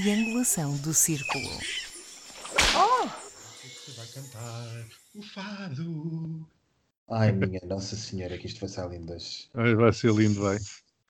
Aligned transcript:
triangulação 0.00 0.76
do 0.82 0.92
círculo. 0.92 1.48
Oh! 2.76 3.06
Vai 3.96 4.06
cantar 4.12 4.86
o 5.14 5.22
fado. 5.22 6.46
Ai, 7.08 7.32
minha 7.32 7.60
Nossa 7.64 7.96
Senhora, 7.96 8.36
que 8.36 8.46
isto 8.46 8.60
vai 8.60 8.68
ser 8.68 8.90
lindas. 8.90 9.48
Vai 9.54 9.92
ser 9.94 10.12
lindo, 10.12 10.42
vai. 10.42 10.58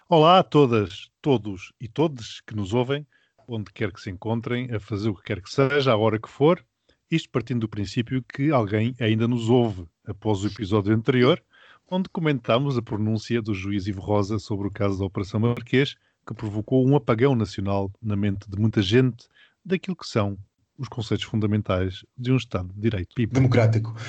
Olá 0.09 0.38
a 0.38 0.45
todas, 0.45 1.11
todos 1.20 1.73
e 1.80 1.88
todes 1.88 2.41
que 2.43 2.55
nos 2.55 2.73
ouvem, 2.75 3.05
onde 3.48 3.73
quer 3.73 3.91
que 3.91 4.01
se 4.01 4.09
encontrem, 4.09 4.73
a 4.73 4.79
fazer 4.79 5.09
o 5.09 5.16
que 5.16 5.25
quer 5.25 5.43
que 5.43 5.50
seja, 5.50 5.91
a 5.91 5.96
hora 5.96 6.21
que 6.21 6.29
for. 6.29 6.64
Isto 7.11 7.30
partindo 7.30 7.62
do 7.62 7.69
princípio 7.69 8.23
que 8.23 8.53
alguém 8.53 8.95
ainda 9.00 9.27
nos 9.27 9.50
ouve 9.50 9.89
após 10.06 10.45
o 10.45 10.47
episódio 10.47 10.95
anterior, 10.95 11.42
onde 11.91 12.09
comentámos 12.09 12.78
a 12.78 12.83
pronúncia 12.83 13.42
do 13.42 13.53
juiz 13.53 13.89
Ivo 13.89 14.00
Rosa 14.00 14.39
sobre 14.39 14.69
o 14.69 14.73
caso 14.73 14.97
da 14.97 15.06
Operação 15.06 15.41
Marquês, 15.41 15.97
que 16.27 16.35
provocou 16.35 16.87
um 16.87 16.97
apagão 16.97 17.37
nacional 17.37 17.91
na 18.03 18.16
mente 18.16 18.51
de 18.51 18.59
muita 18.59 18.83
gente 18.83 19.29
daquilo 19.65 19.97
que 19.97 20.07
são 20.07 20.37
os 20.77 20.89
conceitos 20.89 21.25
fundamentais 21.25 22.05
de 22.19 22.33
um 22.33 22.37
Estado 22.37 22.73
de 22.75 22.80
Direito. 22.80 23.15
Democrático. 23.30 23.95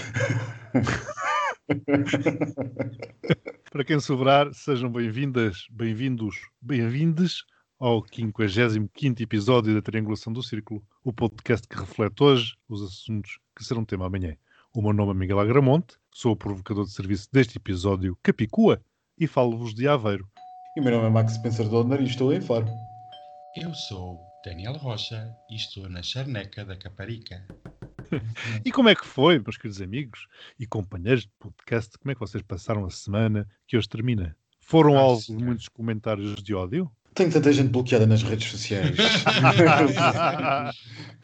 Para 3.72 3.84
quem 3.84 4.00
sobrar, 4.00 4.54
sejam 4.54 4.92
bem-vindas, 4.92 5.68
bem-vindos, 5.70 6.38
bem-vindes 6.62 7.44
ao 7.80 8.04
55 8.08 9.22
episódio 9.22 9.76
da 9.76 9.82
Triangulação 9.82 10.34
do 10.34 10.42
Círculo, 10.42 10.82
o 11.04 11.14
podcast 11.14 11.68
que 11.68 11.78
reflete 11.78 12.24
hoje 12.24 12.56
os 12.68 12.82
assuntos 12.82 13.38
que 13.56 13.64
serão 13.64 13.86
tema 13.86 14.08
amanhã. 14.08 14.36
O 14.74 14.82
meu 14.82 14.94
nome 14.94 15.12
é 15.12 15.14
Miguel 15.14 15.40
Agramonte, 15.40 15.98
sou 16.12 16.32
o 16.32 16.38
provocador 16.38 16.86
de 16.86 16.92
serviço 16.92 17.30
deste 17.32 17.58
episódio 17.58 18.18
Capicua 18.24 18.82
e 19.18 19.28
falo-vos 19.28 19.74
de 19.74 19.88
Aveiro. 19.88 20.28
E 20.78 20.80
o 20.80 20.84
meu 20.84 20.92
nome 20.92 21.08
é 21.08 21.10
Max 21.10 21.34
Spencer 21.34 21.68
Donner 21.68 22.00
e 22.00 22.06
estou 22.06 22.32
em 22.32 22.40
Faro. 22.40 22.68
Eu 23.56 23.74
sou 23.74 24.22
Daniel 24.46 24.74
Rocha 24.74 25.36
e 25.50 25.56
estou 25.56 25.90
na 25.90 26.04
charneca 26.04 26.64
da 26.64 26.78
Caparica. 26.78 27.44
e 28.64 28.72
como 28.72 28.88
é 28.88 28.94
que 28.94 29.04
foi, 29.04 29.40
meus 29.40 29.58
queridos 29.58 29.82
amigos 29.82 30.28
e 30.60 30.68
companheiros 30.68 31.24
de 31.24 31.32
podcast? 31.40 31.98
Como 31.98 32.12
é 32.12 32.14
que 32.14 32.20
vocês 32.20 32.44
passaram 32.44 32.86
a 32.86 32.92
semana 32.92 33.50
que 33.66 33.76
hoje 33.76 33.90
termina? 33.90 34.38
Foram 34.60 35.00
alvo 35.00 35.24
de 35.26 35.44
muitos 35.44 35.68
comentários 35.68 36.44
de 36.44 36.54
ódio? 36.54 36.92
Tenho 37.18 37.32
tanta 37.32 37.52
gente 37.52 37.70
bloqueada 37.70 38.06
nas 38.06 38.22
redes 38.22 38.48
sociais. 38.52 38.96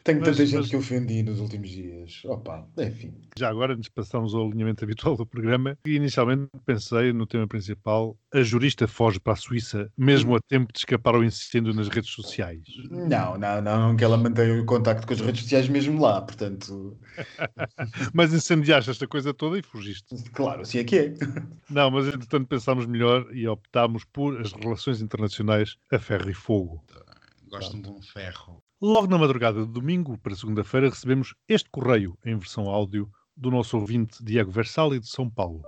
Tenho 0.04 0.18
tanta 0.18 0.38
mas, 0.38 0.50
gente 0.50 0.60
mas... 0.60 0.68
que 0.68 0.76
ofendi 0.76 1.22
nos 1.22 1.40
últimos 1.40 1.70
dias. 1.70 2.20
Opa, 2.26 2.68
enfim. 2.76 3.14
Já 3.38 3.48
agora, 3.48 3.72
antes 3.72 3.88
passamos 3.88 4.34
ao 4.34 4.46
alinhamento 4.46 4.84
habitual 4.84 5.16
do 5.16 5.24
programa, 5.24 5.78
e 5.86 5.94
inicialmente 5.94 6.50
pensei 6.66 7.10
no 7.10 7.26
tema 7.26 7.48
principal: 7.48 8.14
a 8.32 8.42
jurista 8.42 8.86
foge 8.86 9.18
para 9.18 9.32
a 9.32 9.36
Suíça, 9.36 9.90
mesmo 9.96 10.36
a 10.36 10.40
tempo 10.46 10.70
de 10.70 10.80
escapar 10.80 11.14
ao 11.14 11.24
incêndio 11.24 11.72
nas 11.72 11.88
redes 11.88 12.10
sociais. 12.10 12.60
Não, 12.90 13.38
não, 13.38 13.62
não, 13.62 13.96
que 13.96 14.04
ela 14.04 14.18
mantém 14.18 14.60
o 14.60 14.66
contacto 14.66 15.06
com 15.06 15.14
as 15.14 15.20
redes 15.20 15.40
sociais 15.44 15.68
mesmo 15.70 15.98
lá, 15.98 16.20
portanto. 16.20 16.98
mas 18.12 18.34
incendiaste 18.34 18.90
esta 18.90 19.06
coisa 19.06 19.32
toda 19.32 19.58
e 19.58 19.62
fugiste. 19.62 20.14
Claro, 20.32 20.60
assim 20.62 20.80
é 20.80 20.84
que 20.84 20.96
é. 20.98 21.14
Não, 21.70 21.90
mas 21.90 22.08
entretanto 22.08 22.46
pensámos 22.46 22.84
melhor 22.84 23.26
e 23.32 23.48
optámos 23.48 24.04
por 24.04 24.38
as 24.38 24.52
relações 24.52 25.00
internacionais 25.00 25.78
a 25.92 25.98
ferro 25.98 26.30
e 26.30 26.34
fogo. 26.34 26.82
Gosto 27.50 27.80
de 27.80 27.88
um 27.88 28.00
ferro. 28.00 28.62
Logo 28.80 29.06
na 29.06 29.18
madrugada 29.18 29.64
de 29.64 29.70
domingo 29.70 30.18
para 30.18 30.34
segunda-feira 30.34 30.88
recebemos 30.88 31.34
este 31.48 31.68
correio 31.70 32.18
em 32.24 32.36
versão 32.36 32.68
áudio 32.68 33.08
do 33.36 33.50
nosso 33.50 33.78
ouvinte 33.78 34.22
Diego 34.24 34.50
Versali 34.50 34.98
de 34.98 35.08
São 35.08 35.28
Paulo. 35.28 35.62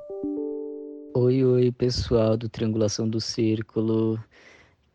Oi, 1.14 1.44
oi, 1.44 1.72
pessoal 1.72 2.36
do 2.36 2.48
Triangulação 2.48 3.08
do 3.08 3.20
Círculo. 3.20 4.22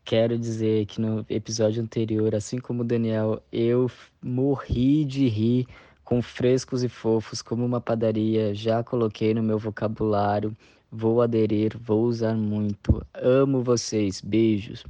Quero 0.04 0.38
dizer 0.38 0.86
que 0.86 1.00
no 1.00 1.24
episódio 1.28 1.82
anterior, 1.82 2.34
assim 2.34 2.58
como 2.58 2.82
o 2.82 2.84
Daniel, 2.84 3.42
eu 3.52 3.90
morri 4.22 5.04
de 5.04 5.28
rir 5.28 5.66
com 6.04 6.20
frescos 6.20 6.82
e 6.82 6.88
fofos 6.88 7.40
como 7.40 7.64
uma 7.64 7.80
padaria. 7.80 8.54
Já 8.54 8.82
coloquei 8.82 9.32
no 9.34 9.42
meu 9.42 9.58
vocabulário. 9.58 10.56
Vou 10.90 11.22
aderir, 11.22 11.78
vou 11.78 12.04
usar 12.04 12.34
muito. 12.34 13.04
Amo 13.14 13.62
vocês. 13.62 14.20
Beijos. 14.20 14.84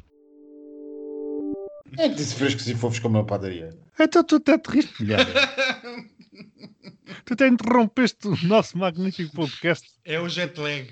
É 1.99 2.09
que 2.09 2.15
disse 2.15 2.35
frescos 2.35 2.67
e 2.69 2.75
fofos 2.75 2.99
como 2.99 3.19
uma 3.19 3.27
padaria? 3.27 3.71
Então 3.99 4.25
tu 4.25 4.37
até 4.37 4.59
te 4.59 4.71
riste, 4.71 5.05
Tu 7.25 7.35
até 7.35 7.47
interrompeste 7.47 8.29
o 8.29 8.37
nosso 8.47 8.79
magnífico 8.79 9.35
podcast. 9.35 9.89
É 10.05 10.19
o 10.19 10.29
jet 10.29 10.59
lag. 10.59 10.89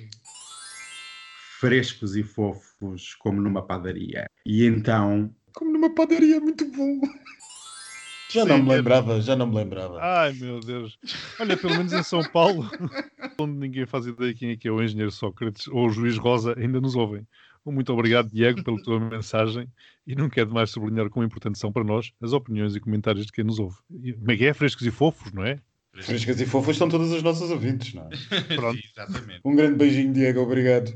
Frescos 1.59 2.17
e 2.17 2.23
fofos 2.23 3.15
como 3.15 3.41
numa 3.41 3.67
padaria. 3.67 4.27
E 4.45 4.65
então. 4.65 5.35
Como 5.55 5.73
numa 5.73 5.95
padaria, 5.95 6.41
muito 6.41 6.65
bom. 6.71 7.01
Já 8.31 8.43
Sim, 8.43 8.49
não 8.49 8.63
me 8.63 8.69
lembrava, 8.69 9.21
já 9.21 9.35
não 9.35 9.47
me 9.47 9.57
lembrava. 9.57 9.99
Ai 10.01 10.33
meu 10.35 10.61
Deus. 10.61 10.97
Olha, 11.41 11.57
pelo 11.57 11.77
menos 11.77 11.93
em 11.93 12.03
São 12.03 12.23
Paulo, 12.23 12.71
onde 13.41 13.59
ninguém 13.59 13.87
faz 13.87 14.07
ideia 14.07 14.33
quem 14.33 14.51
é 14.51 14.57
que 14.57 14.69
é 14.69 14.71
o 14.71 14.81
engenheiro 14.81 15.11
Sócrates 15.11 15.67
ou 15.67 15.87
o 15.87 15.91
juiz 15.91 16.17
Rosa, 16.17 16.55
ainda 16.57 16.81
nos 16.81 16.95
ouvem. 16.95 17.27
Muito 17.67 17.93
obrigado, 17.93 18.31
Diego, 18.31 18.65
pela 18.65 18.83
tua 18.83 18.99
mensagem 18.99 19.69
e 20.07 20.15
não 20.15 20.29
quero 20.29 20.53
mais 20.53 20.71
sublinhar 20.71 21.11
como 21.11 21.25
importantes 21.25 21.61
são 21.61 21.71
para 21.71 21.85
nós 21.85 22.13
as 22.21 22.33
opiniões 22.33 22.75
e 22.75 22.81
comentários 22.81 23.27
de 23.27 23.33
quem 23.33 23.45
nos 23.45 23.59
ouve. 23.59 23.77
Como 23.89 24.31
é 24.31 24.37
que 24.37 24.47
é? 24.47 24.55
Frescos 24.55 24.87
e 24.87 24.91
fofos, 24.91 25.33
não 25.33 25.45
é? 25.45 25.61
Frescas 25.95 26.41
e 26.41 26.47
fofas 26.47 26.77
são 26.77 26.89
todas 26.89 27.13
as 27.13 27.23
nossas 27.23 27.51
ouvintes, 27.51 27.95
não 27.95 28.05
é? 28.05 28.11
Pronto. 28.55 28.81
Sim, 28.81 28.89
exatamente. 28.93 29.41
Um 29.45 29.55
grande 29.55 29.77
beijinho, 29.77 30.13
Diego, 30.13 30.41
obrigado. 30.41 30.95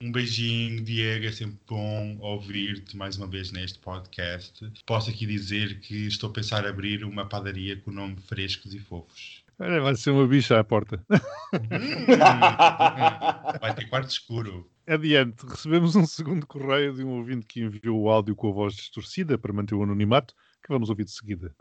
Um 0.00 0.12
beijinho, 0.12 0.82
Diego. 0.82 1.26
É 1.26 1.32
sempre 1.32 1.58
bom 1.66 2.18
ouvir-te 2.20 2.96
mais 2.96 3.16
uma 3.16 3.26
vez 3.26 3.50
neste 3.50 3.78
podcast. 3.78 4.70
Posso 4.84 5.10
aqui 5.10 5.26
dizer 5.26 5.80
que 5.80 6.06
estou 6.06 6.30
a 6.30 6.32
pensar 6.32 6.64
em 6.64 6.68
abrir 6.68 7.04
uma 7.04 7.26
padaria 7.26 7.76
com 7.76 7.90
o 7.90 7.94
nome 7.94 8.16
Frescos 8.16 8.74
e 8.74 8.78
Fofos. 8.78 9.43
Olha, 9.58 9.80
vai 9.80 9.94
ser 9.94 10.10
uma 10.10 10.26
bicha 10.26 10.58
à 10.58 10.64
porta. 10.64 11.04
Hum. 11.10 11.18
vai 13.60 13.74
ter 13.74 13.88
quarto 13.88 14.10
escuro. 14.10 14.68
Adiante, 14.86 15.46
recebemos 15.46 15.94
um 15.96 16.04
segundo 16.06 16.46
correio 16.46 16.92
de 16.92 17.04
um 17.04 17.18
ouvinte 17.18 17.46
que 17.46 17.60
enviou 17.62 18.02
o 18.02 18.10
áudio 18.10 18.34
com 18.34 18.50
a 18.50 18.52
voz 18.52 18.74
distorcida 18.74 19.38
para 19.38 19.52
manter 19.52 19.74
o 19.74 19.82
anonimato, 19.82 20.34
que 20.62 20.72
vamos 20.72 20.90
ouvir 20.90 21.04
de 21.04 21.12
seguida. 21.12 21.54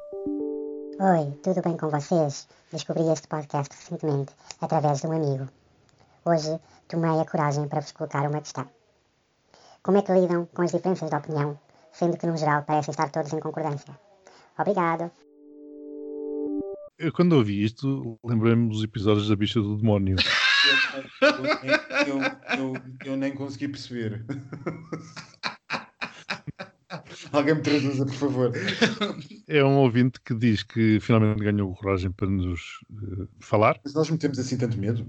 Oi, 0.99 1.31
tudo 1.43 1.61
bem 1.61 1.77
com 1.77 1.89
vocês? 1.89 2.47
Descobri 2.71 3.07
este 3.09 3.27
podcast 3.27 3.73
recentemente 3.75 4.33
através 4.59 5.01
de 5.01 5.07
um 5.07 5.11
amigo. 5.11 5.47
Hoje 6.25 6.59
tomei 6.87 7.19
a 7.19 7.25
coragem 7.25 7.67
para 7.67 7.81
vos 7.81 7.91
colocar 7.91 8.27
uma 8.27 8.41
questão. 8.41 8.67
Como 9.83 9.97
é 9.97 10.01
que 10.01 10.13
lidam 10.13 10.45
com 10.47 10.61
as 10.63 10.71
diferenças 10.71 11.09
de 11.09 11.15
opinião, 11.15 11.59
sendo 11.91 12.17
que 12.17 12.25
no 12.25 12.37
geral 12.37 12.63
parecem 12.63 12.91
estar 12.91 13.09
todos 13.09 13.33
em 13.33 13.39
concordância? 13.39 13.97
Obrigado. 14.57 15.11
Eu, 16.97 17.11
quando 17.11 17.33
ouvi 17.33 17.63
isto, 17.63 18.19
lembrei-me 18.23 18.69
dos 18.69 18.83
episódios 18.83 19.27
da 19.27 19.35
bicha 19.35 19.59
do 19.59 19.77
demónio. 19.77 20.15
eu, 22.07 22.19
eu, 22.57 22.73
eu, 23.05 23.17
nem 23.17 23.33
consegui 23.33 23.67
perceber. 23.67 24.23
Alguém 27.31 27.55
me 27.55 27.61
traduza, 27.61 28.05
por 28.05 28.13
favor. 28.13 28.51
É 29.47 29.63
um 29.63 29.77
ouvinte 29.77 30.19
que 30.23 30.35
diz 30.35 30.61
que 30.61 30.99
finalmente 30.99 31.43
ganhou 31.43 31.73
coragem 31.73 32.11
para 32.11 32.29
nos 32.29 32.61
uh, 32.91 33.27
falar. 33.39 33.79
Mas 33.83 33.95
nós 33.95 34.09
metemos 34.11 34.37
assim 34.37 34.57
tanto 34.57 34.77
medo. 34.77 35.05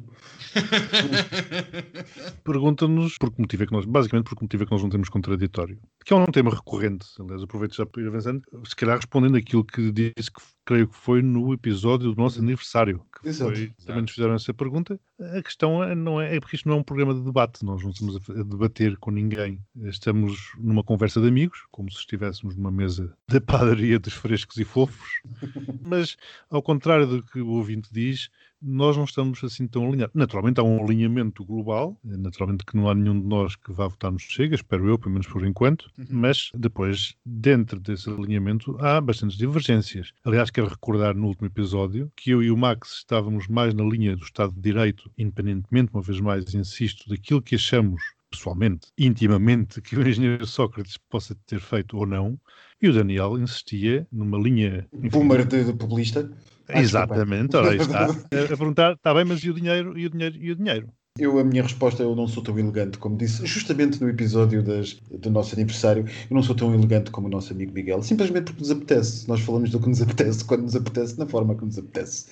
Pergunta-nos 2.43 3.19
por 3.19 3.31
que 3.31 3.43
motivo 3.43 3.65
é 3.65 3.67
que 3.67 3.73
nós, 3.73 3.85
basicamente, 3.85 4.27
por 4.27 4.37
que 4.37 4.43
motivo 4.45 4.63
é 4.63 4.67
que 4.67 4.73
nós 4.73 4.83
não 4.83 4.91
temos 4.91 5.11
contraditório. 5.11 5.79
Que 6.05 6.15
é 6.15 6.17
um 6.17 6.25
tema 6.27 6.51
recorrente, 6.51 7.07
aliás, 7.21 7.43
aproveito 7.43 7.77
já 7.77 7.85
para 7.85 8.03
ir 8.03 8.09
avançando, 8.09 8.43
se 8.67 8.75
calhar 8.75 8.97
respondendo 8.97 9.37
aquilo 9.37 9.65
que 9.65 9.93
disse 9.93 10.31
que 10.31 10.41
creio 10.65 10.89
que 10.89 10.97
foi 10.97 11.23
no 11.23 11.53
episódio 11.53 12.13
do 12.13 12.21
nosso 12.21 12.41
aniversário, 12.41 13.05
que 13.21 13.29
Exato. 13.29 13.55
foi, 13.55 13.73
também 13.85 14.03
nos 14.03 14.13
fizeram 14.13 14.35
essa 14.35 14.55
pergunta. 14.55 14.99
A 15.21 15.43
questão 15.43 15.83
é, 15.83 15.95
não 15.95 16.21
é, 16.21 16.37
é 16.37 16.41
porque 16.41 16.57
isto 16.57 16.69
não 16.69 16.77
é 16.77 16.79
um 16.81 16.83
programa 16.83 17.15
de 17.15 17.23
debate, 17.23 17.65
nós 17.65 17.83
não 17.83 17.91
estamos 17.91 18.17
a, 18.17 18.43
debater 18.43 18.97
com 18.97 19.11
ninguém, 19.11 19.61
estamos 19.85 20.53
numa 20.59 20.83
conversa 20.83 21.21
de 21.21 21.29
amigos, 21.29 21.65
como 21.71 21.91
se 21.91 21.99
estivéssemos 21.99 22.57
numa 22.57 22.71
mesa 22.71 23.15
da 23.29 23.41
padaria 23.41 23.99
dos 23.99 24.15
frescos 24.15 24.57
e 24.57 24.65
fofos, 24.65 25.09
mas 25.87 26.17
ao 26.51 26.63
contrário 26.63 27.07
do 27.07 27.23
que 27.23 27.41
o 27.41 27.49
ouvinte 27.49 27.91
diz, 27.93 28.31
nós 28.65 28.97
não 28.97 29.05
estamos 29.05 29.45
assim 29.45 29.67
tão 29.67 29.87
alinhados. 29.87 30.15
Naturalmente 30.15 30.59
há 30.59 30.63
um 30.63 30.83
alinhamento 30.83 31.45
global, 31.45 31.99
naturalmente 32.03 32.65
que 32.65 32.77
não 32.77 32.89
há 32.89 32.95
nenhum 32.95 33.21
de 33.21 33.27
nós 33.27 33.55
que 33.57 33.73
vá 33.73 33.87
votar 33.87 34.11
no 34.11 34.19
Chega, 34.19 34.55
espero 34.55 34.89
eu, 34.89 34.99
pelo 34.99 35.13
menos 35.13 35.27
por 35.27 35.45
enquanto, 35.47 35.91
uhum. 35.99 36.07
mas 36.11 36.51
depois, 36.55 37.15
dentro 37.25 37.79
desse 37.79 38.09
alinhamento, 38.09 38.77
há 38.81 39.01
bastantes 39.01 39.37
divergências. 39.37 40.13
Aliás, 40.25 40.51
quero 40.51 40.69
recordar 40.69 41.15
no 41.15 41.27
último 41.27 41.47
episódio 41.47 42.11
que 42.17 42.31
eu 42.31 42.43
e 42.43 42.51
o 42.51 42.57
Max 42.57 42.99
estávamos 42.99 43.47
mais 43.49 43.75
na 43.75 43.85
linha 43.85 44.17
do 44.17 44.25
Estado 44.25 44.55
de 44.55 44.61
Direito, 44.61 45.11
independentemente, 45.19 45.93
uma 45.93 46.03
vez 46.03 46.21
mais, 46.21 46.55
insisto, 46.55 47.09
daquilo 47.09 47.43
que 47.43 47.57
achamos 47.57 48.03
pessoalmente, 48.31 48.89
intimamente, 48.99 49.81
que 49.81 49.97
o 49.97 50.07
engenheiro 50.07 50.47
Sócrates 50.47 50.97
possa 50.97 51.37
ter 51.47 51.61
feito 51.61 51.97
ou 51.97 52.07
não, 52.07 52.39
e 52.83 52.89
o 52.89 52.93
Daniel 52.93 53.39
insistia 53.39 54.07
numa 54.11 54.39
linha. 54.39 54.87
Boomer 54.93 55.47
de, 55.47 55.65
de 55.65 55.73
populista. 55.73 56.31
Exatamente, 56.69 57.57
ora 57.57 57.71
aí 57.71 57.79
está. 57.79 58.07
A 58.11 58.57
perguntar, 58.57 58.93
está 58.93 59.13
bem, 59.15 59.25
mas 59.25 59.43
e 59.43 59.51
o 59.51 59.55
dinheiro? 59.55 59.99
E 59.99 60.07
o 60.07 60.11
dinheiro? 60.11 60.37
E 60.37 60.51
o 60.51 60.57
dinheiro? 60.57 60.89
Eu, 61.17 61.39
a 61.39 61.45
minha 61.45 61.63
resposta, 61.63 62.03
eu 62.03 62.17
não 62.17 62.27
sou 62.27 62.43
tão 62.43 62.59
elegante 62.59 62.99
como 62.99 63.17
disse, 63.17 63.47
justamente 63.47 64.01
no 64.01 64.09
episódio 64.09 64.65
das, 64.65 64.95
do 64.95 65.31
nosso 65.31 65.55
aniversário, 65.55 66.05
eu 66.29 66.35
não 66.35 66.43
sou 66.43 66.57
tão 66.57 66.75
elegante 66.75 67.13
como 67.13 67.29
o 67.29 67.31
nosso 67.31 67.53
amigo 67.53 67.73
Miguel, 67.73 68.03
simplesmente 68.03 68.47
porque 68.47 68.63
nos 68.63 68.73
apetece. 68.73 69.29
Nós 69.29 69.41
falamos 69.41 69.71
do 69.71 69.79
que 69.79 69.89
nos 69.89 70.03
apetece, 70.03 70.45
quando 70.45 70.63
nos 70.63 70.75
apetece, 70.75 71.17
na 71.17 71.27
forma 71.27 71.55
que 71.55 71.65
nos 71.65 71.79
apetece. 71.79 72.27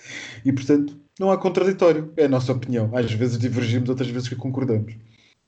E, 0.45 0.53
portanto, 0.53 1.01
não 1.17 1.31
há 1.31 1.39
contraditório. 1.39 2.13
É 2.17 2.25
a 2.25 2.29
nossa 2.29 2.51
opinião. 2.51 2.91
Às 2.97 3.13
vezes 3.13 3.39
divergimos, 3.39 3.89
outras 3.89 4.09
vezes 4.09 4.29
que 4.29 4.35
concordamos. 4.35 4.95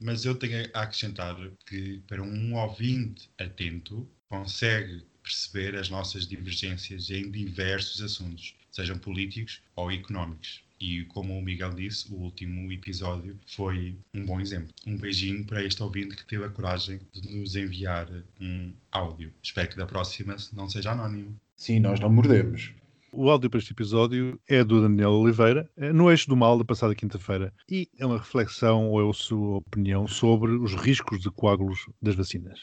Mas 0.00 0.24
eu 0.24 0.36
tenho 0.36 0.68
a 0.72 0.82
acrescentar 0.82 1.36
que, 1.66 2.02
para 2.06 2.22
um 2.22 2.54
ouvinte 2.54 3.28
atento, 3.36 4.06
consegue 4.28 5.02
perceber 5.24 5.74
as 5.74 5.90
nossas 5.90 6.26
divergências 6.26 7.10
em 7.10 7.30
diversos 7.32 8.00
assuntos, 8.00 8.54
sejam 8.74 8.98
políticos 8.98 9.62
ou 9.76 9.90
económicos. 9.90 10.64
E 10.80 11.04
como 11.04 11.38
o 11.38 11.42
Miguel 11.42 11.72
disse, 11.72 12.12
o 12.12 12.16
último 12.16 12.70
episódio 12.72 13.38
foi 13.46 13.96
um 14.12 14.26
bom 14.26 14.40
exemplo. 14.40 14.68
Um 14.86 14.98
beijinho 14.98 15.44
para 15.44 15.62
este 15.62 15.82
ouvinte 15.82 16.16
que 16.16 16.26
teve 16.26 16.44
a 16.44 16.48
coragem 16.48 17.00
de 17.12 17.36
nos 17.36 17.54
enviar 17.54 18.08
um 18.40 18.72
áudio. 18.90 19.32
Espero 19.42 19.68
que 19.68 19.76
da 19.76 19.86
próxima 19.86 20.36
não 20.52 20.68
seja 20.68 20.90
anónimo. 20.90 21.36
Sim, 21.56 21.78
nós 21.78 22.00
não 22.00 22.10
mordemos. 22.10 22.72
O 23.12 23.30
áudio 23.30 23.48
para 23.48 23.60
este 23.60 23.72
episódio 23.72 24.40
é 24.48 24.64
do 24.64 24.82
Daniel 24.82 25.12
Oliveira, 25.12 25.70
eh, 25.76 25.92
no 25.92 26.10
eixo 26.10 26.28
do 26.28 26.36
mal 26.36 26.58
da 26.58 26.64
passada 26.64 26.96
quinta-feira, 26.96 27.54
e 27.70 27.88
é 27.96 28.04
uma 28.04 28.18
reflexão 28.18 28.90
ou 28.90 29.00
é 29.00 29.08
a 29.08 29.12
sua 29.12 29.58
opinião 29.58 30.08
sobre 30.08 30.50
os 30.50 30.74
riscos 30.74 31.20
de 31.20 31.30
coágulos 31.30 31.78
das 32.02 32.16
vacinas. 32.16 32.58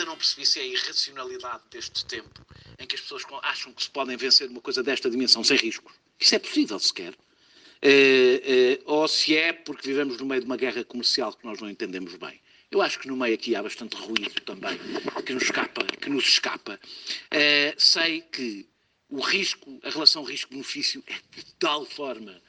Ainda 0.00 0.12
não 0.12 0.16
percebi 0.16 0.46
se 0.46 0.58
é 0.58 0.62
a 0.62 0.66
irracionalidade 0.66 1.62
deste 1.70 2.06
tempo 2.06 2.40
em 2.78 2.86
que 2.86 2.94
as 2.94 3.02
pessoas 3.02 3.22
acham 3.42 3.70
que 3.74 3.82
se 3.82 3.90
podem 3.90 4.16
vencer 4.16 4.48
uma 4.48 4.62
coisa 4.62 4.82
desta 4.82 5.10
dimensão 5.10 5.44
sem 5.44 5.58
riscos. 5.58 5.92
Isso 6.18 6.34
é 6.34 6.38
possível 6.38 6.78
sequer. 6.78 7.12
Uh, 7.12 8.80
uh, 8.80 8.82
ou 8.86 9.06
se 9.06 9.36
é 9.36 9.52
porque 9.52 9.86
vivemos 9.86 10.16
no 10.16 10.24
meio 10.24 10.40
de 10.40 10.46
uma 10.46 10.56
guerra 10.56 10.82
comercial 10.84 11.34
que 11.34 11.44
nós 11.44 11.60
não 11.60 11.68
entendemos 11.68 12.14
bem. 12.14 12.40
Eu 12.70 12.80
acho 12.80 12.98
que 12.98 13.08
no 13.08 13.16
meio 13.16 13.34
aqui 13.34 13.54
há 13.54 13.62
bastante 13.62 13.94
ruído 13.96 14.40
também 14.40 14.78
que 15.26 15.34
nos 15.34 15.42
escapa. 15.42 15.84
Que 15.84 16.08
nos 16.08 16.24
escapa. 16.24 16.80
Uh, 17.26 17.74
sei 17.76 18.22
que 18.22 18.66
o 19.10 19.20
risco, 19.20 19.78
a 19.82 19.90
relação 19.90 20.24
risco-benefício 20.24 21.04
é 21.08 21.14
de 21.36 21.44
tal 21.58 21.84
forma, 21.84 22.40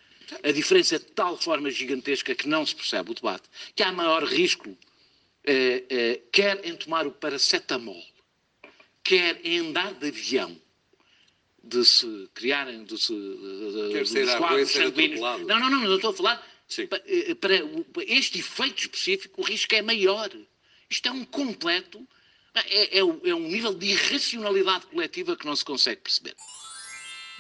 a 0.42 0.52
diferença 0.54 0.96
é 0.96 1.00
de 1.00 1.06
tal 1.06 1.38
forma 1.38 1.70
gigantesca 1.70 2.34
que 2.34 2.48
não 2.48 2.66
se 2.66 2.74
percebe 2.74 3.12
o 3.12 3.14
debate, 3.14 3.50
que 3.76 3.84
há 3.84 3.92
maior 3.92 4.24
risco, 4.24 4.78
eh, 5.44 5.84
eh, 5.90 6.22
quer 6.32 6.66
em 6.66 6.76
tomar 6.76 7.08
o 7.08 7.12
paracetamol, 7.12 8.04
quer 9.04 9.40
em 9.44 9.60
andar 9.60 9.94
de 9.94 10.08
avião, 10.08 10.60
de 11.64 11.84
se 11.86 12.30
criarem, 12.34 12.84
de 12.84 12.98
se. 12.98 13.14
Quer 13.92 14.08
ser 14.08 14.30
a 14.30 14.66
sanguíneos. 14.66 15.22
Não, 15.48 15.60
não, 15.60 15.70
não, 15.70 15.82
não 15.82 15.96
estou 15.96 16.12
a 16.12 16.14
falar. 16.14 16.52
Para, 16.90 17.04
eh, 17.06 17.36
para 17.36 17.56
este 18.08 18.40
efeito 18.40 18.82
específico, 18.82 19.42
o 19.42 19.44
risco 19.44 19.76
é 19.76 19.82
maior. 19.82 20.30
Isto 20.90 21.10
é 21.10 21.12
um 21.12 21.26
completo 21.26 22.08
é, 22.54 22.98
é, 22.98 23.00
é, 23.00 23.04
um 23.04 23.48
nível 23.48 23.74
de 23.74 23.88
irracionalidade 23.88 24.86
coletiva 24.88 25.38
que 25.38 25.46
não 25.46 25.56
se 25.56 25.64
consegue 25.64 26.02
perceber. 26.02 26.36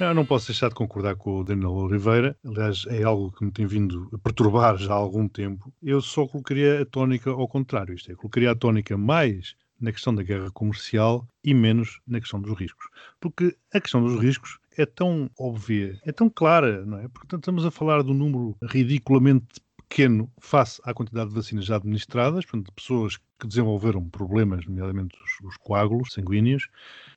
Eu 0.07 0.15
não 0.15 0.25
posso 0.25 0.47
deixar 0.47 0.69
de 0.69 0.75
concordar 0.75 1.15
com 1.15 1.39
o 1.39 1.43
Daniel 1.43 1.71
Oliveira. 1.71 2.35
Aliás, 2.43 2.85
é 2.87 3.03
algo 3.03 3.31
que 3.31 3.45
me 3.45 3.51
tem 3.51 3.67
vindo 3.67 4.09
a 4.11 4.17
perturbar 4.17 4.75
já 4.77 4.93
há 4.93 4.95
algum 4.95 5.27
tempo. 5.27 5.71
Eu 5.81 6.01
só 6.01 6.27
colocaria 6.27 6.81
a 6.81 6.85
tónica 6.85 7.29
ao 7.29 7.47
contrário. 7.47 7.93
Isto 7.93 8.11
é, 8.11 8.15
colocaria 8.15 8.51
a 8.51 8.55
tónica 8.55 8.97
mais 8.97 9.55
na 9.79 9.91
questão 9.91 10.13
da 10.13 10.23
guerra 10.23 10.49
comercial 10.51 11.27
e 11.43 11.53
menos 11.53 11.99
na 12.07 12.19
questão 12.19 12.41
dos 12.41 12.57
riscos. 12.57 12.87
Porque 13.19 13.55
a 13.73 13.79
questão 13.79 14.03
dos 14.03 14.19
riscos 14.19 14.57
é 14.77 14.85
tão 14.85 15.29
óbvia, 15.39 15.99
é 16.03 16.11
tão 16.11 16.29
clara, 16.29 16.85
não 16.85 16.97
é? 16.97 17.07
Porque 17.07 17.35
estamos 17.35 17.65
a 17.65 17.71
falar 17.71 18.03
de 18.03 18.11
um 18.11 18.15
número 18.15 18.57
ridiculamente 18.63 19.61
pequeno 19.91 20.31
face 20.39 20.81
à 20.85 20.93
quantidade 20.93 21.29
de 21.29 21.35
vacinas 21.35 21.65
já 21.65 21.75
administradas, 21.75 22.45
portanto, 22.45 22.67
de 22.67 22.71
pessoas 22.71 23.17
que 23.37 23.45
desenvolveram 23.45 24.09
problemas, 24.09 24.65
nomeadamente 24.65 25.17
os, 25.21 25.47
os, 25.49 25.57
coágulos 25.57 26.13
sanguíneos, 26.13 26.69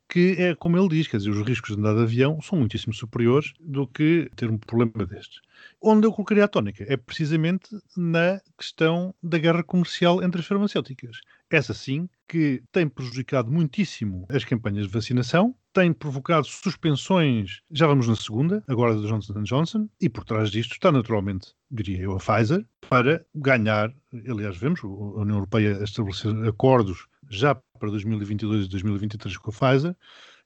que 0.07 0.35
é 0.37 0.55
como 0.55 0.77
ele 0.77 0.89
diz, 0.89 1.07
quer 1.07 1.17
dizer, 1.17 1.31
os 1.31 1.45
riscos 1.45 1.75
de 1.75 1.81
andar 1.81 1.95
de 1.95 2.03
avião 2.03 2.41
são 2.41 2.59
muitíssimo 2.59 2.93
superiores 2.93 3.53
do 3.59 3.87
que 3.87 4.29
ter 4.35 4.49
um 4.49 4.57
problema 4.57 5.05
destes. 5.05 5.41
Onde 5.81 6.07
eu 6.07 6.11
colocaria 6.11 6.45
a 6.45 6.47
tónica 6.47 6.85
é 6.87 6.95
precisamente 6.95 7.69
na 7.95 8.39
questão 8.57 9.13
da 9.21 9.37
guerra 9.37 9.63
comercial 9.63 10.23
entre 10.23 10.41
as 10.41 10.47
farmacêuticas. 10.47 11.19
Essa 11.49 11.73
sim 11.73 12.09
que 12.27 12.63
tem 12.71 12.87
prejudicado 12.87 13.51
muitíssimo 13.51 14.25
as 14.29 14.43
campanhas 14.43 14.87
de 14.87 14.93
vacinação, 14.93 15.55
tem 15.73 15.91
provocado 15.91 16.47
suspensões, 16.47 17.61
já 17.69 17.85
vamos 17.85 18.07
na 18.07 18.15
segunda, 18.15 18.63
agora 18.67 18.95
da 18.95 19.07
Johnson 19.07 19.43
Johnson, 19.43 19.89
e 19.99 20.07
por 20.09 20.23
trás 20.23 20.49
disto 20.49 20.71
está 20.71 20.91
naturalmente, 20.91 21.53
diria 21.69 21.99
eu, 21.99 22.13
a 22.13 22.17
Pfizer, 22.17 22.65
para 22.89 23.25
ganhar, 23.35 23.93
aliás, 24.27 24.57
vemos 24.57 24.81
a 24.83 24.87
União 24.87 25.35
Europeia 25.35 25.83
estabelecer 25.83 26.33
acordos 26.47 27.07
já 27.29 27.55
para 27.79 27.89
2022 27.89 28.65
e 28.65 28.69
2023 28.69 29.37
com 29.37 29.51
a 29.51 29.53
Pfizer, 29.53 29.95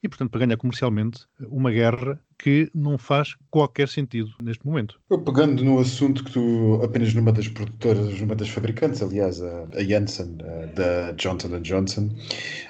e, 0.02 0.08
portanto, 0.08 0.32
para 0.32 0.46
ganhar 0.46 0.58
comercialmente 0.58 1.26
uma 1.50 1.72
guerra 1.72 2.20
que 2.38 2.72
não 2.74 2.98
faz 2.98 3.36
qualquer 3.52 3.90
sentido 3.90 4.32
neste 4.42 4.66
momento. 4.66 5.00
Eu 5.10 5.20
pegando 5.20 5.64
no 5.64 5.78
assunto 5.80 6.24
que 6.24 6.32
tu, 6.32 6.80
apenas 6.82 7.14
numa 7.14 7.34
das 7.34 7.50
produtoras, 7.50 8.20
numa 8.22 8.36
das 8.36 8.50
fabricantes, 8.50 9.02
aliás, 9.02 9.42
a, 9.42 9.68
a 9.74 9.84
Janssen, 9.84 10.38
a, 10.42 10.66
da 10.68 11.12
Johnson 11.14 11.60
Johnson, 11.62 12.10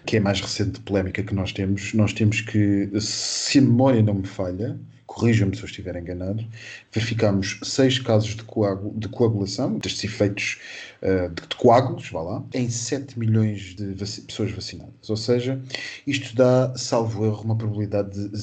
que 0.06 0.16
é 0.18 0.20
a 0.20 0.24
mais 0.24 0.42
recente 0.42 0.80
polémica 0.82 1.22
que 1.22 1.36
nós 1.36 1.54
temos, 1.54 1.94
nós 1.94 2.14
temos 2.14 2.42
que, 2.42 2.90
se 3.00 3.60
a 3.60 3.62
memória 3.62 4.02
não 4.02 4.16
me 4.16 4.28
falha, 4.28 4.80
corrija-me 5.10 5.56
se 5.56 5.64
eu 5.64 5.66
estiver 5.66 5.96
enganado, 5.96 6.46
verificámos 6.94 7.60
seis 7.64 7.98
casos 7.98 8.36
de, 8.36 8.44
coagu 8.44 8.94
de 8.96 9.10
coagulação, 9.10 9.80
destes 9.80 10.04
efeitos 10.04 10.60
uh, 11.02 11.30
de, 11.30 11.48
de, 11.48 11.56
coágulos, 11.56 12.10
vá 12.12 12.22
lá, 12.22 12.44
em 12.54 12.70
7 12.70 13.18
milhões 13.18 13.76
de 13.76 13.94
vac 13.94 14.22
pessoas 14.28 14.52
vacinadas. 14.52 15.10
Ou 15.10 15.18
seja, 15.18 15.60
isto 16.06 16.36
dá, 16.36 16.72
salvo 16.78 17.26
erro, 17.26 17.42
uma 17.42 17.58
probabilidade 17.58 18.12
de 18.12 18.38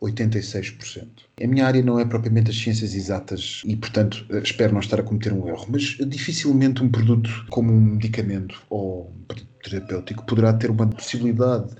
0,00086%. 0.00 1.06
A 1.42 1.46
minha 1.46 1.66
área 1.66 1.82
não 1.82 1.98
é 1.98 2.04
propriamente 2.04 2.50
as 2.50 2.56
ciências 2.56 2.94
exatas 2.94 3.62
e, 3.64 3.76
portanto, 3.76 4.24
eh, 4.30 4.40
espero 4.42 4.72
não 4.72 4.80
estar 4.80 5.00
a 5.00 5.02
cometer 5.02 5.32
um 5.32 5.48
erro, 5.48 5.66
mas 5.70 5.96
dificilmente 6.06 6.82
um 6.82 6.88
produto 6.88 7.46
como 7.50 7.72
um 7.72 7.80
medicamento 7.80 8.62
ou 8.68 9.10
um 9.10 9.24
produto 9.26 9.48
terapêutico 9.62 10.24
poderá 10.26 10.52
ter 10.52 10.70
uma 10.70 10.86
possibilidade 10.86 11.74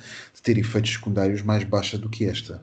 ter 0.47 0.59
efeitos 0.59 0.93
secundários 0.93 1.43
mais 1.43 1.65
baixa 1.65 1.99
do 1.99 2.09
que 2.09 2.25
esta. 2.25 2.63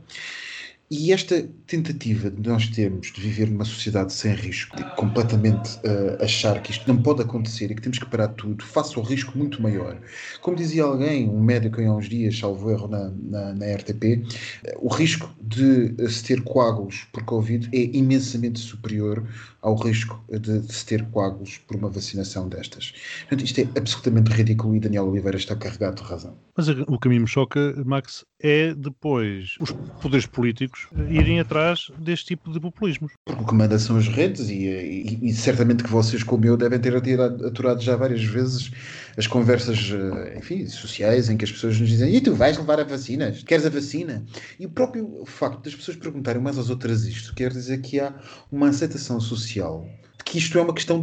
E 0.92 1.12
esta 1.12 1.50
tentativa 1.66 2.30
de 2.30 2.48
nós 2.48 2.68
termos 2.68 3.12
de 3.12 3.20
viver 3.20 3.50
numa 3.50 3.66
sociedade 3.66 4.14
sem 4.14 4.34
risco, 4.36 4.76
de 4.76 4.84
completamente 4.96 5.78
uh, 5.78 6.22
achar 6.22 6.62
que 6.62 6.72
isto 6.72 6.88
não 6.88 7.02
pode 7.02 7.22
acontecer 7.22 7.72
e 7.72 7.76
que 7.76 7.82
temos 7.82 7.98
que 7.98 8.06
parar 8.06 8.28
tudo, 8.28 8.64
face 8.64 8.98
ao 8.98 9.04
risco 9.04 9.36
muito 9.36 9.62
maior. 9.62 9.98
Como 10.42 10.58
dizia 10.58 10.84
alguém, 10.84 11.28
um 11.28 11.42
médico 11.42 11.82
há 11.82 11.96
uns 11.96 12.08
dias, 12.10 12.38
salvo 12.38 12.70
erro 12.70 12.88
na, 12.88 13.10
na, 13.10 13.54
na 13.54 13.66
RTP, 13.76 14.04
uh, 14.04 14.86
o 14.86 14.90
risco 14.90 15.34
de 15.42 15.96
se 16.10 16.24
ter 16.24 16.42
coágulos 16.44 17.08
por 17.12 17.24
Covid 17.24 17.70
é 17.74 17.98
imensamente 17.98 18.60
superior 18.60 19.26
ao 19.62 19.76
risco 19.76 20.24
de, 20.30 20.60
de 20.60 20.74
se 20.74 20.86
ter 20.86 21.04
coágulos 21.06 21.58
por 21.58 21.78
uma 21.78 21.90
vacinação 21.90 22.50
destas. 22.50 22.94
Portanto, 23.22 23.46
isto 23.46 23.60
é 23.62 23.64
absolutamente 23.80 24.32
ridículo 24.32 24.76
e 24.76 24.80
Daniel 24.80 25.08
Oliveira 25.08 25.38
está 25.38 25.56
carregado 25.56 26.04
de 26.04 26.10
razão. 26.10 26.38
Mas 26.56 26.68
o 26.68 27.00
que 27.00 27.08
a 27.08 27.12
mim 27.12 27.20
me 27.20 27.28
choca, 27.28 27.74
Max, 27.86 28.26
é 28.42 28.76
depois 28.76 29.56
os 29.60 29.72
poderes 30.02 30.26
políticos 30.26 30.73
irem 31.10 31.40
atrás 31.40 31.92
deste 31.98 32.28
tipo 32.28 32.52
de 32.52 32.60
populismos. 32.60 33.14
Porque 33.26 33.44
o 33.44 33.46
que 33.46 33.54
manda 33.54 33.78
são 33.80 33.98
as 33.98 34.08
redes 34.08 34.50
e, 34.50 34.66
e, 34.66 35.30
e 35.30 35.34
certamente 35.34 35.84
que 35.84 35.90
vocês, 35.90 36.24
como 36.24 36.46
eu, 36.46 36.58
devem 36.58 36.80
ter 36.80 36.96
aturado 36.96 37.82
já 37.82 37.96
várias 37.96 38.24
vezes 38.24 38.72
as 39.18 39.28
conversas, 39.28 39.92
eh, 39.92 40.38
enfim, 40.38 40.66
sociais 40.66 41.30
em 41.30 41.38
que 41.38 41.46
as 41.46 41.52
pessoas 41.52 41.80
nos 41.80 41.90
dizem 41.90 42.16
e 42.16 42.22
tu 42.22 42.34
vais 42.34 42.58
levar 42.58 42.80
a 42.80 42.84
vacinas? 42.84 43.44
Queres 43.44 43.66
a 43.66 43.70
vacina? 43.70 44.26
E 44.60 44.66
o 44.66 44.70
próprio 44.70 45.24
facto 45.26 45.62
das 45.64 45.76
pessoas 45.76 45.98
perguntarem 45.98 46.42
umas 46.42 46.58
às 46.58 46.70
outras 46.70 47.06
isto 47.06 47.34
quer 47.36 47.52
dizer 47.52 47.82
que 47.82 48.00
há 48.00 48.14
uma 48.52 48.70
aceitação 48.70 49.20
social 49.20 49.88
que 50.34 50.40
isto 50.40 50.58
é 50.58 50.62
uma 50.64 50.74
questão 50.74 51.00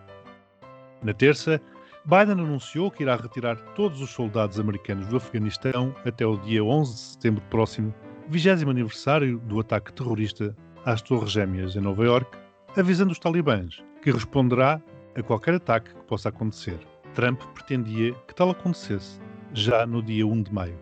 Na 1.02 1.12
terça, 1.12 1.60
Biden 2.04 2.44
anunciou 2.44 2.88
que 2.88 3.02
irá 3.02 3.16
retirar 3.16 3.56
todos 3.74 4.00
os 4.00 4.10
soldados 4.10 4.60
americanos 4.60 5.08
do 5.08 5.16
Afeganistão 5.16 5.92
até 6.04 6.24
o 6.24 6.36
dia 6.36 6.62
11 6.62 6.92
de 6.92 7.00
setembro 7.00 7.42
próximo, 7.50 7.92
20 8.28 8.62
aniversário 8.68 9.40
do 9.40 9.58
ataque 9.58 9.92
terrorista 9.92 10.56
às 10.84 11.02
Torres 11.02 11.32
Gêmeas 11.32 11.74
em 11.74 11.80
Nova 11.80 12.04
York, 12.04 12.30
avisando 12.76 13.10
os 13.10 13.18
talibãs 13.18 13.82
que 14.02 14.12
responderá 14.12 14.80
a 15.16 15.22
qualquer 15.22 15.54
ataque 15.54 15.92
que 15.92 16.04
possa 16.04 16.28
acontecer. 16.28 16.78
Trump 17.12 17.42
pretendia 17.54 18.14
que 18.28 18.34
tal 18.36 18.50
acontecesse 18.50 19.20
já 19.52 19.84
no 19.84 20.00
dia 20.00 20.24
1 20.24 20.44
de 20.44 20.54
maio. 20.54 20.78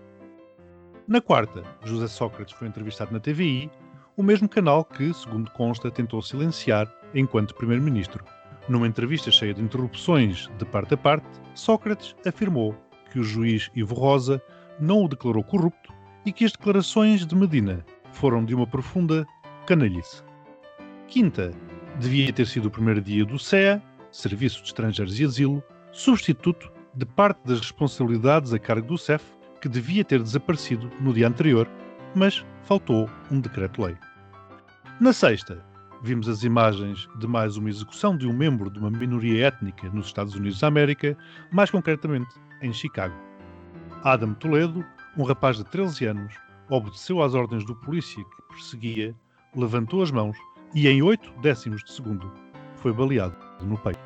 Na 1.09 1.23
quarta, 1.23 1.65
José 1.85 2.07
Sócrates 2.07 2.55
foi 2.55 2.69
entrevistado 2.69 3.13
na 3.13 3.19
TVI 3.19 3.71
o 4.21 4.23
mesmo 4.23 4.47
canal 4.47 4.85
que, 4.85 5.15
segundo 5.15 5.51
consta, 5.53 5.91
tentou 5.91 6.21
silenciar 6.21 6.87
enquanto 7.15 7.55
primeiro-ministro. 7.55 8.23
Numa 8.69 8.87
entrevista 8.87 9.31
cheia 9.31 9.55
de 9.55 9.63
interrupções 9.63 10.47
de 10.59 10.65
parte 10.67 10.93
a 10.93 10.97
parte, 10.99 11.27
Sócrates 11.55 12.15
afirmou 12.27 12.77
que 13.11 13.19
o 13.19 13.25
juiz 13.25 13.71
Ivo 13.75 13.95
Rosa 13.95 14.41
não 14.79 15.05
o 15.05 15.09
declarou 15.09 15.43
corrupto 15.43 15.91
e 16.27 16.33
que 16.33 16.45
as 16.45 16.53
declarações 16.53 17.25
de 17.25 17.35
Medina 17.35 17.83
foram 18.13 18.45
de 18.45 18.55
uma 18.55 18.67
profunda 18.67 19.27
canalhice. 19.65 20.23
Quinta, 21.09 21.51
devia 21.99 22.31
ter 22.31 22.47
sido 22.47 22.67
o 22.67 22.71
primeiro 22.71 23.01
dia 23.01 23.25
do 23.25 23.39
SEA, 23.39 23.83
Serviço 24.13 24.61
de 24.61 24.67
Estrangeiros 24.67 25.19
e 25.19 25.25
Asilo, 25.25 25.65
substituto 25.93 26.71
de 26.95 27.07
parte 27.07 27.41
das 27.47 27.61
responsabilidades 27.61 28.53
a 28.53 28.59
cargo 28.59 28.87
do 28.87 28.99
CEF, 28.99 29.25
que 29.63 29.69
devia 29.69 30.05
ter 30.05 30.23
desaparecido 30.23 30.91
no 31.01 31.15
dia 31.15 31.27
anterior, 31.27 31.67
mas 32.15 32.45
faltou 32.65 33.09
um 33.31 33.41
decreto-lei. 33.41 33.97
Na 35.01 35.15
sexta, 35.15 35.65
vimos 36.03 36.29
as 36.29 36.43
imagens 36.43 37.09
de 37.19 37.27
mais 37.27 37.57
uma 37.57 37.71
execução 37.71 38.15
de 38.15 38.27
um 38.27 38.35
membro 38.35 38.69
de 38.69 38.79
uma 38.79 38.91
minoria 38.91 39.47
étnica 39.47 39.89
nos 39.89 40.09
Estados 40.09 40.35
Unidos 40.35 40.61
da 40.61 40.67
América, 40.67 41.17
mais 41.51 41.71
concretamente 41.71 42.35
em 42.61 42.71
Chicago. 42.71 43.15
Adam 44.05 44.35
Toledo, 44.35 44.85
um 45.17 45.25
rapaz 45.25 45.57
de 45.57 45.65
13 45.65 46.05
anos, 46.05 46.35
obedeceu 46.69 47.23
às 47.23 47.35
ordens 47.35 47.65
do 47.65 47.75
polícia 47.75 48.23
que 48.23 48.55
perseguia, 48.55 49.17
levantou 49.57 50.03
as 50.03 50.11
mãos 50.11 50.37
e, 50.75 50.87
em 50.87 51.01
8 51.01 51.33
décimos 51.41 51.83
de 51.83 51.93
segundo, 51.93 52.31
foi 52.77 52.93
baleado 52.93 53.35
no 53.63 53.79
peito. 53.79 54.00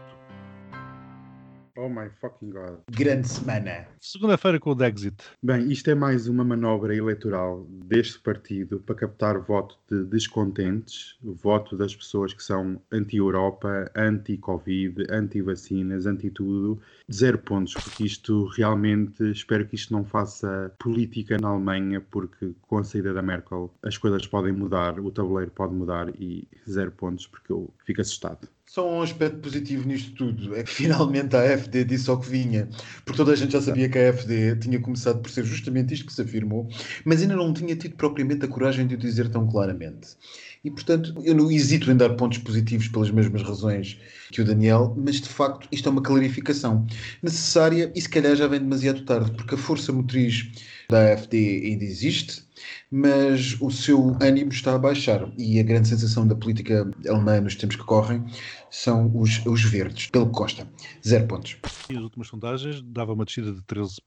Oh 1.84 1.88
my 1.90 2.08
fucking 2.08 2.48
god. 2.48 2.78
Grande 2.90 3.28
semana. 3.28 3.86
Segunda-feira 4.00 4.58
com 4.58 4.70
o 4.70 4.74
Dexit. 4.74 5.22
Bem, 5.42 5.70
isto 5.70 5.90
é 5.90 5.94
mais 5.94 6.26
uma 6.26 6.42
manobra 6.42 6.96
eleitoral 6.96 7.66
deste 7.68 8.18
partido 8.20 8.80
para 8.80 8.94
captar 8.94 9.38
voto 9.38 9.78
de 9.90 10.02
descontentes, 10.04 11.18
voto 11.22 11.76
das 11.76 11.94
pessoas 11.94 12.32
que 12.32 12.42
são 12.42 12.80
anti-Europa, 12.90 13.90
anti-Covid, 13.94 15.04
anti-vacinas, 15.10 16.06
anti-tudo. 16.06 16.80
Zero 17.12 17.36
pontos, 17.36 17.74
porque 17.74 18.04
isto 18.04 18.46
realmente, 18.46 19.22
espero 19.30 19.66
que 19.66 19.74
isto 19.74 19.92
não 19.92 20.06
faça 20.06 20.72
política 20.78 21.36
na 21.36 21.48
Alemanha, 21.48 22.00
porque 22.00 22.54
com 22.62 22.78
a 22.78 22.84
saída 22.84 23.12
da 23.12 23.20
Merkel 23.20 23.70
as 23.82 23.98
coisas 23.98 24.26
podem 24.26 24.54
mudar, 24.54 24.98
o 24.98 25.10
tabuleiro 25.10 25.50
pode 25.50 25.74
mudar 25.74 26.08
e 26.18 26.48
zero 26.66 26.92
pontos, 26.92 27.26
porque 27.26 27.52
eu 27.52 27.70
fico 27.84 28.00
assustado. 28.00 28.48
Só 28.74 28.92
um 28.92 29.02
aspecto 29.02 29.38
positivo 29.38 29.86
nisto 29.86 30.10
tudo 30.16 30.56
é 30.56 30.64
que 30.64 30.68
finalmente 30.68 31.36
a 31.36 31.42
AFD 31.42 31.84
disse 31.84 32.10
ao 32.10 32.18
que 32.18 32.28
vinha, 32.28 32.68
porque 33.04 33.16
toda 33.18 33.30
a 33.30 33.36
gente 33.36 33.52
já 33.52 33.60
sabia 33.62 33.88
que 33.88 33.96
a 33.96 34.08
AFD 34.08 34.56
tinha 34.56 34.80
começado 34.80 35.20
por 35.20 35.30
ser 35.30 35.44
justamente 35.44 35.94
isto 35.94 36.04
que 36.04 36.12
se 36.12 36.20
afirmou, 36.20 36.68
mas 37.04 37.22
ainda 37.22 37.36
não 37.36 37.54
tinha 37.54 37.76
tido 37.76 37.94
propriamente 37.94 38.44
a 38.44 38.48
coragem 38.48 38.84
de 38.84 38.96
o 38.96 38.98
dizer 38.98 39.28
tão 39.28 39.46
claramente. 39.46 40.16
E, 40.64 40.72
portanto, 40.72 41.14
eu 41.22 41.36
não 41.36 41.52
hesito 41.52 41.88
em 41.88 41.96
dar 41.96 42.16
pontos 42.16 42.38
positivos 42.38 42.88
pelas 42.88 43.12
mesmas 43.12 43.42
razões 43.44 43.96
que 44.32 44.42
o 44.42 44.44
Daniel, 44.44 44.92
mas 44.98 45.20
de 45.20 45.28
facto 45.28 45.68
isto 45.70 45.88
é 45.88 45.92
uma 45.92 46.02
clarificação 46.02 46.84
necessária 47.22 47.92
e 47.94 48.00
se 48.00 48.08
calhar 48.08 48.34
já 48.34 48.48
vem 48.48 48.58
demasiado 48.58 49.04
tarde, 49.04 49.30
porque 49.36 49.54
a 49.54 49.58
força 49.58 49.92
motriz 49.92 50.50
da 50.88 51.12
AFD 51.12 51.62
ainda 51.66 51.84
existe, 51.84 52.44
mas 52.90 53.56
o 53.60 53.70
seu 53.70 54.16
ânimo 54.20 54.52
está 54.52 54.74
a 54.74 54.78
baixar 54.78 55.30
e 55.36 55.58
a 55.58 55.62
grande 55.62 55.88
sensação 55.88 56.26
da 56.26 56.34
política 56.34 56.88
alemã 57.08 57.40
nos 57.40 57.56
tempos 57.56 57.76
que 57.76 57.84
correm 57.84 58.24
são 58.70 59.10
os, 59.14 59.44
os 59.46 59.62
verdes, 59.62 60.08
pelo 60.08 60.28
Costa. 60.30 60.66
Zero 61.06 61.26
pontos. 61.26 61.56
E 61.88 61.96
as 61.96 62.02
últimas 62.02 62.28
sondagens 62.28 62.82
dava 62.82 63.12
uma 63.12 63.24
descida 63.24 63.52
de 63.52 63.60
13% 63.62 64.00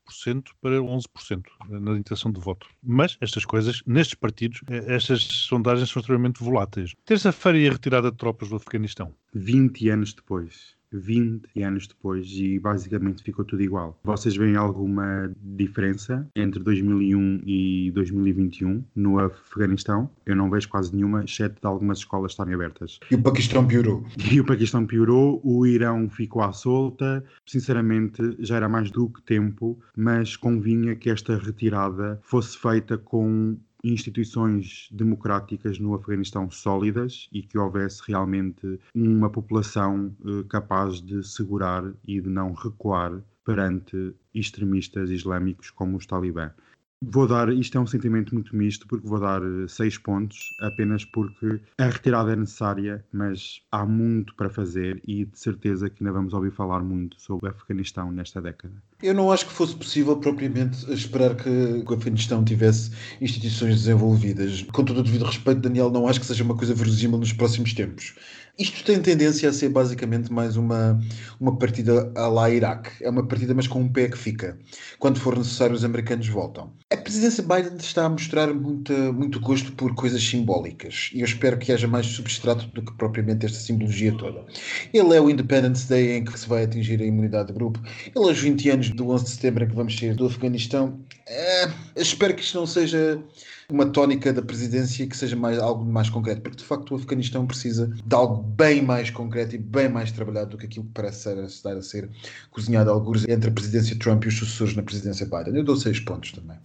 para 0.61 0.77
11% 0.77 1.43
na 1.69 1.97
intenção 1.97 2.31
de 2.31 2.39
voto. 2.39 2.67
Mas 2.83 3.17
estas 3.21 3.45
coisas, 3.45 3.81
nestes 3.85 4.15
partidos, 4.15 4.61
eh, 4.69 4.83
estas 4.87 5.23
sondagens 5.23 5.89
são 5.89 5.99
extremamente 5.99 6.43
voláteis. 6.43 6.93
Terça-feira 7.05 7.57
e 7.57 7.67
a 7.67 7.71
retirada 7.71 8.11
de 8.11 8.17
tropas 8.17 8.49
do 8.49 8.55
Afeganistão. 8.55 9.13
20 9.33 9.89
anos 9.89 10.13
depois. 10.13 10.76
20 10.91 11.63
anos 11.63 11.87
depois 11.87 12.27
e 12.31 12.59
basicamente 12.59 13.23
ficou 13.23 13.43
tudo 13.43 13.61
igual. 13.61 13.99
Vocês 14.03 14.35
veem 14.35 14.55
alguma 14.55 15.31
diferença 15.43 16.27
entre 16.35 16.61
2001 16.61 17.41
e 17.45 17.91
2021 17.91 18.83
no 18.95 19.19
Afeganistão? 19.19 20.09
Eu 20.25 20.35
não 20.35 20.49
vejo 20.49 20.69
quase 20.69 20.95
nenhuma, 20.95 21.23
exceto 21.23 21.59
de 21.61 21.67
algumas 21.67 21.99
escolas 21.99 22.31
estarem 22.31 22.53
abertas. 22.53 22.99
E 23.11 23.15
o 23.15 23.21
Paquistão 23.21 23.65
piorou. 23.65 24.05
E 24.37 24.41
o 24.41 24.45
Paquistão 24.45 24.85
piorou, 24.85 25.41
o 25.43 25.65
Irão 25.65 26.09
ficou 26.09 26.41
à 26.41 26.51
solta. 26.51 27.23
Sinceramente, 27.45 28.35
já 28.39 28.57
era 28.57 28.67
mais 28.67 28.91
do 28.91 29.09
que 29.09 29.21
tempo, 29.21 29.79
mas 29.95 30.35
convinha 30.35 30.95
que 30.95 31.09
esta 31.09 31.37
retirada 31.37 32.19
fosse 32.21 32.57
feita 32.57 32.97
com 32.97 33.57
instituições 33.83 34.89
democráticas 34.91 35.79
no 35.79 35.93
Afeganistão 35.93 36.49
sólidas 36.49 37.29
e 37.31 37.41
que 37.41 37.57
houvesse 37.57 38.01
realmente 38.07 38.79
uma 38.93 39.29
população 39.29 40.15
eh, 40.25 40.43
capaz 40.49 41.01
de 41.01 41.23
segurar 41.23 41.93
e 42.05 42.19
de 42.19 42.29
não 42.29 42.53
recuar 42.53 43.21
perante 43.45 44.13
extremistas 44.33 45.09
islâmicos 45.09 45.69
como 45.71 45.95
os 45.95 46.05
talibã. 46.05 46.51
Vou 46.99 47.27
dar, 47.27 47.49
isto 47.49 47.77
é 47.77 47.81
um 47.81 47.85
sentimento 47.85 48.33
muito 48.33 48.55
misto, 48.55 48.87
porque 48.87 49.07
vou 49.07 49.19
dar 49.19 49.39
eh, 49.43 49.67
seis 49.67 49.99
pontos, 49.99 50.49
apenas 50.59 51.05
porque 51.05 51.61
a 51.77 51.85
retirada 51.85 52.33
é 52.33 52.35
necessária, 52.35 53.05
mas 53.13 53.61
há 53.71 53.85
muito 53.85 54.35
para 54.35 54.49
fazer 54.49 54.99
e 55.07 55.25
de 55.25 55.37
certeza 55.37 55.91
que 55.91 56.03
ainda 56.03 56.11
vamos 56.11 56.33
ouvir 56.33 56.51
falar 56.51 56.79
muito 56.83 57.21
sobre 57.21 57.45
o 57.45 57.51
Afeganistão 57.51 58.11
nesta 58.11 58.41
década. 58.41 58.73
Eu 59.03 59.13
não 59.13 59.31
acho 59.31 59.45
que 59.45 59.53
fosse 59.53 59.75
possível 59.75 60.17
propriamente 60.17 60.91
esperar 60.91 61.35
que 61.35 61.49
o 61.87 61.93
Afeganistão 61.93 62.43
tivesse 62.43 62.91
instituições 63.21 63.75
desenvolvidas. 63.75 64.63
Com 64.63 64.83
todo 64.83 65.01
o 65.01 65.03
devido 65.03 65.25
respeito, 65.25 65.61
Daniel, 65.61 65.91
não 65.91 66.07
acho 66.07 66.19
que 66.19 66.25
seja 66.25 66.43
uma 66.43 66.57
coisa 66.57 66.73
verosímil 66.73 67.19
nos 67.19 67.31
próximos 67.31 67.73
tempos. 67.73 68.15
Isto 68.59 68.83
tem 68.83 68.99
tendência 68.99 69.47
a 69.47 69.53
ser 69.53 69.69
basicamente 69.69 70.33
mais 70.33 70.57
uma, 70.57 70.99
uma 71.39 71.55
partida 71.59 72.11
à 72.15 72.27
la 72.27 72.49
Iraque. 72.49 73.03
É 73.03 73.09
uma 73.09 73.27
partida, 73.27 73.53
mas 73.53 73.67
com 73.67 73.81
um 73.81 73.87
pé 73.87 74.09
que 74.09 74.17
fica. 74.17 74.57
Quando 74.97 75.19
for 75.19 75.37
necessário, 75.37 75.75
os 75.75 75.83
americanos 75.83 76.27
voltam. 76.27 76.73
A 76.91 76.97
presidência 76.97 77.43
Biden 77.43 77.77
está 77.77 78.05
a 78.05 78.09
mostrar 78.09 78.51
muito, 78.51 78.91
muito 79.13 79.39
gosto 79.39 79.71
por 79.73 79.93
coisas 79.93 80.23
simbólicas. 80.23 81.11
E 81.13 81.19
eu 81.19 81.25
espero 81.25 81.59
que 81.59 81.71
haja 81.71 81.87
mais 81.87 82.07
substrato 82.07 82.65
do 82.73 82.81
que 82.81 82.97
propriamente 82.97 83.45
esta 83.45 83.59
simbologia 83.59 84.11
toda. 84.17 84.43
Ele 84.91 85.15
é 85.15 85.21
o 85.21 85.29
Independence 85.29 85.87
Day 85.87 86.17
em 86.17 86.25
que 86.25 86.39
se 86.39 86.49
vai 86.49 86.63
atingir 86.63 86.99
a 86.99 87.05
imunidade 87.05 87.49
de 87.49 87.53
grupo. 87.53 87.79
Ele 88.15 88.25
é 88.25 88.31
os 88.31 88.39
20 88.39 88.69
anos 88.71 88.89
do 88.89 89.07
11 89.11 89.23
de 89.23 89.29
setembro 89.29 89.65
em 89.65 89.67
que 89.67 89.75
vamos 89.75 89.95
sair 89.95 90.15
do 90.15 90.25
Afeganistão. 90.25 90.99
É, 91.27 91.69
espero 91.95 92.33
que 92.33 92.41
isto 92.41 92.57
não 92.57 92.65
seja 92.65 93.21
uma 93.69 93.85
tónica 93.85 94.31
da 94.31 94.41
presidência 94.41 95.05
que 95.05 95.17
seja 95.17 95.35
mais, 95.35 95.59
algo 95.59 95.83
mais 95.83 96.09
concreto, 96.09 96.41
porque 96.41 96.57
de 96.57 96.63
facto 96.63 96.91
o 96.91 96.95
Afeganistão 96.95 97.45
precisa 97.45 97.87
de 97.87 98.15
algo 98.15 98.41
bem 98.41 98.81
mais 98.81 99.09
concreto 99.09 99.55
e 99.55 99.57
bem 99.57 99.89
mais 99.89 100.09
trabalhado 100.11 100.51
do 100.51 100.57
que 100.57 100.65
aquilo 100.65 100.85
que 100.85 100.93
parece 100.93 101.23
ser, 101.23 101.37
estar 101.43 101.75
a 101.75 101.81
ser 101.81 102.09
cozinhado 102.49 102.89
a 102.89 102.93
alguns 102.93 103.27
entre 103.27 103.49
a 103.49 103.53
presidência 103.53 103.97
Trump 103.99 104.23
e 104.23 104.29
os 104.29 104.37
sucessores 104.37 104.75
na 104.75 104.83
presidência 104.83 105.25
Biden. 105.25 105.57
Eu 105.57 105.63
dou 105.65 105.75
seis 105.75 105.99
pontos 105.99 106.31
também. 106.31 106.57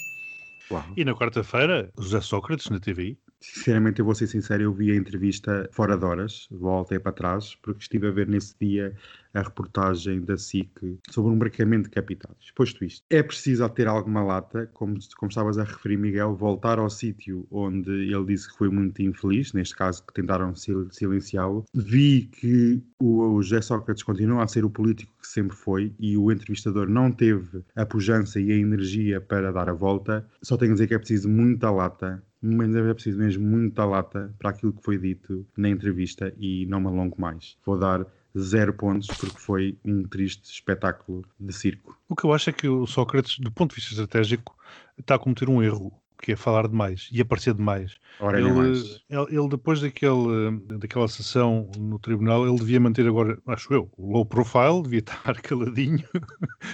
Uau. 0.71 0.85
E 0.97 1.05
na 1.05 1.13
quarta-feira, 1.15 1.91
José 1.99 2.21
Sócrates 2.21 2.71
na 2.71 2.79
TVI. 2.79 3.19
Sinceramente, 3.43 3.99
eu 3.99 4.05
vou 4.05 4.15
ser 4.15 4.29
sincero, 4.29 4.63
eu 4.63 4.73
vi 4.73 4.93
a 4.93 4.97
entrevista 4.97 5.69
fora 5.73 5.97
de 5.97 6.05
horas, 6.05 6.47
voltei 6.51 6.99
para 6.99 7.13
trás, 7.13 7.57
porque 7.57 7.83
estive 7.83 8.07
a 8.07 8.11
ver 8.13 8.29
nesse 8.29 8.55
dia 8.61 8.95
a 9.35 9.43
reportagem 9.43 10.21
da 10.21 10.37
SIC 10.37 10.99
sobre 11.11 11.33
um 11.33 11.39
branqueamento 11.39 11.85
de 11.85 11.91
capitais. 11.91 12.51
Posto 12.55 12.85
isto, 12.85 13.05
é 13.11 13.23
preciso 13.23 13.69
ter 13.71 13.89
alguma 13.89 14.23
lata, 14.23 14.71
como, 14.75 14.97
como 15.17 15.29
estavas 15.29 15.59
a 15.59 15.65
referir, 15.65 15.97
Miguel, 15.97 16.37
voltar 16.37 16.79
ao 16.79 16.91
sítio 16.91 17.47
onde 17.51 17.91
ele 17.91 18.25
disse 18.27 18.51
que 18.51 18.59
foi 18.59 18.69
muito 18.69 19.03
infeliz, 19.03 19.53
neste 19.53 19.75
caso 19.75 20.05
que 20.07 20.13
tentaram 20.13 20.55
silenciá-lo. 20.55 21.65
Vi 21.75 22.29
que 22.33 22.83
o, 23.01 23.37
o 23.37 23.43
José 23.43 23.61
Sócrates 23.61 24.03
continua 24.03 24.45
a 24.45 24.49
ser 24.49 24.65
o 24.65 24.71
político 24.71 25.13
que 25.21 25.27
sempre 25.27 25.57
foi 25.57 25.95
e 25.99 26.17
o 26.17 26.31
entrevistador 26.31 26.89
não 26.89 27.11
teve 27.11 27.63
a 27.75 27.87
pujança 27.87 28.39
e 28.39 28.53
a 28.53 28.57
energia 28.57 29.21
para 29.21 29.51
dar 29.51 29.69
a 29.69 29.73
volta. 29.73 30.27
Só 30.43 30.57
tenho 30.57 30.73
a 30.73 30.75
dizer 30.75 30.87
que 30.87 30.95
é 30.95 30.99
preciso 30.99 31.29
muita 31.29 31.71
lata 31.71 32.23
mas 32.43 32.75
é 32.75 32.95
preciso 32.95 33.19
mesmo 33.19 33.47
muita 33.47 33.85
lata 33.85 34.35
para 34.39 34.51
aquilo 34.51 34.73
que 34.73 34.83
foi 34.83 34.99
dito 34.99 35.47
na 35.57 35.69
entrevista 35.69 36.35
e 36.37 36.67
não 36.67 36.81
me 36.81 36.89
alongo 36.89 37.21
mais. 37.21 37.57
Vou 37.65 37.79
dar 37.79 38.05
zero 38.37 38.73
pontos 38.73 39.07
porque 39.09 39.39
foi 39.39 39.79
um 39.85 40.03
triste 40.05 40.45
espetáculo 40.45 41.25
de 41.39 41.53
circo. 41.53 41.97
O 42.09 42.17
que 42.17 42.25
eu 42.25 42.33
acho 42.33 42.51
é 42.51 42.53
que 42.53 42.69
o 42.69 42.87
Sócrates, 42.87 43.39
do 43.39 43.53
ponto 43.53 43.71
de 43.71 43.77
vista 43.77 43.93
estratégico, 43.93 44.57
está 44.99 45.15
a 45.15 45.19
cometer 45.19 45.49
um 45.49 45.63
erro 45.63 45.93
que 46.23 46.33
é 46.33 46.37
falar 46.37 46.69
demais 46.69 47.09
e 47.13 47.21
aparecer 47.21 47.53
demais. 47.53 47.97
Ora, 48.21 48.39
ele. 48.39 48.49
Ele, 48.49 49.27
ele, 49.29 49.49
depois 49.49 49.81
daquele, 49.81 50.57
daquela 50.79 51.09
sessão 51.09 51.69
no 51.77 51.99
tribunal, 51.99 52.47
ele 52.47 52.57
devia 52.57 52.79
manter 52.79 53.07
agora, 53.07 53.37
acho 53.49 53.75
eu, 53.75 53.91
o 53.99 54.13
low 54.13 54.25
profile, 54.25 54.83
devia 54.85 55.01
estar 55.01 55.35
caladinho, 55.43 56.09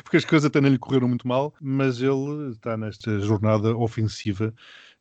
porque 0.05 0.19
as 0.19 0.25
coisas 0.27 0.47
até 0.47 0.61
não 0.61 0.69
lhe 0.69 0.79
correram 0.79 1.09
muito 1.09 1.27
mal, 1.27 1.55
mas 1.61 2.03
ele 2.03 2.51
está 2.51 2.77
nesta 2.77 3.19
jornada 3.21 3.75
ofensiva 3.75 4.53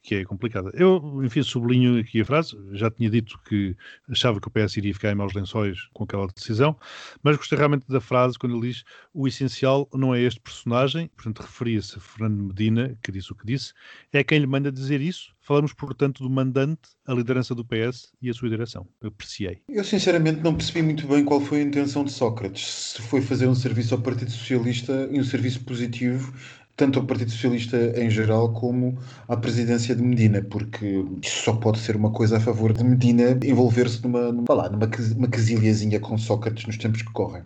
que 0.07 0.15
é 0.15 0.23
complicada. 0.23 0.71
Eu, 0.73 1.21
enfim, 1.21 1.43
sublinho 1.43 1.99
aqui 1.99 2.21
a 2.21 2.25
frase, 2.25 2.57
já 2.71 2.89
tinha 2.89 3.09
dito 3.09 3.37
que 3.43 3.75
achava 4.09 4.39
que 4.39 4.47
o 4.47 4.51
PS 4.51 4.77
iria 4.77 4.93
ficar 4.93 5.11
em 5.11 5.15
maus 5.15 5.33
lençóis 5.33 5.89
com 5.93 6.05
aquela 6.05 6.25
decisão, 6.27 6.77
mas 7.21 7.35
gostei 7.35 7.57
realmente 7.57 7.85
da 7.89 7.99
frase 7.99 8.39
quando 8.39 8.55
ele 8.55 8.69
diz 8.69 8.85
o 9.13 9.27
essencial 9.27 9.85
não 9.93 10.15
é 10.15 10.21
este 10.21 10.39
personagem, 10.39 11.09
portanto 11.13 11.41
referia-se 11.41 11.97
a 11.97 11.99
Fernando 11.99 12.41
Medina, 12.41 12.97
que 13.03 13.11
disse 13.11 13.33
o 13.33 13.35
que 13.35 13.45
disse, 13.45 13.73
é 14.13 14.23
quem 14.23 14.39
lhe 14.39 14.47
manda 14.47 14.71
dizer 14.71 15.01
isso. 15.01 15.35
Falamos, 15.47 15.71
portanto, 15.71 16.23
do 16.23 16.29
mandante, 16.29 16.89
a 17.05 17.13
liderança 17.13 17.55
do 17.55 17.63
PS 17.63 18.11
e 18.21 18.29
a 18.29 18.33
sua 18.33 18.49
direção. 18.49 18.85
Apreciei. 19.01 19.61
Eu, 19.69 19.81
sinceramente, 19.81 20.41
não 20.41 20.53
percebi 20.53 20.81
muito 20.81 21.07
bem 21.07 21.23
qual 21.23 21.39
foi 21.39 21.61
a 21.61 21.63
intenção 21.63 22.03
de 22.03 22.11
Sócrates. 22.11 22.95
Se 22.95 23.01
foi 23.01 23.21
fazer 23.21 23.47
um 23.47 23.55
serviço 23.55 23.95
ao 23.95 24.01
Partido 24.01 24.29
Socialista 24.29 25.07
e 25.09 25.17
um 25.17 25.23
serviço 25.23 25.63
positivo 25.63 26.33
tanto 26.77 26.99
ao 26.99 27.05
Partido 27.05 27.31
Socialista 27.31 27.75
em 27.99 28.07
geral 28.09 28.53
como 28.53 28.97
à 29.27 29.35
presidência 29.35 29.95
de 29.95 30.03
Medina, 30.03 30.43
porque 30.43 31.03
isso 31.23 31.43
só 31.43 31.53
pode 31.53 31.79
ser 31.79 31.95
uma 31.95 32.11
coisa 32.11 32.37
a 32.37 32.39
favor 32.39 32.71
de 32.71 32.83
Medina 32.83 33.37
envolver-se 33.43 34.01
numa, 34.03 34.31
numa, 34.31 34.53
lá, 34.53 34.69
numa, 34.69 34.85
numa 34.85 35.27
casilhazinha 35.27 35.99
com 35.99 36.15
Sócrates 36.19 36.67
nos 36.67 36.77
tempos 36.77 37.01
que 37.01 37.11
correm. 37.11 37.41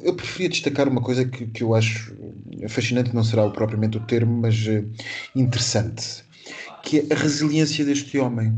Eu 0.00 0.14
preferia 0.14 0.48
destacar 0.48 0.88
uma 0.88 1.02
coisa 1.02 1.24
que, 1.24 1.46
que 1.46 1.64
eu 1.64 1.74
acho 1.74 2.14
fascinante, 2.68 3.12
não 3.12 3.24
será 3.24 3.50
propriamente 3.50 3.98
o 3.98 4.00
termo, 4.00 4.40
mas 4.40 4.54
uh, 4.68 4.88
interessante, 5.34 6.24
que 6.84 7.00
é 7.00 7.06
a 7.12 7.16
resiliência 7.16 7.84
deste 7.84 8.16
homem. 8.16 8.56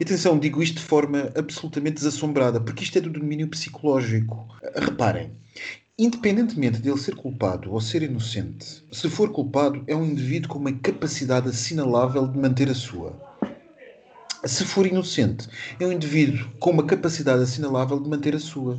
E 0.00 0.02
atenção, 0.02 0.40
digo 0.40 0.60
isto 0.60 0.78
de 0.78 0.82
forma 0.82 1.30
absolutamente 1.36 1.98
desassombrada, 1.98 2.60
porque 2.60 2.82
isto 2.82 2.98
é 2.98 3.00
do 3.00 3.10
domínio 3.10 3.46
psicológico. 3.46 4.48
Reparem, 4.74 5.30
Independentemente 5.98 6.78
dele 6.78 6.98
ser 6.98 7.14
culpado 7.14 7.72
ou 7.72 7.80
ser 7.80 8.02
inocente, 8.02 8.84
se 8.92 9.08
for 9.08 9.32
culpado, 9.32 9.82
é 9.86 9.96
um 9.96 10.04
indivíduo 10.04 10.50
com 10.50 10.58
uma 10.58 10.70
capacidade 10.70 11.48
assinalável 11.48 12.28
de 12.28 12.38
manter 12.38 12.68
a 12.68 12.74
sua. 12.74 13.18
Se 14.46 14.64
for 14.64 14.86
inocente, 14.86 15.48
é 15.80 15.86
um 15.86 15.92
indivíduo 15.92 16.48
com 16.58 16.70
uma 16.70 16.84
capacidade 16.84 17.42
assinalável 17.42 17.98
de 18.00 18.08
manter 18.08 18.34
a 18.34 18.38
sua. 18.38 18.78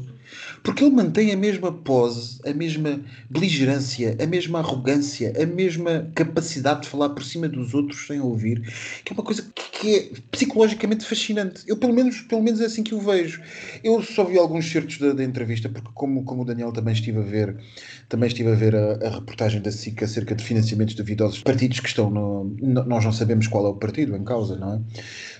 Porque 0.64 0.84
ele 0.84 0.96
mantém 0.96 1.32
a 1.32 1.38
mesma 1.38 1.72
pose, 1.72 2.40
a 2.46 2.54
mesma 2.54 3.00
beligerância, 3.30 4.18
a 4.22 4.26
mesma 4.26 4.60
arrogância, 4.60 5.34
a 5.42 5.46
mesma 5.46 6.12
capacidade 6.14 6.82
de 6.82 6.90
falar 6.90 7.10
por 7.10 7.24
cima 7.24 7.48
dos 7.48 7.74
outros 7.74 8.06
sem 8.06 8.20
ouvir, 8.20 8.62
que 9.04 9.12
é 9.12 9.14
uma 9.14 9.24
coisa 9.24 9.46
que 9.80 9.96
é 9.96 10.10
psicologicamente 10.32 11.06
fascinante. 11.06 11.64
Eu, 11.68 11.78
pelo 11.78 11.94
menos, 11.94 12.22
pelo 12.22 12.42
menos 12.42 12.60
é 12.62 12.66
assim 12.66 12.84
que 12.84 12.96
o 12.96 13.00
vejo. 13.00 13.42
Eu 13.84 14.02
só 14.02 14.24
vi 14.24 14.38
alguns 14.38 14.70
certos 14.70 14.98
da, 14.98 15.14
da 15.14 15.24
entrevista, 15.24 15.70
porque 15.70 15.90
como, 15.94 16.24
como 16.24 16.42
o 16.42 16.46
Daniel 16.46 16.72
também 16.72 16.94
estive 16.94 17.20
a 17.20 17.24
ver, 17.24 17.56
também 18.10 18.28
estive 18.28 18.52
a 18.52 18.56
ver 18.56 18.76
a, 18.76 19.08
a 19.08 19.10
reportagem 19.16 19.62
da 19.62 19.72
SIC 19.72 20.04
acerca 20.04 20.36
de 20.36 20.44
financiamentos 20.44 20.96
duvidosos 20.96 21.42
partidos 21.42 21.80
que 21.80 21.88
estão 21.88 22.10
no, 22.10 22.56
Nós 22.62 23.06
não 23.06 23.12
sabemos 23.12 23.48
qual 23.48 23.66
é 23.68 23.70
o 23.70 23.76
partido 23.76 24.16
em 24.16 24.24
causa, 24.24 24.58
não 24.58 24.74
é? 24.76 24.82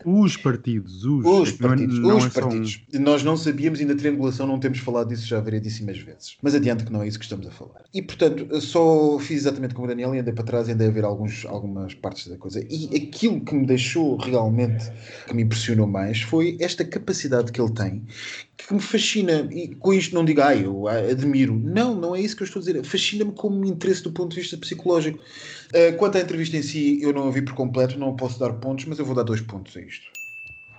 Os 0.10 0.38
partidos, 0.38 1.04
os, 1.04 1.26
os 1.26 1.52
partidos, 1.52 2.00
não 2.00 2.12
é, 2.12 2.14
não 2.14 2.18
os 2.18 2.26
é 2.28 2.30
partidos. 2.30 2.82
Um... 2.94 3.00
Nós 3.02 3.24
não 3.24 3.36
sabíamos 3.36 3.82
na 3.82 3.94
triangulação 3.94 4.48
não 4.48 4.58
temos 4.58 4.80
falado 4.80 5.10
disso 5.10 5.28
já 5.28 5.42
variedíssimas 5.42 5.98
vezes. 5.98 6.38
Mas 6.42 6.56
adiante 6.56 6.86
que 6.86 6.94
não 6.94 7.02
é 7.02 7.08
isso 7.10 7.20
que 7.20 7.26
estamos 7.26 7.46
a 7.46 7.52
falar. 7.52 7.84
E 7.94 8.02
portanto, 8.02 8.62
só 8.62 9.20
fiz 9.20 9.40
exatamente 9.40 9.76
como 9.76 9.86
o 9.86 9.90
Daniel 9.90 10.16
e 10.16 10.20
andei 10.20 10.34
para 10.34 10.46
trás 10.46 10.70
e 10.70 10.72
andei 10.72 10.88
a 10.88 10.92
ver 10.92 11.04
alguns, 11.04 11.46
algumas 11.46 11.94
partes 11.94 12.26
da 12.30 12.38
coisa. 12.38 12.66
E 12.70 12.96
aquilo 12.96 13.42
que 13.42 13.54
me 13.54 13.66
deixou 13.66 14.16
realmente, 14.16 14.90
que 15.28 15.36
me 15.36 15.44
impressionou 15.44 15.88
mais, 15.88 16.22
foi 16.22 16.56
esta 16.62 16.86
capacidade 16.86 17.52
que 17.52 17.60
ele 17.60 17.74
tem, 17.74 18.06
que 18.58 18.74
me 18.74 18.82
fascina. 18.82 19.48
E 19.52 19.76
com 19.76 19.94
isto 19.94 20.16
não 20.16 20.26
digo, 20.26 20.42
ah, 20.42 20.56
eu 20.56 20.88
admiro. 20.88 21.58
Não, 21.58 21.96
não 21.96 22.16
é 22.16 22.22
isso 22.22 22.36
que 22.36 22.44
eu 22.44 22.48
estou 22.48 22.60
a 22.60 22.66
dizer. 22.66 22.84
Fascina-me 22.84 23.32
como 23.32 23.64
interesse 23.66 24.04
do 24.04 24.12
ponto 24.12 24.34
de 24.34 24.42
vista 24.42 24.58
psicológico. 24.58 25.20
Uh, 25.70 25.96
quanto 25.98 26.18
à 26.18 26.22
entrevista 26.22 26.58
em 26.58 26.62
si, 26.62 27.00
eu 27.02 27.14
não 27.14 27.28
a 27.28 27.32
vi 27.32 27.42
por 27.42 27.54
completo, 27.54 28.00
não 28.00 28.16
posso 28.16 28.40
dar 28.40 28.54
pontos, 28.54 28.86
mas 28.86 29.00
eu 29.00 29.06
vou 29.06 29.16
dar 29.16 29.24
dois 29.24 29.42
pontos 29.42 29.76
a 29.78 29.82
isto. 29.82 30.08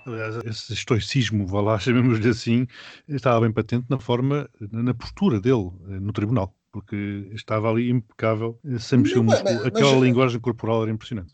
Aliás, 0.05 0.35
esse 0.45 0.73
estoicismo, 0.73 1.45
vá 1.45 1.61
lá, 1.61 1.77
chamemos-lhe 1.79 2.29
assim, 2.29 2.67
estava 3.07 3.41
bem 3.41 3.51
patente 3.51 3.85
na 3.89 3.99
forma, 3.99 4.49
na 4.71 4.93
postura 4.93 5.39
dele 5.39 5.71
eh, 5.89 5.99
no 5.99 6.11
tribunal, 6.11 6.55
porque 6.71 7.29
estava 7.33 7.69
ali 7.69 7.89
impecável, 7.89 8.59
eh, 8.65 8.79
sem 8.79 8.99
mexer 8.99 9.21
muito. 9.21 9.35
Aquela 9.65 9.93
mas, 9.93 10.03
linguagem 10.03 10.39
corporal 10.39 10.83
era 10.83 10.91
impressionante. 10.91 11.33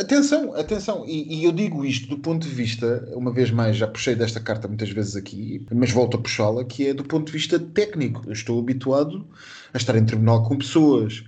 Atenção, 0.00 0.54
atenção, 0.54 1.04
e, 1.06 1.40
e, 1.40 1.44
eu 1.44 1.52
digo 1.52 1.84
isto 1.84 2.08
do 2.08 2.18
ponto 2.18 2.46
de 2.46 2.54
vista, 2.54 3.08
uma 3.14 3.32
vez 3.32 3.50
mais, 3.50 3.76
já 3.76 3.88
puxei 3.88 4.14
desta 4.14 4.40
carta 4.40 4.68
muitas 4.68 4.90
vezes 4.90 5.16
aqui, 5.16 5.66
mas 5.72 5.90
volto 5.90 6.16
a 6.16 6.20
puxá-la, 6.20 6.64
que 6.64 6.88
é 6.88 6.94
do 6.94 7.04
ponto 7.04 7.26
de 7.26 7.32
vista 7.32 7.58
técnico. 7.58 8.22
Eu 8.26 8.32
estou 8.32 8.60
habituado 8.60 9.26
a 9.74 9.76
estar 9.76 9.96
em 9.96 10.04
tribunal 10.04 10.44
com 10.44 10.56
pessoas 10.56 11.24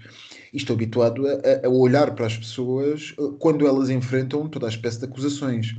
e 0.53 0.57
estou 0.57 0.75
habituado 0.75 1.27
a, 1.27 1.67
a 1.67 1.69
olhar 1.69 2.15
para 2.15 2.27
as 2.27 2.37
pessoas 2.37 3.15
eh, 3.19 3.23
quando 3.41 3.67
elas 3.67 3.91
enfrentam 3.91 4.49
toda 4.49 4.67
a 4.67 4.69
espécie 4.69 5.01
de 5.01 5.07
acusações. 5.07 5.75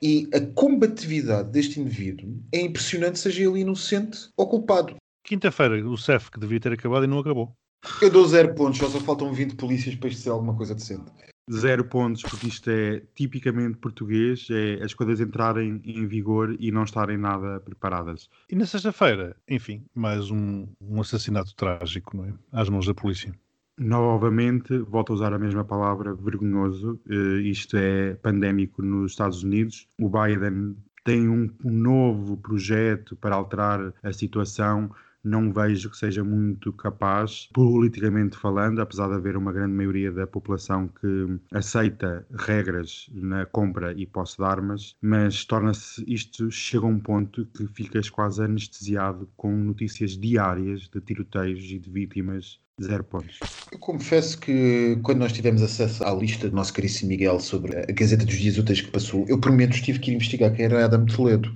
E 0.00 0.28
a 0.32 0.40
combatividade 0.40 1.50
deste 1.50 1.80
indivíduo 1.80 2.38
é 2.52 2.60
impressionante, 2.60 3.18
seja 3.18 3.42
ele 3.42 3.60
inocente 3.60 4.28
ou 4.36 4.46
culpado. 4.46 4.94
Quinta-feira, 5.26 5.84
o 5.84 5.98
CEF 5.98 6.30
que 6.30 6.38
devia 6.38 6.60
ter 6.60 6.72
acabado 6.72 7.04
e 7.04 7.08
não 7.08 7.18
acabou. 7.18 7.52
Eu 8.00 8.10
dou 8.10 8.24
zero 8.26 8.54
pontos, 8.54 8.78
só, 8.78 8.88
só 8.88 9.00
faltam 9.00 9.32
20 9.32 9.56
polícias 9.56 9.96
para 9.96 10.08
isto 10.08 10.22
ser 10.22 10.30
alguma 10.30 10.54
coisa 10.54 10.72
decente. 10.72 11.10
Zero 11.52 11.84
pontos, 11.84 12.22
porque 12.22 12.46
isto 12.46 12.70
é 12.70 13.02
tipicamente 13.12 13.76
português, 13.78 14.46
é 14.50 14.82
as 14.84 14.94
coisas 14.94 15.20
entrarem 15.20 15.80
em 15.84 16.06
vigor 16.06 16.56
e 16.60 16.70
não 16.70 16.84
estarem 16.84 17.16
nada 17.16 17.60
preparadas. 17.60 18.28
E 18.48 18.54
na 18.54 18.66
sexta-feira, 18.66 19.36
enfim, 19.48 19.84
mais 19.92 20.30
um, 20.30 20.68
um 20.80 21.00
assassinato 21.00 21.54
trágico, 21.56 22.16
não 22.16 22.24
é? 22.24 22.32
Às 22.52 22.68
mãos 22.68 22.86
da 22.86 22.94
polícia. 22.94 23.34
Novamente, 23.76 24.78
volto 24.78 25.12
a 25.12 25.16
usar 25.16 25.32
a 25.32 25.38
mesma 25.38 25.64
palavra, 25.64 26.14
vergonhoso. 26.14 27.00
Uh, 27.08 27.38
isto 27.40 27.76
é 27.76 28.14
pandémico 28.14 28.80
nos 28.80 29.12
Estados 29.12 29.42
Unidos. 29.42 29.88
O 30.00 30.08
Biden 30.08 30.76
tem 31.04 31.28
um, 31.28 31.48
um 31.64 31.70
novo 31.70 32.36
projeto 32.36 33.14
para 33.16 33.36
alterar 33.36 33.92
a 34.02 34.12
situação 34.12 34.90
não 35.26 35.52
vejo 35.52 35.90
que 35.90 35.96
seja 35.96 36.22
muito 36.22 36.72
capaz, 36.72 37.48
politicamente 37.52 38.36
falando, 38.36 38.80
apesar 38.80 39.08
de 39.08 39.14
haver 39.14 39.36
uma 39.36 39.52
grande 39.52 39.74
maioria 39.74 40.12
da 40.12 40.26
população 40.26 40.88
que 40.88 41.40
aceita 41.52 42.26
regras 42.38 43.10
na 43.12 43.44
compra 43.44 43.92
e 43.92 44.06
posse 44.06 44.36
de 44.36 44.44
armas, 44.44 44.94
mas 45.02 45.44
torna-se 45.44 46.04
isto 46.06 46.50
chega 46.50 46.86
a 46.86 46.88
um 46.88 47.00
ponto 47.00 47.44
que 47.46 47.66
ficas 47.66 48.08
quase 48.08 48.42
anestesiado 48.42 49.28
com 49.36 49.54
notícias 49.56 50.16
diárias 50.16 50.88
de 50.88 51.00
tiroteios 51.00 51.64
e 51.64 51.78
de 51.78 51.90
vítimas 51.90 52.60
Zero 52.82 53.04
pontos. 53.04 53.38
Eu 53.72 53.78
confesso 53.78 54.36
que 54.36 54.98
quando 55.02 55.20
nós 55.20 55.32
tivemos 55.32 55.62
acesso 55.62 56.04
à 56.04 56.12
lista 56.12 56.50
do 56.50 56.54
nosso 56.54 56.74
caríssimo 56.74 57.08
Miguel 57.08 57.40
sobre 57.40 57.74
a 57.74 57.86
Gazeta 57.86 58.26
dos 58.26 58.36
Dias 58.36 58.58
Úteis 58.58 58.82
que 58.82 58.90
passou, 58.90 59.24
eu 59.28 59.40
por 59.40 59.50
menos 59.50 59.80
tive 59.80 59.98
que 59.98 60.10
ir 60.10 60.14
investigar 60.14 60.52
quem 60.54 60.66
era 60.66 60.84
Adam 60.84 61.06
Toledo. 61.06 61.50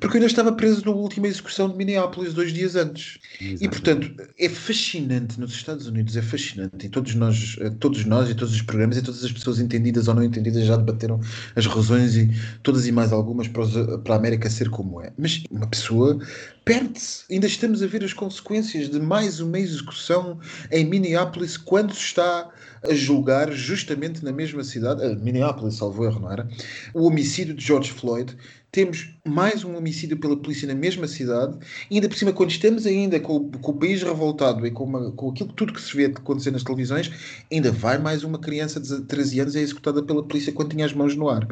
Porque 0.00 0.16
eu 0.16 0.20
ainda 0.20 0.26
estava 0.26 0.50
preso 0.50 0.82
na 0.86 0.92
última 0.92 1.28
execução 1.28 1.68
de 1.68 1.76
Minneapolis 1.76 2.32
dois 2.32 2.54
dias 2.54 2.74
antes. 2.74 3.18
E 3.38 3.68
portanto, 3.68 4.10
é 4.38 4.48
fascinante 4.48 5.38
nos 5.38 5.52
Estados 5.52 5.86
Unidos, 5.86 6.16
é 6.16 6.22
fascinante. 6.22 6.86
E 6.86 6.88
todos 6.88 7.14
nós, 7.14 7.58
todos 7.78 8.06
nós 8.06 8.30
e 8.30 8.34
todos 8.34 8.54
os 8.54 8.62
programas 8.62 8.96
e 8.96 9.02
todas 9.02 9.22
as 9.22 9.30
pessoas 9.30 9.60
entendidas 9.60 10.08
ou 10.08 10.14
não 10.14 10.24
entendidas 10.24 10.64
já 10.64 10.78
debateram 10.78 11.20
as 11.54 11.66
razões 11.66 12.16
e 12.16 12.30
todas 12.62 12.86
e 12.86 12.92
mais 12.92 13.12
algumas 13.12 13.46
para, 13.46 13.60
os, 13.60 13.74
para 14.02 14.14
a 14.14 14.16
América 14.16 14.48
ser 14.48 14.70
como 14.70 15.02
é. 15.02 15.12
Mas 15.18 15.42
uma 15.50 15.66
pessoa 15.66 16.18
perde-se. 16.64 17.24
Ainda 17.30 17.46
estamos 17.46 17.82
a 17.82 17.86
ver 17.86 18.04
as 18.04 18.12
consequências 18.12 18.88
de 18.88 19.00
mais 19.00 19.40
uma 19.40 19.58
execução 19.58 20.38
em 20.70 20.84
Minneapolis 20.84 21.56
quando 21.56 21.94
se 21.94 22.00
está 22.00 22.48
a 22.82 22.94
julgar 22.94 23.50
justamente 23.52 24.24
na 24.24 24.32
mesma 24.32 24.64
cidade, 24.64 25.02
Minneapolis, 25.16 25.76
salvo 25.76 26.04
erro, 26.04 26.20
não 26.20 26.32
era? 26.32 26.48
O 26.92 27.06
homicídio 27.06 27.54
de 27.54 27.64
George 27.64 27.92
Floyd. 27.92 28.36
Temos 28.72 29.14
mais 29.22 29.64
um 29.64 29.76
homicídio 29.76 30.16
pela 30.16 30.34
polícia 30.34 30.66
na 30.66 30.74
mesma 30.74 31.06
cidade, 31.06 31.58
e 31.90 31.96
ainda 31.96 32.08
por 32.08 32.16
cima, 32.16 32.32
quando 32.32 32.52
estamos 32.52 32.86
ainda 32.86 33.20
com, 33.20 33.50
com 33.50 33.70
o 33.70 33.74
país 33.74 34.02
revoltado 34.02 34.66
e 34.66 34.70
com, 34.70 34.84
uma, 34.84 35.12
com 35.12 35.28
aquilo 35.28 35.52
tudo 35.52 35.74
que 35.74 35.80
se 35.82 35.94
vê 35.94 36.06
acontecer 36.06 36.50
nas 36.52 36.62
televisões, 36.62 37.12
ainda 37.52 37.70
vai 37.70 37.98
mais 37.98 38.24
uma 38.24 38.38
criança 38.38 38.80
de 38.80 39.02
13 39.02 39.40
anos 39.40 39.56
é 39.56 39.60
executada 39.60 40.02
pela 40.02 40.22
polícia 40.22 40.54
quando 40.54 40.70
tinha 40.70 40.86
as 40.86 40.94
mãos 40.94 41.14
no 41.14 41.28
ar. 41.28 41.46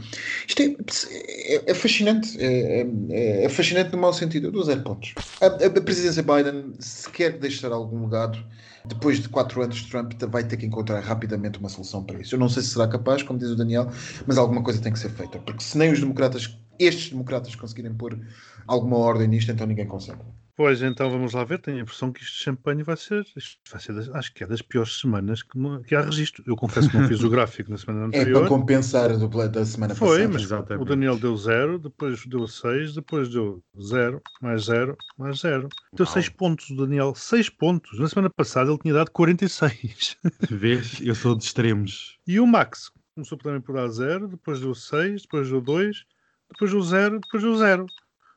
Isto 0.48 0.62
é, 0.62 0.74
é, 1.10 1.70
é 1.70 1.74
fascinante, 1.74 2.38
é, 2.40 2.86
é, 3.10 3.44
é, 3.44 3.48
fascinante 3.50 3.92
no 3.92 3.98
mau 3.98 4.14
sentido. 4.14 4.46
Eu 4.46 4.52
dou 4.52 4.64
zero 4.64 4.80
pontos. 4.80 5.14
A, 5.42 5.46
a, 5.46 5.70
presidência 5.82 6.22
Biden, 6.22 6.72
se 6.78 7.10
quer 7.10 7.38
deixar 7.38 7.70
algum 7.70 8.04
legado, 8.04 8.42
depois 8.86 9.20
de 9.20 9.28
quatro 9.28 9.62
anos 9.62 9.82
Trump, 9.82 10.14
vai 10.30 10.42
ter 10.42 10.56
que 10.56 10.64
encontrar 10.64 11.00
rapidamente 11.00 11.58
uma 11.58 11.68
solução 11.68 12.02
para 12.02 12.18
isso. 12.18 12.34
Eu 12.34 12.38
não 12.38 12.48
sei 12.48 12.62
se 12.62 12.70
será 12.70 12.88
capaz, 12.88 13.22
como 13.22 13.38
diz 13.38 13.50
o 13.50 13.56
Daniel, 13.56 13.90
mas 14.26 14.38
alguma 14.38 14.62
coisa 14.62 14.80
tem 14.80 14.90
que 14.90 14.98
ser 14.98 15.10
feita, 15.10 15.38
porque 15.40 15.62
se 15.62 15.76
nem 15.76 15.92
os 15.92 16.00
democratas, 16.00 16.58
estes 16.80 17.10
democratas, 17.10 17.54
conseguirem 17.54 17.94
pôr 17.94 18.18
alguma 18.66 18.96
ordem 18.96 19.28
nisto, 19.28 19.52
então 19.52 19.66
ninguém 19.66 19.86
consegue. 19.86 20.20
Pois, 20.60 20.82
então 20.82 21.10
vamos 21.10 21.32
lá 21.32 21.42
ver. 21.42 21.58
Tenho 21.58 21.78
a 21.78 21.80
impressão 21.80 22.12
que 22.12 22.22
isto 22.22 22.36
de 22.36 22.44
champanhe 22.44 22.82
vai 22.82 22.94
ser, 22.94 23.24
vai 23.72 23.80
ser 23.80 23.94
das, 23.94 24.10
acho 24.10 24.34
que 24.34 24.44
é 24.44 24.46
das 24.46 24.60
piores 24.60 25.00
semanas 25.00 25.42
que, 25.42 25.58
que 25.86 25.94
há 25.94 26.02
registro. 26.02 26.44
Eu 26.46 26.54
confesso 26.54 26.90
que 26.90 26.98
não 26.98 27.08
fiz 27.08 27.22
o 27.22 27.30
gráfico 27.30 27.70
na 27.70 27.78
semana 27.78 28.04
anterior. 28.04 28.36
É 28.36 28.40
para 28.40 28.48
compensar 28.48 29.16
do, 29.16 29.48
da 29.48 29.64
semana 29.64 29.94
Foi, 29.94 30.18
passada. 30.18 30.32
mas 30.34 30.42
Exatamente. 30.42 30.82
o 30.82 30.84
Daniel 30.84 31.18
deu 31.18 31.34
zero, 31.34 31.78
depois 31.78 32.26
deu 32.26 32.46
seis, 32.46 32.92
depois 32.92 33.30
deu 33.30 33.64
zero, 33.82 34.20
mais 34.42 34.64
zero, 34.64 34.98
mais 35.16 35.38
zero. 35.38 35.66
Deu 35.94 36.04
seis 36.04 36.28
pontos, 36.28 36.68
o 36.68 36.76
Daniel. 36.76 37.14
Seis 37.14 37.48
pontos. 37.48 37.98
Na 37.98 38.08
semana 38.10 38.28
passada 38.28 38.70
ele 38.70 38.78
tinha 38.80 38.92
dado 38.92 39.10
46. 39.12 40.18
Vês? 40.50 41.00
Eu 41.00 41.14
sou 41.14 41.34
de 41.34 41.42
extremos. 41.42 42.18
E 42.26 42.38
o 42.38 42.46
Max 42.46 42.92
começou 43.14 43.38
também 43.38 43.62
por 43.62 43.74
dar 43.74 43.88
zero, 43.88 44.28
depois 44.28 44.60
deu 44.60 44.74
seis, 44.74 45.22
depois 45.22 45.48
deu 45.48 45.62
dois, 45.62 46.04
depois 46.52 46.70
deu 46.70 46.82
zero, 46.82 47.20
depois 47.20 47.42
deu 47.42 47.56
zero. 47.56 47.86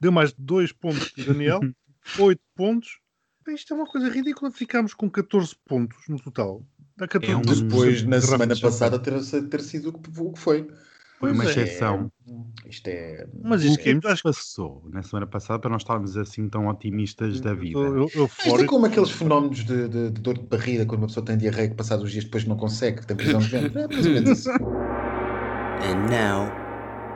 Deu 0.02 0.12
mais 0.12 0.34
dois 0.38 0.72
pontos 0.72 1.12
do 1.14 1.26
Daniel. 1.26 1.60
8 2.20 2.42
pontos. 2.56 3.00
Isto 3.48 3.74
é 3.74 3.78
uma 3.78 3.86
coisa 3.86 4.10
ridícula. 4.10 4.52
Ficámos 4.52 4.94
com 4.94 5.10
14 5.10 5.56
pontos 5.66 5.98
no 6.08 6.20
total. 6.20 6.66
Dá 6.98 7.08
14 7.08 7.32
é 7.32 7.38
um 7.38 7.42
depois, 7.42 8.04
na 8.04 8.22
semana 8.22 8.56
passada, 8.60 9.00
ter, 9.00 9.14
ter 9.50 9.62
sido 9.62 9.90
o 9.90 10.32
que 10.32 10.40
foi. 10.40 10.68
Foi 11.20 11.32
uma 11.32 11.46
é. 11.46 11.48
exceção. 11.48 12.12
É, 12.66 12.70
isto 12.70 12.88
é. 12.88 13.28
Mas 13.42 13.64
isto 13.64 13.80
é, 13.88 14.12
acho 14.12 14.24
que 14.24 14.30
passou 14.30 14.84
na 14.92 15.02
semana 15.02 15.26
passada 15.26 15.60
para 15.60 15.70
nós 15.70 15.82
estarmos 15.82 16.18
assim 16.18 16.50
tão 16.50 16.68
otimistas 16.68 17.40
da 17.40 17.54
vida. 17.54 17.80
Eu, 17.80 18.10
eu, 18.14 18.26
isto 18.26 18.62
é 18.62 18.66
como 18.66 18.86
aqueles 18.86 19.10
fenómenos 19.10 19.64
de, 19.64 19.88
de, 19.88 20.10
de, 20.12 20.22
dor 20.22 20.38
de 20.38 20.46
barriga 20.46 20.86
quando 20.86 21.02
uma 21.02 21.08
pessoa 21.08 21.26
tem 21.26 21.38
diarreia 21.38 21.70
que 21.70 21.76
passados 21.76 22.04
os 22.04 22.12
dias 22.12 22.26
depois 22.26 22.46
não 22.46 22.58
consegue, 22.58 23.06
tem 23.06 23.16
prisão 23.16 23.40
de 23.40 23.48
vento. 23.48 23.80
É 23.80 23.88
mais 23.88 24.06
ou 24.06 24.12
menos 24.12 24.40
isso. 24.40 24.50
And 25.84 26.08
now 26.10 26.63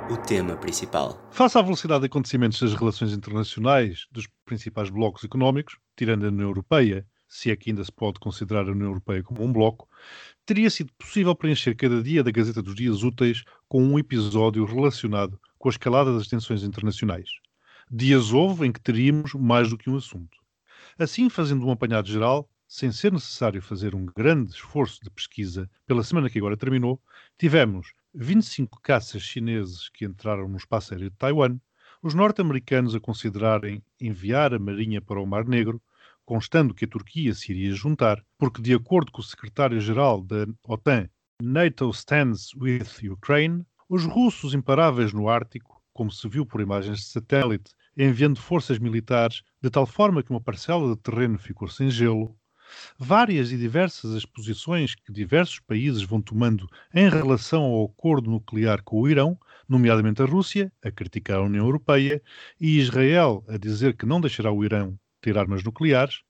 o 0.10 0.16
tema 0.16 0.56
principal. 0.56 1.22
Face 1.32 1.58
à 1.58 1.62
velocidade 1.62 2.02
de 2.02 2.06
acontecimentos 2.06 2.62
das 2.62 2.74
relações 2.74 3.12
internacionais 3.12 4.08
dos 4.10 4.26
principais 4.46 4.90
blocos 4.90 5.24
económicos, 5.26 5.78
tirando 5.98 6.26
a 6.26 6.30
União 6.30 6.48
Europeia, 6.48 7.06
se 7.28 7.52
é 7.52 7.56
que 7.58 7.70
ainda 7.70 7.84
se 7.84 7.92
pode 7.92 8.18
considerar 8.18 8.68
a 8.68 8.72
União 8.72 8.88
Europeia 8.88 9.22
como 9.22 9.44
um 9.44 9.52
bloco, 9.52 9.90
teria 10.46 10.70
sido 10.70 10.94
possível 10.98 11.36
preencher 11.36 11.76
cada 11.76 12.02
dia 12.02 12.24
da 12.24 12.32
Gazeta 12.32 12.62
dos 12.62 12.74
Dias 12.74 13.04
Úteis 13.04 13.44
com 13.68 13.84
um 13.84 14.00
episódio 14.00 14.64
relacionado 14.64 15.38
com 15.60 15.68
a 15.68 15.72
escalada 15.72 16.18
das 16.18 16.28
tensões 16.28 16.64
internacionais. 16.64 17.30
Dias 17.92 18.32
houve 18.32 18.66
em 18.66 18.72
que 18.72 18.80
teríamos 18.80 19.34
mais 19.34 19.70
do 19.70 19.78
que 19.78 19.90
um 19.90 19.98
assunto. 19.98 20.38
Assim, 20.98 21.30
fazendo 21.30 21.66
um 21.66 21.72
apanhado 21.72 22.08
geral, 22.08 22.50
sem 22.66 22.92
ser 22.94 23.12
necessário 23.12 23.62
fazer 23.62 23.94
um 23.94 24.06
grande 24.06 24.52
esforço 24.52 25.00
de 25.04 25.10
pesquisa 25.10 25.70
pela 25.86 26.04
semana 26.04 26.30
que 26.30 26.38
agora 26.38 26.56
terminou, 26.56 27.02
tivemos 27.38 27.92
25 28.20 28.82
caças 28.82 29.22
chineses 29.22 29.90
que 29.90 30.04
entraram 30.04 30.48
no 30.48 30.58
espaço 30.58 30.92
aéreo 30.92 31.12
de 31.12 31.16
Taiwan, 31.16 31.60
os 32.02 32.16
norte-americanos 32.16 32.96
a 32.96 33.00
considerarem 33.00 33.84
enviar 34.02 34.56
a 34.56 34.60
Marinha 34.60 35.00
para 35.00 35.22
o 35.22 35.26
Mar 35.28 35.46
Negro, 35.46 35.80
constando 36.26 36.74
que 36.74 36.86
a 36.86 36.88
Turquia 36.88 37.34
se 37.36 37.52
iria 37.52 37.76
juntar, 37.76 38.24
porque, 38.36 38.60
de 38.60 38.74
acordo 38.74 39.12
com 39.12 39.22
o 39.22 39.24
secretário-geral 39.24 40.22
da 40.24 40.48
OTAN, 40.64 41.08
NATO 41.40 41.90
stands 41.92 42.54
with 42.56 43.08
Ukraine, 43.08 43.64
os 43.88 44.04
russos 44.04 44.56
imparáveis 44.56 45.14
no 45.14 45.30
Ártico, 45.30 45.80
como 45.94 46.12
se 46.12 46.28
viu 46.28 46.46
por 46.46 46.60
imagens 46.60 47.00
de 47.00 47.06
satélite, 47.06 47.72
enviando 47.96 48.40
forças 48.40 48.80
militares 48.80 49.44
de 49.62 49.70
tal 49.70 49.86
forma 49.86 50.24
que 50.24 50.32
uma 50.32 50.42
parcela 50.42 50.96
de 50.96 51.02
terreno 51.02 51.38
ficou 51.38 51.68
sem 51.68 51.90
gelo, 51.90 52.37
várias 52.98 53.52
e 53.52 53.58
diversas 53.58 54.16
as 54.16 54.26
posições 54.26 54.96
que 54.96 55.12
diversos 55.12 55.60
países 55.60 56.04
vão 56.04 56.22
tomando 56.22 56.68
em 56.94 57.10
relação 57.10 57.64
ao 57.64 57.86
acordo 57.86 58.30
nuclear 58.30 58.84
com 58.84 59.02
o 59.02 59.10
Irão, 59.10 59.38
nomeadamente 59.68 60.22
a 60.22 60.26
Rússia, 60.26 60.72
a 60.84 60.92
criticar 60.92 61.38
a 61.38 61.44
União 61.44 61.66
Europeia, 61.66 62.22
e 62.60 62.80
Israel 62.80 63.44
a 63.48 63.58
dizer 63.58 63.96
que 63.96 64.06
não 64.06 64.22
deixará 64.22 64.52
o 64.52 64.64
Irão 64.64 64.98
ter 65.22 65.38
armas 65.38 65.64
nucleares, 65.64 66.22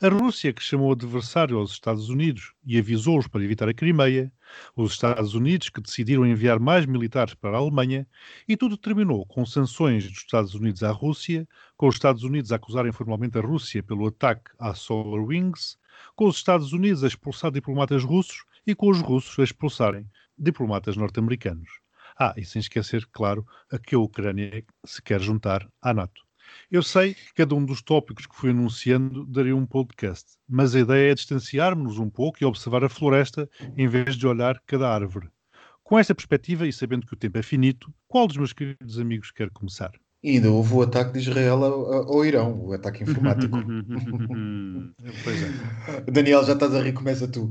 a 0.00 0.08
Rússia, 0.08 0.52
que 0.52 0.62
chamou 0.62 0.92
adversário 0.92 1.58
aos 1.58 1.72
Estados 1.72 2.08
Unidos 2.08 2.52
e 2.64 2.78
avisou-os 2.78 3.26
para 3.26 3.44
evitar 3.44 3.68
a 3.68 3.74
Crimeia, 3.74 4.32
os 4.76 4.92
Estados 4.92 5.34
Unidos, 5.34 5.68
que 5.68 5.80
decidiram 5.80 6.26
enviar 6.26 6.58
mais 6.58 6.86
militares 6.86 7.34
para 7.34 7.56
a 7.56 7.60
Alemanha, 7.60 8.06
e 8.48 8.56
tudo 8.56 8.76
terminou 8.76 9.24
com 9.26 9.44
sanções 9.46 10.08
dos 10.08 10.18
Estados 10.18 10.54
Unidos 10.54 10.82
à 10.82 10.90
Rússia, 10.90 11.46
com 11.76 11.88
os 11.88 11.94
Estados 11.94 12.22
Unidos 12.22 12.52
a 12.52 12.56
acusarem 12.56 12.92
formalmente 12.92 13.38
a 13.38 13.40
Rússia 13.40 13.82
pelo 13.82 14.06
ataque 14.06 14.50
à 14.58 14.74
Solar 14.74 15.22
Wings, 15.24 15.76
com 16.16 16.26
os 16.26 16.36
Estados 16.36 16.72
Unidos 16.72 17.04
a 17.04 17.06
expulsar 17.06 17.50
diplomatas 17.50 18.04
russos 18.04 18.44
e 18.66 18.74
com 18.74 18.90
os 18.90 19.00
russos 19.00 19.38
a 19.38 19.44
expulsarem 19.44 20.06
diplomatas 20.36 20.96
norte-americanos. 20.96 21.68
Ah, 22.18 22.34
e 22.36 22.44
sem 22.44 22.60
esquecer, 22.60 23.06
claro, 23.12 23.46
a 23.72 23.78
que 23.78 23.94
a 23.94 23.98
Ucrânia 23.98 24.64
se 24.84 25.00
quer 25.02 25.20
juntar 25.20 25.66
à 25.80 25.94
NATO. 25.94 26.29
Eu 26.70 26.82
sei 26.82 27.14
que 27.14 27.34
cada 27.34 27.54
um 27.54 27.64
dos 27.64 27.82
tópicos 27.82 28.26
que 28.26 28.36
fui 28.36 28.50
anunciando 28.50 29.24
daria 29.26 29.56
um 29.56 29.66
podcast, 29.66 30.32
mas 30.48 30.74
a 30.74 30.80
ideia 30.80 31.12
é 31.12 31.14
distanciarmos-nos 31.14 31.98
um 31.98 32.08
pouco 32.08 32.38
e 32.40 32.44
observar 32.44 32.84
a 32.84 32.88
floresta 32.88 33.48
em 33.76 33.88
vez 33.88 34.16
de 34.16 34.26
olhar 34.26 34.60
cada 34.66 34.88
árvore. 34.88 35.28
Com 35.82 35.98
esta 35.98 36.14
perspectiva 36.14 36.66
e 36.66 36.72
sabendo 36.72 37.06
que 37.06 37.14
o 37.14 37.16
tempo 37.16 37.38
é 37.38 37.42
finito, 37.42 37.92
qual 38.06 38.26
dos 38.26 38.36
meus 38.36 38.52
queridos 38.52 38.98
amigos 38.98 39.30
quer 39.30 39.50
começar? 39.50 39.92
E 40.22 40.32
ainda 40.32 40.50
houve 40.50 40.74
o 40.74 40.82
ataque 40.82 41.14
de 41.14 41.18
Israel 41.18 41.64
ao, 41.64 42.12
ao 42.12 42.24
Irão, 42.24 42.60
o 42.60 42.72
ataque 42.72 43.02
informático. 43.02 43.56
pois 45.24 45.42
é. 45.42 46.10
Daniel, 46.10 46.44
já 46.44 46.52
estás 46.52 46.74
a 46.74 46.82
rir, 46.82 46.92
começa 46.92 47.26
tu. 47.26 47.50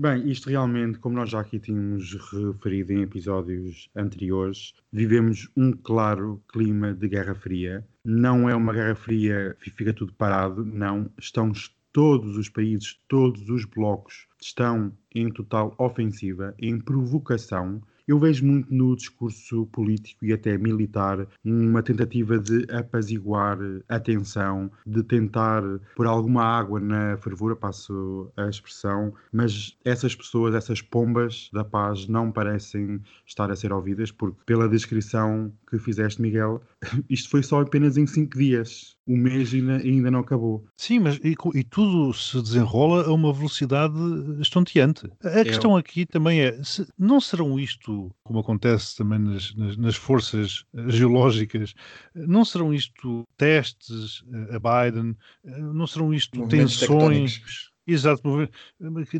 Bem, 0.00 0.30
isto 0.30 0.48
realmente, 0.48 1.00
como 1.00 1.16
nós 1.16 1.28
já 1.28 1.40
aqui 1.40 1.58
tínhamos 1.58 2.14
referido 2.30 2.92
em 2.92 3.02
episódios 3.02 3.90
anteriores, 3.96 4.72
vivemos 4.92 5.50
um 5.56 5.72
claro 5.72 6.40
clima 6.52 6.94
de 6.94 7.08
Guerra 7.08 7.34
Fria. 7.34 7.84
Não 8.04 8.48
é 8.48 8.54
uma 8.54 8.72
Guerra 8.72 8.94
Fria 8.94 9.56
que 9.60 9.70
fica 9.70 9.92
tudo 9.92 10.12
parado, 10.12 10.64
não. 10.64 11.10
Estão 11.18 11.50
todos 11.92 12.36
os 12.36 12.48
países, 12.48 12.96
todos 13.08 13.50
os 13.50 13.64
blocos 13.64 14.28
estão 14.40 14.96
em 15.12 15.32
total 15.32 15.74
ofensiva, 15.76 16.54
em 16.60 16.78
provocação 16.78 17.82
eu 18.08 18.18
vejo 18.18 18.44
muito 18.44 18.72
no 18.72 18.96
discurso 18.96 19.66
político 19.66 20.24
e 20.24 20.32
até 20.32 20.56
militar 20.56 21.26
uma 21.44 21.82
tentativa 21.82 22.38
de 22.38 22.66
apaziguar 22.72 23.58
a 23.86 24.00
tensão, 24.00 24.70
de 24.86 25.02
tentar 25.02 25.62
pôr 25.94 26.06
alguma 26.06 26.42
água 26.42 26.80
na 26.80 27.18
fervura, 27.18 27.54
passo 27.54 28.32
a 28.34 28.48
expressão, 28.48 29.12
mas 29.30 29.76
essas 29.84 30.14
pessoas, 30.14 30.54
essas 30.54 30.80
pombas 30.80 31.50
da 31.52 31.62
paz 31.62 32.08
não 32.08 32.32
parecem 32.32 33.00
estar 33.26 33.50
a 33.50 33.56
ser 33.56 33.72
ouvidas, 33.72 34.10
porque 34.10 34.38
pela 34.46 34.68
descrição 34.68 35.52
que 35.68 35.78
fizeste, 35.78 36.22
Miguel, 36.22 36.62
isto 37.08 37.28
foi 37.30 37.42
só 37.42 37.60
apenas 37.60 37.96
em 37.96 38.06
cinco 38.06 38.38
dias 38.38 38.96
o 39.06 39.16
mês 39.16 39.54
ainda, 39.54 39.76
ainda 39.78 40.10
não 40.10 40.20
acabou. 40.20 40.66
Sim, 40.76 41.00
mas 41.00 41.16
e, 41.24 41.34
e, 41.54 41.64
tudo 41.64 42.12
se 42.12 42.40
desenrola 42.42 43.06
a 43.06 43.12
uma 43.12 43.32
velocidade 43.32 43.94
estonteante. 44.38 45.10
A 45.24 45.40
é. 45.40 45.44
questão 45.44 45.76
aqui 45.76 46.04
também 46.04 46.40
é, 46.40 46.62
se, 46.62 46.86
não 46.98 47.18
serão 47.18 47.58
isto, 47.58 48.14
como 48.22 48.40
acontece 48.40 48.96
também 48.96 49.18
nas, 49.18 49.54
nas, 49.54 49.76
nas, 49.78 49.96
forças 49.96 50.64
geológicas, 50.88 51.72
não 52.14 52.44
serão 52.44 52.72
isto 52.74 53.24
testes 53.38 54.22
a 54.50 54.58
Biden, 54.58 55.16
não 55.44 55.86
serão 55.86 56.12
isto 56.12 56.46
tensões... 56.48 57.70
Exato, 57.90 58.22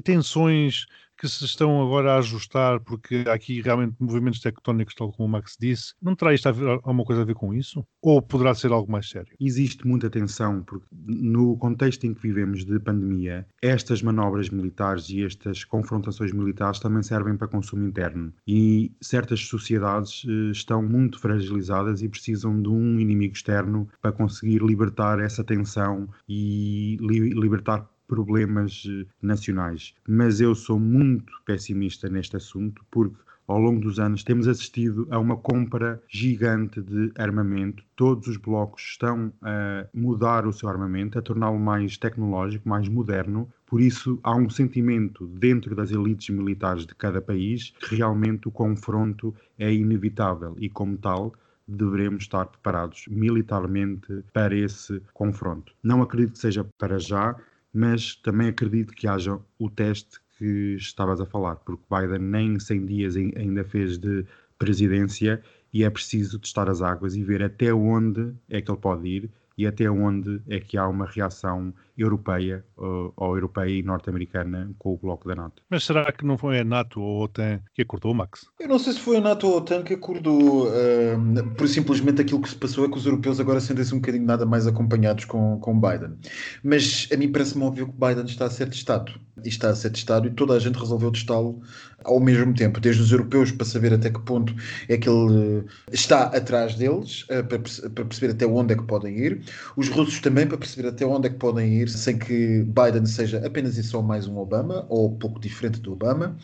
tensões 0.05 0.85
que 1.19 1.29
se 1.29 1.45
estão 1.45 1.83
agora 1.83 2.15
a 2.15 2.19
ajustar, 2.19 2.81
porque 2.81 3.25
há 3.27 3.33
aqui 3.33 3.61
realmente 3.61 3.97
movimentos 3.99 4.41
tectónicos, 4.41 4.95
tal 4.95 5.13
como 5.13 5.29
o 5.29 5.31
Max 5.31 5.57
disse. 5.59 5.93
Não 6.01 6.15
terá 6.15 6.33
isto 6.33 6.49
a 6.49 6.53
ver, 6.53 6.69
alguma 6.69 7.05
coisa 7.05 7.23
a 7.23 7.25
ver 7.25 7.35
com 7.35 7.53
isso? 7.53 7.85
Ou 8.01 8.23
poderá 8.23 8.55
ser 8.55 8.71
algo 8.71 8.91
mais 8.91 9.11
sério? 9.11 9.35
Existe 9.41 9.87
muita 9.87 10.09
tensão, 10.09 10.63
porque 10.63 10.87
no 10.93 11.57
contexto 11.57 12.05
em 12.05 12.15
que 12.15 12.23
vivemos 12.23 12.65
de 12.65 12.79
pandemia, 12.79 13.47
estas 13.61 14.01
manobras 14.01 14.49
militares 14.49 15.09
e 15.11 15.25
estas 15.25 15.65
confrontações 15.65 16.33
militares 16.33 16.79
também 16.79 17.03
servem 17.03 17.37
para 17.37 17.49
consumo 17.49 17.85
interno. 17.85 18.33
E 18.47 18.93
certas 19.01 19.41
sociedades 19.41 20.25
eh, 20.29 20.53
estão 20.53 20.83
muito 20.83 21.19
fragilizadas 21.19 22.03
e 22.03 22.09
precisam 22.09 22.63
de 22.63 22.69
um 22.69 23.01
inimigo 23.01 23.35
externo 23.35 23.89
para 24.01 24.13
conseguir 24.13 24.63
libertar 24.63 25.19
essa 25.19 25.43
tensão 25.43 26.09
e 26.29 26.97
li 27.01 27.31
libertar 27.31 27.89
problemas 28.09 28.85
eh, 28.89 29.07
nacionais. 29.23 29.95
Mas 30.09 30.41
eu 30.41 30.55
sou 30.55 30.81
muito 30.81 31.33
pessimista 31.45 32.09
neste 32.09 32.37
assunto 32.37 32.83
porque 32.91 33.17
ao 33.49 33.59
longo 33.59 33.81
dos 33.81 33.99
anos 33.99 34.23
temos 34.23 34.47
assistido 34.47 35.09
a 35.11 35.19
uma 35.19 35.37
compra 35.37 36.03
gigante 36.07 36.83
de 36.83 37.11
armamento. 37.17 37.83
Todos 37.97 38.29
os 38.29 38.37
blocos 38.37 38.83
estão 38.83 39.33
a 39.41 39.87
mudar 39.95 40.47
o 40.47 40.53
seu 40.53 40.69
armamento, 40.69 41.19
a 41.19 41.23
torná-lo 41.23 41.59
mais 41.59 41.97
tecnológico, 41.97 42.69
mais 42.69 42.89
moderno. 42.89 43.49
Por 43.67 43.81
isso, 43.81 44.21
há 44.23 44.37
um 44.37 44.51
sentimento 44.51 45.27
dentro 45.27 45.75
das 45.75 45.91
elites 45.91 46.29
militares 46.29 46.85
de 46.85 46.95
cada 46.95 47.23
país 47.23 47.73
que 47.81 47.97
realmente 47.97 48.49
o 48.49 48.51
confronto 48.51 49.35
é 49.59 49.73
inevitável 49.73 50.55
e, 50.59 50.69
como 50.69 50.99
tal, 50.99 51.33
devemos 51.67 52.25
estar 52.25 52.47
preparados 52.47 53.05
militarmente 53.09 54.25
para 54.33 54.55
esse 54.55 55.03
confronto. 55.13 55.73
Não 55.83 56.03
acredito 56.03 56.33
que 56.33 56.39
seja 56.39 56.65
para 56.79 56.99
já, 56.99 57.37
mas 57.73 58.17
também 58.17 58.49
acredito 58.49 58.93
que 58.93 59.07
haja 59.07 59.39
o 59.59 59.71
teste 59.71 60.19
que 60.37 60.77
estavas 60.77 61.21
a 61.21 61.27
falar, 61.27 61.57
porque 61.57 61.83
Biden 61.91 62.21
nem 62.21 62.59
100 62.59 62.87
dias 62.87 63.17
ainda 63.17 63.65
fez 63.65 63.99
de 63.99 64.25
presidência 64.59 65.43
e 65.73 65.85
é 65.85 65.91
preciso 65.91 66.39
testar 66.39 66.69
as 66.69 66.81
águas 66.81 67.15
e 67.15 67.23
ver 67.23 67.43
até 67.43 67.73
onde 67.73 68.35
é 68.49 68.61
que 68.61 68.71
ele 68.71 68.81
pode 68.81 69.09
ir 69.09 69.31
e 69.57 69.67
até 69.67 69.91
onde 69.91 70.41
é 70.49 70.61
que 70.61 70.79
há 70.79 70.87
uma 70.87 71.07
reação 71.07 71.75
europeia 71.99 72.65
ou, 72.77 73.13
ou 73.17 73.35
europeia 73.35 73.71
e 73.71 73.83
norte-americana 73.83 74.71
com 74.79 74.95
o 74.95 74.97
bloco 74.97 75.29
da 75.29 75.35
NATO. 75.35 75.63
Mas 75.69 75.85
será 75.85 76.11
que 76.13 76.25
não 76.25 76.39
foi 76.39 76.61
a 76.61 76.65
NATO 76.65 77.01
ou 77.01 77.23
a 77.23 77.25
OTAN 77.25 77.61
que 77.75 77.83
acordou, 77.83 78.15
Max? 78.15 78.47
Eu 78.61 78.69
não 78.69 78.79
sei 78.79 78.93
se 78.93 79.01
foi 79.01 79.17
a 79.17 79.21
NATO 79.21 79.49
ou 79.49 79.55
a 79.55 79.57
OTAN 79.59 79.83
que 79.83 79.95
acordou. 79.95 80.69
Uh, 80.69 81.55
por 81.57 81.69
simplesmente 81.69 82.21
aquilo 82.21 82.41
que 82.41 82.49
se 82.49 82.57
passou 82.57 82.85
é 82.85 82.89
que 82.89 82.97
os 82.97 83.07
europeus 83.07 83.41
agora 83.41 83.61
sentem-se 83.61 83.95
um 83.95 83.99
bocadinho 83.99 84.25
nada 84.25 84.47
mais 84.47 84.67
acompanhados 84.67 85.25
com, 85.25 85.59
com 85.59 85.79
Biden. 85.79 86.17
Mas 86.63 87.09
a 87.13 87.17
mim 87.17 87.31
parece-me 87.31 87.65
óbvio 87.65 87.87
que 87.87 87.93
Biden 87.93 88.25
está 88.25 88.47
a 88.47 88.51
ser 88.51 88.69
testado. 88.69 89.13
E 89.45 89.49
está 89.49 89.71
a 89.71 89.75
ser 89.75 89.91
testado 89.91 90.27
e 90.27 90.31
toda 90.31 90.55
a 90.55 90.59
gente 90.59 90.77
resolveu 90.77 91.13
testá-lo 91.13 91.61
ao 92.05 92.19
mesmo 92.19 92.53
tempo, 92.55 92.81
desde 92.81 93.03
os 93.03 93.13
europeus 93.13 93.53
para 93.53 93.65
saber 93.65 93.93
até 93.93 94.11
que 94.11 94.21
ponto 94.21 94.53
é 94.89 94.97
que 94.97 95.09
ele 95.09 95.65
está 95.93 96.25
atrás 96.25 96.75
deles, 96.75 97.23
uh, 97.25 97.45
para, 97.47 97.59
para 97.91 98.05
perceber 98.05 98.33
até 98.33 98.47
onde 98.47 98.75
é 98.75 98.77
que 98.77 98.83
podem 98.85 99.17
ir, 99.17 99.43
os 99.77 99.89
russos 99.89 100.21
também 100.21 100.47
para 100.47 100.59
perceber 100.59 100.89
até 100.89 101.07
onde 101.07 101.29
é 101.29 101.31
que 101.31 101.37
podem 101.37 101.73
ir 101.75 101.88
sem 101.97 102.19
que 102.19 102.65
Biden 102.65 103.07
seja 103.07 103.45
apenas 103.47 103.79
e 103.79 103.83
só 103.83 104.03
mais 104.03 104.27
um 104.27 104.37
Obama, 104.39 104.85
ou 104.89 105.17
pouco 105.17 105.41
diferente 105.41 105.81
do 105.81 105.93
Obama. 105.93 106.37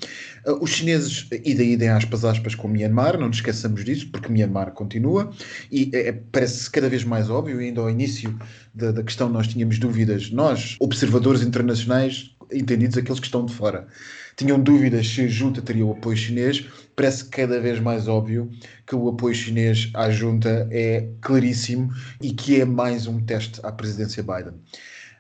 Uh, 0.47 0.63
os 0.63 0.71
chineses, 0.71 1.27
daí 1.31 1.77
deem 1.77 1.91
aspas 1.91 2.25
aspas 2.25 2.55
com 2.55 2.69
Myanmar, 2.69 3.19
não 3.19 3.29
nos 3.29 3.37
esqueçamos 3.37 3.85
disso, 3.85 4.09
porque 4.11 4.33
Myanmar 4.33 4.73
continua, 4.73 5.31
e 5.71 5.91
é, 5.93 6.13
parece 6.13 6.71
cada 6.71 6.89
vez 6.89 7.05
mais 7.05 7.29
óbvio, 7.29 7.59
ainda 7.59 7.81
ao 7.81 7.91
início 7.91 8.39
da, 8.75 8.93
da 8.93 9.03
questão 9.03 9.29
nós 9.29 9.49
tínhamos 9.49 9.79
dúvidas, 9.79 10.31
nós, 10.31 10.77
observadores 10.81 11.43
internacionais, 11.43 12.35
entendidos 12.53 12.97
aqueles 12.97 13.21
que 13.21 13.27
estão 13.27 13.45
de 13.45 13.53
fora, 13.53 13.87
tinham 14.37 14.61
dúvidas 14.61 15.07
se 15.07 15.23
a 15.23 15.29
junta 15.29 15.63
teria 15.63 15.87
o 15.87 15.93
apoio 15.93 16.17
chinês, 16.17 16.67
parece 16.97 17.25
cada 17.27 17.61
vez 17.61 17.79
mais 17.79 18.09
óbvio 18.09 18.51
que 18.87 18.95
o 18.95 19.09
apoio 19.09 19.35
chinês 19.35 19.91
à 19.95 20.11
junta 20.11 20.69
é 20.71 21.09
claríssimo 21.21 21.93
e 22.21 22.33
que 22.33 22.61
é 22.61 22.65
mais 22.65 23.07
um 23.07 23.21
teste 23.21 23.61
à 23.63 23.71
presidência 23.71 24.23
Biden. 24.23 24.55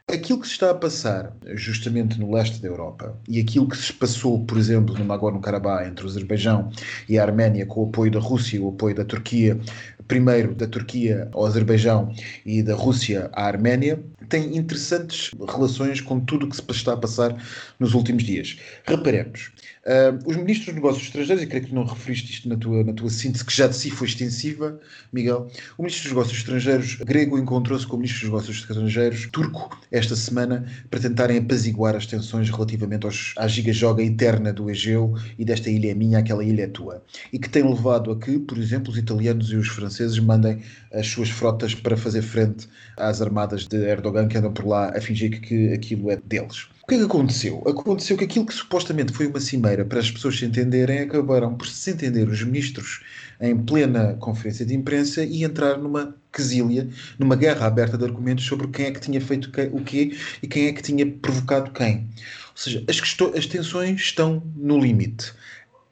Aquilo 0.06 0.38
que 0.38 0.46
se 0.46 0.52
está 0.52 0.70
a 0.70 0.74
passar 0.74 1.34
justamente 1.54 2.20
no 2.20 2.30
leste 2.30 2.60
da 2.60 2.68
Europa 2.68 3.18
e 3.26 3.40
aquilo 3.40 3.66
que 3.66 3.76
se 3.76 3.90
passou, 3.90 4.44
por 4.44 4.58
exemplo, 4.58 4.94
no 4.98 5.04
Nagorno-Karabakh 5.04 5.86
entre 5.86 6.04
o 6.04 6.08
Azerbaijão 6.08 6.70
e 7.08 7.18
a 7.18 7.22
Arménia 7.22 7.64
com 7.64 7.84
o 7.84 7.88
apoio 7.88 8.10
da 8.10 8.20
Rússia 8.20 8.58
e 8.58 8.60
o 8.60 8.68
apoio 8.68 8.94
da 8.94 9.04
Turquia, 9.04 9.58
primeiro 10.06 10.54
da 10.54 10.66
Turquia 10.66 11.30
ao 11.32 11.46
Azerbaijão 11.46 12.12
e 12.44 12.62
da 12.62 12.74
Rússia 12.74 13.30
à 13.32 13.46
Arménia, 13.46 13.98
tem 14.26 14.56
interessantes 14.56 15.30
relações 15.48 16.00
com 16.00 16.20
tudo 16.20 16.46
o 16.46 16.48
que 16.48 16.56
se 16.56 16.62
está 16.70 16.94
a 16.94 16.96
passar 16.96 17.36
nos 17.78 17.94
últimos 17.94 18.24
dias. 18.24 18.58
Reparemos, 18.86 19.52
Uh, 19.84 20.16
os 20.24 20.34
ministros 20.36 20.68
dos 20.68 20.74
negócios 20.76 21.04
estrangeiros, 21.04 21.42
e 21.42 21.46
creio 21.46 21.66
que 21.66 21.74
não 21.74 21.84
referiste 21.84 22.32
isto 22.32 22.48
na 22.48 22.56
tua, 22.56 22.82
na 22.82 22.94
tua 22.94 23.10
síntese, 23.10 23.44
que 23.44 23.54
já 23.54 23.66
de 23.66 23.76
si 23.76 23.90
foi 23.90 24.08
extensiva, 24.08 24.80
Miguel. 25.12 25.50
O 25.76 25.82
ministro 25.82 26.04
dos 26.04 26.12
negócios 26.12 26.38
estrangeiros 26.38 26.94
grego 26.96 27.38
encontrou-se 27.38 27.86
com 27.86 27.96
o 27.96 27.98
ministro 27.98 28.20
dos 28.22 28.30
negócios 28.30 28.58
estrangeiros 28.60 29.28
turco 29.30 29.78
esta 29.92 30.16
semana 30.16 30.64
para 30.88 31.00
tentarem 31.00 31.36
apaziguar 31.36 31.94
as 31.94 32.06
tensões 32.06 32.48
relativamente 32.48 33.04
aos, 33.04 33.34
à 33.36 33.46
giga-joga 33.46 34.02
eterna 34.02 34.54
do 34.54 34.70
Egeu 34.70 35.14
e 35.38 35.44
desta 35.44 35.68
ilha 35.68 35.90
é 35.90 35.94
minha, 35.94 36.18
aquela 36.20 36.42
ilha 36.42 36.62
é 36.62 36.68
tua. 36.68 37.04
E 37.30 37.38
que 37.38 37.50
tem 37.50 37.62
levado 37.62 38.10
a 38.10 38.18
que, 38.18 38.38
por 38.38 38.56
exemplo, 38.56 38.90
os 38.90 38.96
italianos 38.96 39.52
e 39.52 39.56
os 39.56 39.68
franceses 39.68 40.18
mandem 40.18 40.62
as 40.94 41.06
suas 41.08 41.28
frotas 41.28 41.74
para 41.74 41.94
fazer 41.94 42.22
frente 42.22 42.66
às 42.96 43.20
armadas 43.20 43.66
de 43.66 43.76
Erdogan 43.76 44.13
que 44.28 44.38
andam 44.38 44.52
por 44.52 44.66
lá 44.66 44.90
a 44.96 45.00
fingir 45.00 45.30
que, 45.30 45.40
que 45.40 45.72
aquilo 45.72 46.10
é 46.10 46.16
deles. 46.16 46.68
O 46.84 46.86
que 46.86 46.96
é 46.96 46.98
que 46.98 47.04
aconteceu? 47.04 47.62
Aconteceu 47.66 48.16
que 48.16 48.24
aquilo 48.24 48.44
que 48.44 48.52
supostamente 48.52 49.12
foi 49.12 49.26
uma 49.26 49.40
cimeira 49.40 49.86
para 49.86 50.00
as 50.00 50.10
pessoas 50.10 50.38
se 50.38 50.44
entenderem, 50.44 51.00
acabaram 51.00 51.54
por 51.54 51.66
se 51.66 51.90
entender 51.90 52.28
os 52.28 52.42
ministros 52.42 53.00
em 53.40 53.56
plena 53.56 54.14
conferência 54.20 54.66
de 54.66 54.74
imprensa 54.74 55.24
e 55.24 55.44
entrar 55.44 55.78
numa 55.78 56.14
quesilha, 56.30 56.86
numa 57.18 57.36
guerra 57.36 57.66
aberta 57.66 57.96
de 57.96 58.04
argumentos 58.04 58.44
sobre 58.44 58.68
quem 58.68 58.86
é 58.86 58.90
que 58.90 59.00
tinha 59.00 59.20
feito 59.20 59.50
o 59.72 59.82
quê 59.82 60.14
e 60.42 60.46
quem 60.46 60.66
é 60.66 60.72
que 60.72 60.82
tinha 60.82 61.06
provocado 61.06 61.70
quem. 61.70 62.06
Ou 62.50 62.56
seja, 62.56 62.84
as, 62.86 63.00
as 63.34 63.46
tensões 63.46 64.00
estão 64.00 64.42
no 64.54 64.78
limite. 64.78 65.32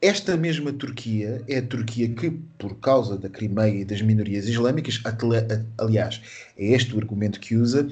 Esta 0.03 0.35
mesma 0.35 0.73
Turquia 0.73 1.41
é 1.47 1.59
a 1.59 1.65
Turquia 1.65 2.09
que, 2.09 2.29
por 2.57 2.75
causa 2.81 3.17
da 3.17 3.29
Crimeia 3.29 3.83
e 3.83 3.85
das 3.85 4.01
minorias 4.01 4.49
islâmicas, 4.49 5.01
aliás, 5.77 6.21
é 6.57 6.73
este 6.73 6.93
o 6.93 6.99
argumento 6.99 7.39
que 7.39 7.55
usa, 7.55 7.87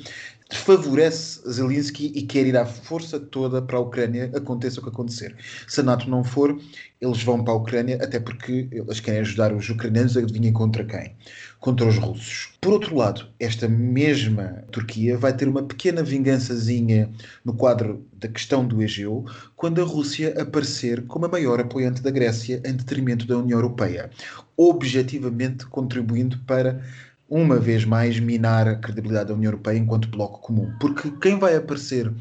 favorece 0.51 1.41
Zelensky 1.49 2.11
e 2.15 2.21
quer 2.23 2.45
ir 2.45 2.57
à 2.57 2.65
força 2.65 3.19
toda 3.19 3.61
para 3.61 3.77
a 3.77 3.81
Ucrânia, 3.81 4.31
aconteça 4.35 4.79
o 4.79 4.83
que 4.83 4.89
acontecer. 4.89 5.35
Se 5.67 5.79
a 5.79 5.83
NATO 5.83 6.09
não 6.09 6.23
for, 6.23 6.59
eles 6.99 7.23
vão 7.23 7.43
para 7.43 7.53
a 7.53 7.57
Ucrânia, 7.57 7.97
até 8.01 8.19
porque 8.19 8.67
eles 8.71 8.99
querem 8.99 9.21
ajudar 9.21 9.53
os 9.53 9.67
ucranianos, 9.69 10.15
adivinhem 10.17 10.53
contra 10.53 10.83
quem? 10.83 11.15
Contra 11.59 11.87
os 11.87 11.97
russos. 11.97 12.53
Por 12.59 12.73
outro 12.73 12.95
lado, 12.95 13.27
esta 13.39 13.67
mesma 13.67 14.63
Turquia 14.71 15.17
vai 15.17 15.35
ter 15.35 15.47
uma 15.47 15.63
pequena 15.63 16.03
vingançazinha 16.03 17.09
no 17.43 17.53
quadro 17.53 18.05
da 18.13 18.27
questão 18.27 18.65
do 18.65 18.81
Egeu, 18.81 19.25
quando 19.55 19.81
a 19.81 19.85
Rússia 19.85 20.35
aparecer 20.39 21.05
como 21.07 21.25
a 21.25 21.29
maior 21.29 21.59
apoiante 21.59 22.01
da 22.01 22.11
Grécia 22.11 22.61
em 22.65 22.73
detrimento 22.73 23.25
da 23.25 23.37
União 23.37 23.57
Europeia, 23.57 24.11
objetivamente 24.55 25.65
contribuindo 25.65 26.37
para 26.45 26.83
uma 27.31 27.57
vez 27.57 27.85
mais, 27.85 28.19
minar 28.19 28.67
a 28.67 28.75
credibilidade 28.75 29.29
da 29.29 29.33
União 29.33 29.47
Europeia 29.47 29.77
enquanto 29.77 30.09
bloco 30.09 30.41
comum. 30.41 30.69
Porque 30.81 31.09
quem 31.21 31.39
vai 31.39 31.55
aparecer 31.55 32.11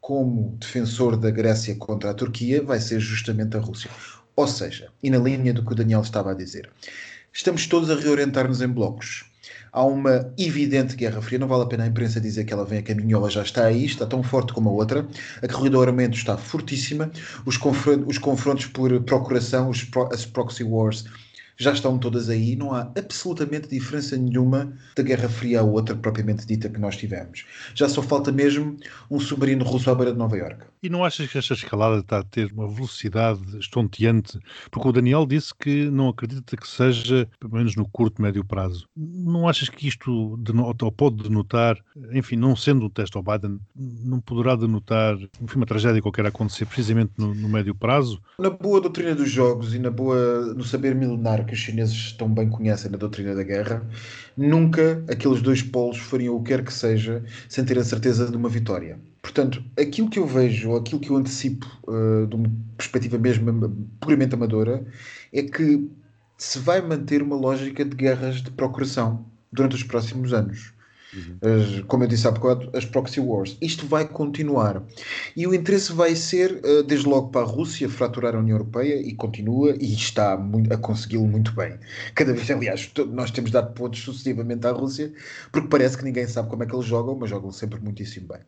como 0.00 0.56
defensor 0.58 1.18
da 1.18 1.30
Grécia 1.30 1.74
contra 1.76 2.10
a 2.10 2.14
Turquia 2.14 2.62
vai 2.62 2.80
ser 2.80 2.98
justamente 2.98 3.58
a 3.58 3.60
Rússia. 3.60 3.90
Ou 4.34 4.48
seja, 4.48 4.88
e 5.02 5.10
na 5.10 5.18
linha 5.18 5.52
do 5.52 5.62
que 5.62 5.72
o 5.72 5.74
Daniel 5.74 6.00
estava 6.00 6.30
a 6.30 6.34
dizer, 6.34 6.70
estamos 7.30 7.66
todos 7.66 7.90
a 7.90 7.94
reorientar-nos 7.94 8.62
em 8.62 8.68
blocos. 8.68 9.26
Há 9.70 9.84
uma 9.84 10.32
evidente 10.38 10.96
guerra 10.96 11.20
fria, 11.20 11.38
não 11.38 11.48
vale 11.48 11.64
a 11.64 11.66
pena 11.66 11.84
a 11.84 11.86
imprensa 11.86 12.18
dizer 12.18 12.44
que 12.44 12.52
ela 12.52 12.64
vem 12.64 12.78
a 12.78 12.82
caminho, 12.82 13.18
ela 13.18 13.28
já 13.28 13.42
está 13.42 13.66
aí, 13.66 13.84
está 13.84 14.06
tão 14.06 14.22
forte 14.22 14.54
como 14.54 14.70
a 14.70 14.72
outra. 14.72 15.06
A 15.42 15.48
corrida 15.48 15.76
do 15.76 15.82
armamento 15.82 16.16
está 16.16 16.38
fortíssima, 16.38 17.10
os, 17.44 17.58
confrontos, 17.58 18.06
os 18.08 18.16
confrontos 18.16 18.66
por 18.66 18.98
procuração, 19.02 19.68
os 19.68 19.84
pro, 19.84 20.08
as 20.10 20.24
proxy 20.24 20.64
wars 20.64 21.04
já 21.56 21.72
estão 21.72 21.98
todas 21.98 22.28
aí, 22.28 22.56
não 22.56 22.72
há 22.72 22.82
absolutamente 22.96 23.68
diferença 23.68 24.16
nenhuma 24.16 24.72
da 24.96 25.02
Guerra 25.02 25.28
Fria 25.28 25.60
à 25.60 25.62
outra 25.62 25.94
propriamente 25.94 26.46
dita 26.46 26.68
que 26.68 26.80
nós 26.80 26.96
tivemos. 26.96 27.44
Já 27.74 27.88
só 27.88 28.02
falta 28.02 28.32
mesmo 28.32 28.76
um 29.10 29.20
submarino 29.20 29.64
russo 29.64 29.90
à 29.90 29.94
beira 29.94 30.12
de 30.12 30.18
Nova 30.18 30.36
Iorque. 30.36 30.64
E 30.82 30.88
não 30.88 31.04
achas 31.04 31.30
que 31.30 31.38
esta 31.38 31.54
escalada 31.54 32.00
está 32.00 32.18
a 32.18 32.22
ter 32.22 32.52
uma 32.52 32.68
velocidade 32.68 33.40
estonteante? 33.58 34.38
Porque 34.70 34.88
o 34.88 34.92
Daniel 34.92 35.26
disse 35.26 35.54
que 35.54 35.88
não 35.90 36.08
acredita 36.08 36.56
que 36.56 36.68
seja, 36.68 37.26
pelo 37.40 37.54
menos 37.54 37.74
no 37.74 37.88
curto, 37.88 38.20
médio 38.20 38.44
prazo. 38.44 38.86
Não 38.94 39.48
achas 39.48 39.68
que 39.68 39.88
isto 39.88 40.36
denota, 40.38 40.84
ou 40.84 40.92
pode 40.92 41.22
denotar, 41.22 41.78
enfim, 42.12 42.36
não 42.36 42.54
sendo 42.54 42.86
um 42.86 42.90
teste 42.90 43.16
ao 43.16 43.22
Biden, 43.22 43.58
não 43.74 44.20
poderá 44.20 44.56
denotar, 44.56 45.16
enfim, 45.40 45.56
uma 45.56 45.66
tragédia 45.66 46.02
qualquer 46.02 46.26
acontecer 46.26 46.66
precisamente 46.66 47.12
no, 47.16 47.34
no 47.34 47.48
médio 47.48 47.74
prazo? 47.74 48.20
Na 48.38 48.50
boa 48.50 48.80
doutrina 48.80 49.14
dos 49.14 49.30
jogos 49.30 49.74
e 49.74 49.78
na 49.78 49.90
boa, 49.90 50.52
no 50.54 50.64
saber 50.64 50.94
milenar 50.94 51.43
que 51.44 51.54
os 51.54 51.58
chineses 51.58 52.12
tão 52.12 52.28
bem 52.28 52.48
conhecem 52.48 52.90
na 52.90 52.98
doutrina 52.98 53.34
da 53.34 53.42
guerra, 53.42 53.86
nunca 54.36 55.04
aqueles 55.08 55.40
dois 55.40 55.62
polos 55.62 55.98
fariam 55.98 56.36
o 56.36 56.42
que 56.42 56.48
quer 56.48 56.64
que 56.64 56.72
seja 56.72 57.22
sem 57.48 57.64
ter 57.64 57.78
a 57.78 57.84
certeza 57.84 58.30
de 58.30 58.36
uma 58.36 58.48
vitória. 58.48 58.98
Portanto, 59.22 59.64
aquilo 59.78 60.10
que 60.10 60.18
eu 60.18 60.26
vejo, 60.26 60.76
aquilo 60.76 61.00
que 61.00 61.10
eu 61.10 61.16
antecipo 61.16 61.66
uh, 61.88 62.26
de 62.26 62.36
uma 62.36 62.50
perspectiva 62.76 63.16
mesmo 63.16 63.70
puramente 64.00 64.34
amadora, 64.34 64.84
é 65.32 65.42
que 65.42 65.88
se 66.36 66.58
vai 66.58 66.82
manter 66.82 67.22
uma 67.22 67.36
lógica 67.36 67.84
de 67.84 67.96
guerras 67.96 68.42
de 68.42 68.50
procuração 68.50 69.24
durante 69.52 69.76
os 69.76 69.82
próximos 69.82 70.34
anos. 70.34 70.73
As, 71.42 71.80
como 71.84 72.04
eu 72.04 72.08
disse 72.08 72.26
há 72.26 72.30
bocado, 72.30 72.70
as 72.74 72.84
proxy 72.84 73.20
wars. 73.20 73.56
Isto 73.60 73.86
vai 73.86 74.06
continuar. 74.06 74.82
E 75.36 75.46
o 75.46 75.54
interesse 75.54 75.92
vai 75.92 76.14
ser, 76.16 76.60
uh, 76.64 76.82
desde 76.82 77.08
logo, 77.08 77.28
para 77.28 77.42
a 77.42 77.48
Rússia 77.48 77.88
fraturar 77.88 78.34
a 78.34 78.38
União 78.38 78.56
Europeia 78.56 79.00
e 79.00 79.14
continua 79.14 79.74
e 79.80 79.92
está 79.94 80.34
a 80.34 80.76
consegui-lo 80.76 81.26
muito 81.26 81.52
bem. 81.52 81.78
Cada 82.14 82.32
vez, 82.32 82.50
aliás, 82.50 82.90
nós 83.12 83.30
temos 83.30 83.50
dado 83.50 83.72
pontos 83.74 84.00
sucessivamente 84.00 84.66
à 84.66 84.72
Rússia, 84.72 85.12
porque 85.52 85.68
parece 85.68 85.96
que 85.96 86.04
ninguém 86.04 86.26
sabe 86.26 86.48
como 86.48 86.62
é 86.62 86.66
que 86.66 86.74
eles 86.74 86.86
jogam, 86.86 87.16
mas 87.16 87.30
jogam 87.30 87.50
sempre 87.52 87.80
muitíssimo 87.80 88.28
bem. 88.28 88.40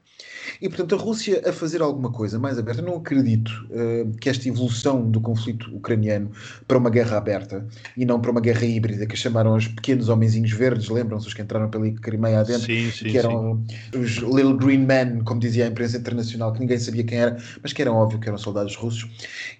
E, 0.60 0.68
portanto, 0.68 0.94
a 0.94 0.98
Rússia 0.98 1.42
a 1.46 1.52
fazer 1.52 1.82
alguma 1.82 2.10
coisa 2.10 2.38
mais 2.38 2.58
aberta, 2.58 2.80
eu 2.80 2.86
não 2.86 2.96
acredito 2.96 3.50
uh, 3.70 4.16
que 4.18 4.28
esta 4.28 4.48
evolução 4.48 5.08
do 5.10 5.20
conflito 5.20 5.74
ucraniano 5.74 6.30
para 6.66 6.78
uma 6.78 6.90
guerra 6.90 7.16
aberta 7.16 7.66
e 7.96 8.04
não 8.04 8.20
para 8.20 8.30
uma 8.30 8.40
guerra 8.40 8.64
híbrida, 8.64 9.06
que 9.06 9.16
chamaram 9.16 9.54
os 9.54 9.68
pequenos 9.68 10.08
homenzinhos 10.08 10.52
verdes, 10.52 10.88
lembram-se 10.88 11.28
os 11.28 11.34
que 11.34 11.42
entraram 11.42 11.68
pela 11.68 11.90
Crimeia 11.92 12.40
adentro, 12.40 12.55
sim, 12.58 12.90
sim, 12.90 13.10
que 13.10 13.18
eram 13.18 13.62
sim. 13.68 13.98
os 13.98 14.16
Little 14.16 14.56
Green 14.56 14.78
Men, 14.78 15.22
como 15.24 15.40
dizia 15.40 15.64
a 15.64 15.68
imprensa 15.68 15.96
internacional, 15.96 16.52
que 16.52 16.60
ninguém 16.60 16.78
sabia 16.78 17.04
quem 17.04 17.18
era, 17.18 17.36
mas 17.62 17.72
que 17.72 17.82
eram 17.82 17.94
óbvio 17.94 18.18
que 18.18 18.28
eram 18.28 18.38
soldados 18.38 18.74
russos. 18.76 19.08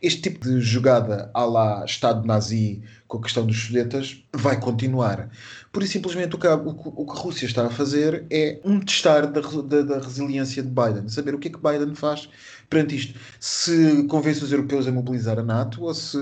Este 0.03 0.23
tipo 0.23 0.45
de 0.45 0.61
jogada 0.61 1.31
à 1.35 1.45
lá 1.45 1.85
Estado 1.85 2.27
nazi 2.27 2.83
com 3.09 3.19
a 3.19 3.23
questão 3.23 3.47
dos 3.47 3.57
sudetas 3.57 4.23
vai 4.33 4.59
continuar. 4.59 5.29
Por 5.73 5.83
isso, 5.83 5.93
simplesmente, 5.93 6.35
o 6.35 6.39
que, 6.39 6.47
a, 6.47 6.55
o, 6.55 7.07
que 7.07 7.13
a 7.13 7.21
Rússia 7.21 7.47
está 7.47 7.67
a 7.67 7.71
fazer 7.71 8.25
é 8.31 8.59
um 8.65 8.81
testar 8.81 9.27
da, 9.27 9.41
da, 9.41 9.83
da, 9.83 9.99
resiliência 10.01 10.63
de 10.63 10.71
Biden, 10.71 11.09
saber 11.09 11.35
o 11.35 11.39
que 11.39 11.49
é 11.49 11.51
que 11.51 11.59
Biden 11.59 11.95
faz 11.95 12.29
perante 12.69 12.97
isto. 12.97 13.19
Se 13.39 14.05
convence 14.05 14.43
os 14.43 14.51
europeus 14.51 14.89
a 14.89 14.93
mobilizar 14.93 15.39
a 15.39 15.43
NATO 15.43 15.83
ou 15.85 15.95
se 15.95 16.19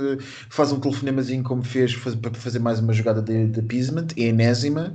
faz 0.51 0.73
um 0.73 0.81
telefonemazinho 0.81 1.43
como 1.43 1.63
fez 1.63 1.95
faz, 1.95 2.15
para 2.15 2.35
fazer 2.35 2.59
mais 2.59 2.81
uma 2.81 2.93
jogada 2.93 3.23
de, 3.23 3.47
de 3.47 3.61
appeasement, 3.61 4.09
enésima, 4.17 4.93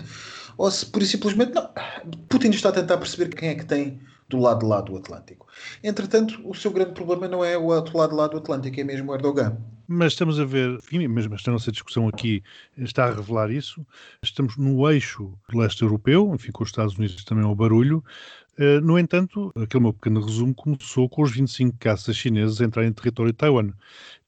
ou 0.60 0.70
se 0.70 0.86
por 0.86 1.02
simplesmente 1.04 1.54
não. 1.54 1.70
Putin 2.28 2.50
está 2.50 2.68
a 2.68 2.74
tentar 2.74 2.98
perceber 2.98 3.34
quem 3.34 3.50
é 3.50 3.56
que 3.56 3.66
tem 3.66 4.02
do 4.28 4.38
lado 4.38 4.60
de 4.60 4.66
lá 4.66 4.82
do 4.82 4.98
Atlântico. 4.98 5.48
Entretanto, 5.82 6.40
o 6.44 6.54
seu 6.54 6.70
grande 6.70 6.92
problema 6.92 7.30
não 7.30 7.44
é 7.44 7.58
o 7.58 7.64
outro 7.68 7.98
lado 7.98 8.10
de 8.10 8.16
lá 8.18 8.28
do 8.28 8.38
Atlântico, 8.38 8.78
é 8.78 8.84
mesmo 8.84 9.10
o 9.10 9.16
Erdogan. 9.16 9.58
Mas 9.88 10.12
estamos 10.12 10.38
a 10.38 10.44
ver, 10.44 10.76
enfim, 10.76 11.08
mesmo 11.08 11.34
esta 11.34 11.50
nossa 11.50 11.72
discussão 11.72 12.10
aqui 12.10 12.44
está 12.78 13.06
a 13.06 13.14
revelar 13.14 13.50
isso. 13.50 13.84
Estamos 14.22 14.58
no 14.58 14.88
eixo 14.92 15.34
leste 15.52 15.82
europeu, 15.82 16.30
enfim, 16.36 16.52
com 16.52 16.62
os 16.62 16.70
Estados 16.70 16.96
Unidos 16.98 17.24
também 17.24 17.46
ao 17.46 17.56
barulho. 17.56 18.04
Uh, 18.60 18.82
no 18.82 19.00
entanto, 19.00 19.54
aquele 19.56 19.84
meu 19.84 19.94
pequeno 19.94 20.22
resumo 20.22 20.54
começou 20.54 21.08
com 21.08 21.22
os 21.22 21.32
25 21.32 21.78
caças 21.80 22.18
chineses 22.18 22.60
a 22.60 22.66
entrar 22.66 22.86
em 22.86 22.92
território 22.92 23.32
de 23.32 23.38
Taiwan. 23.38 23.72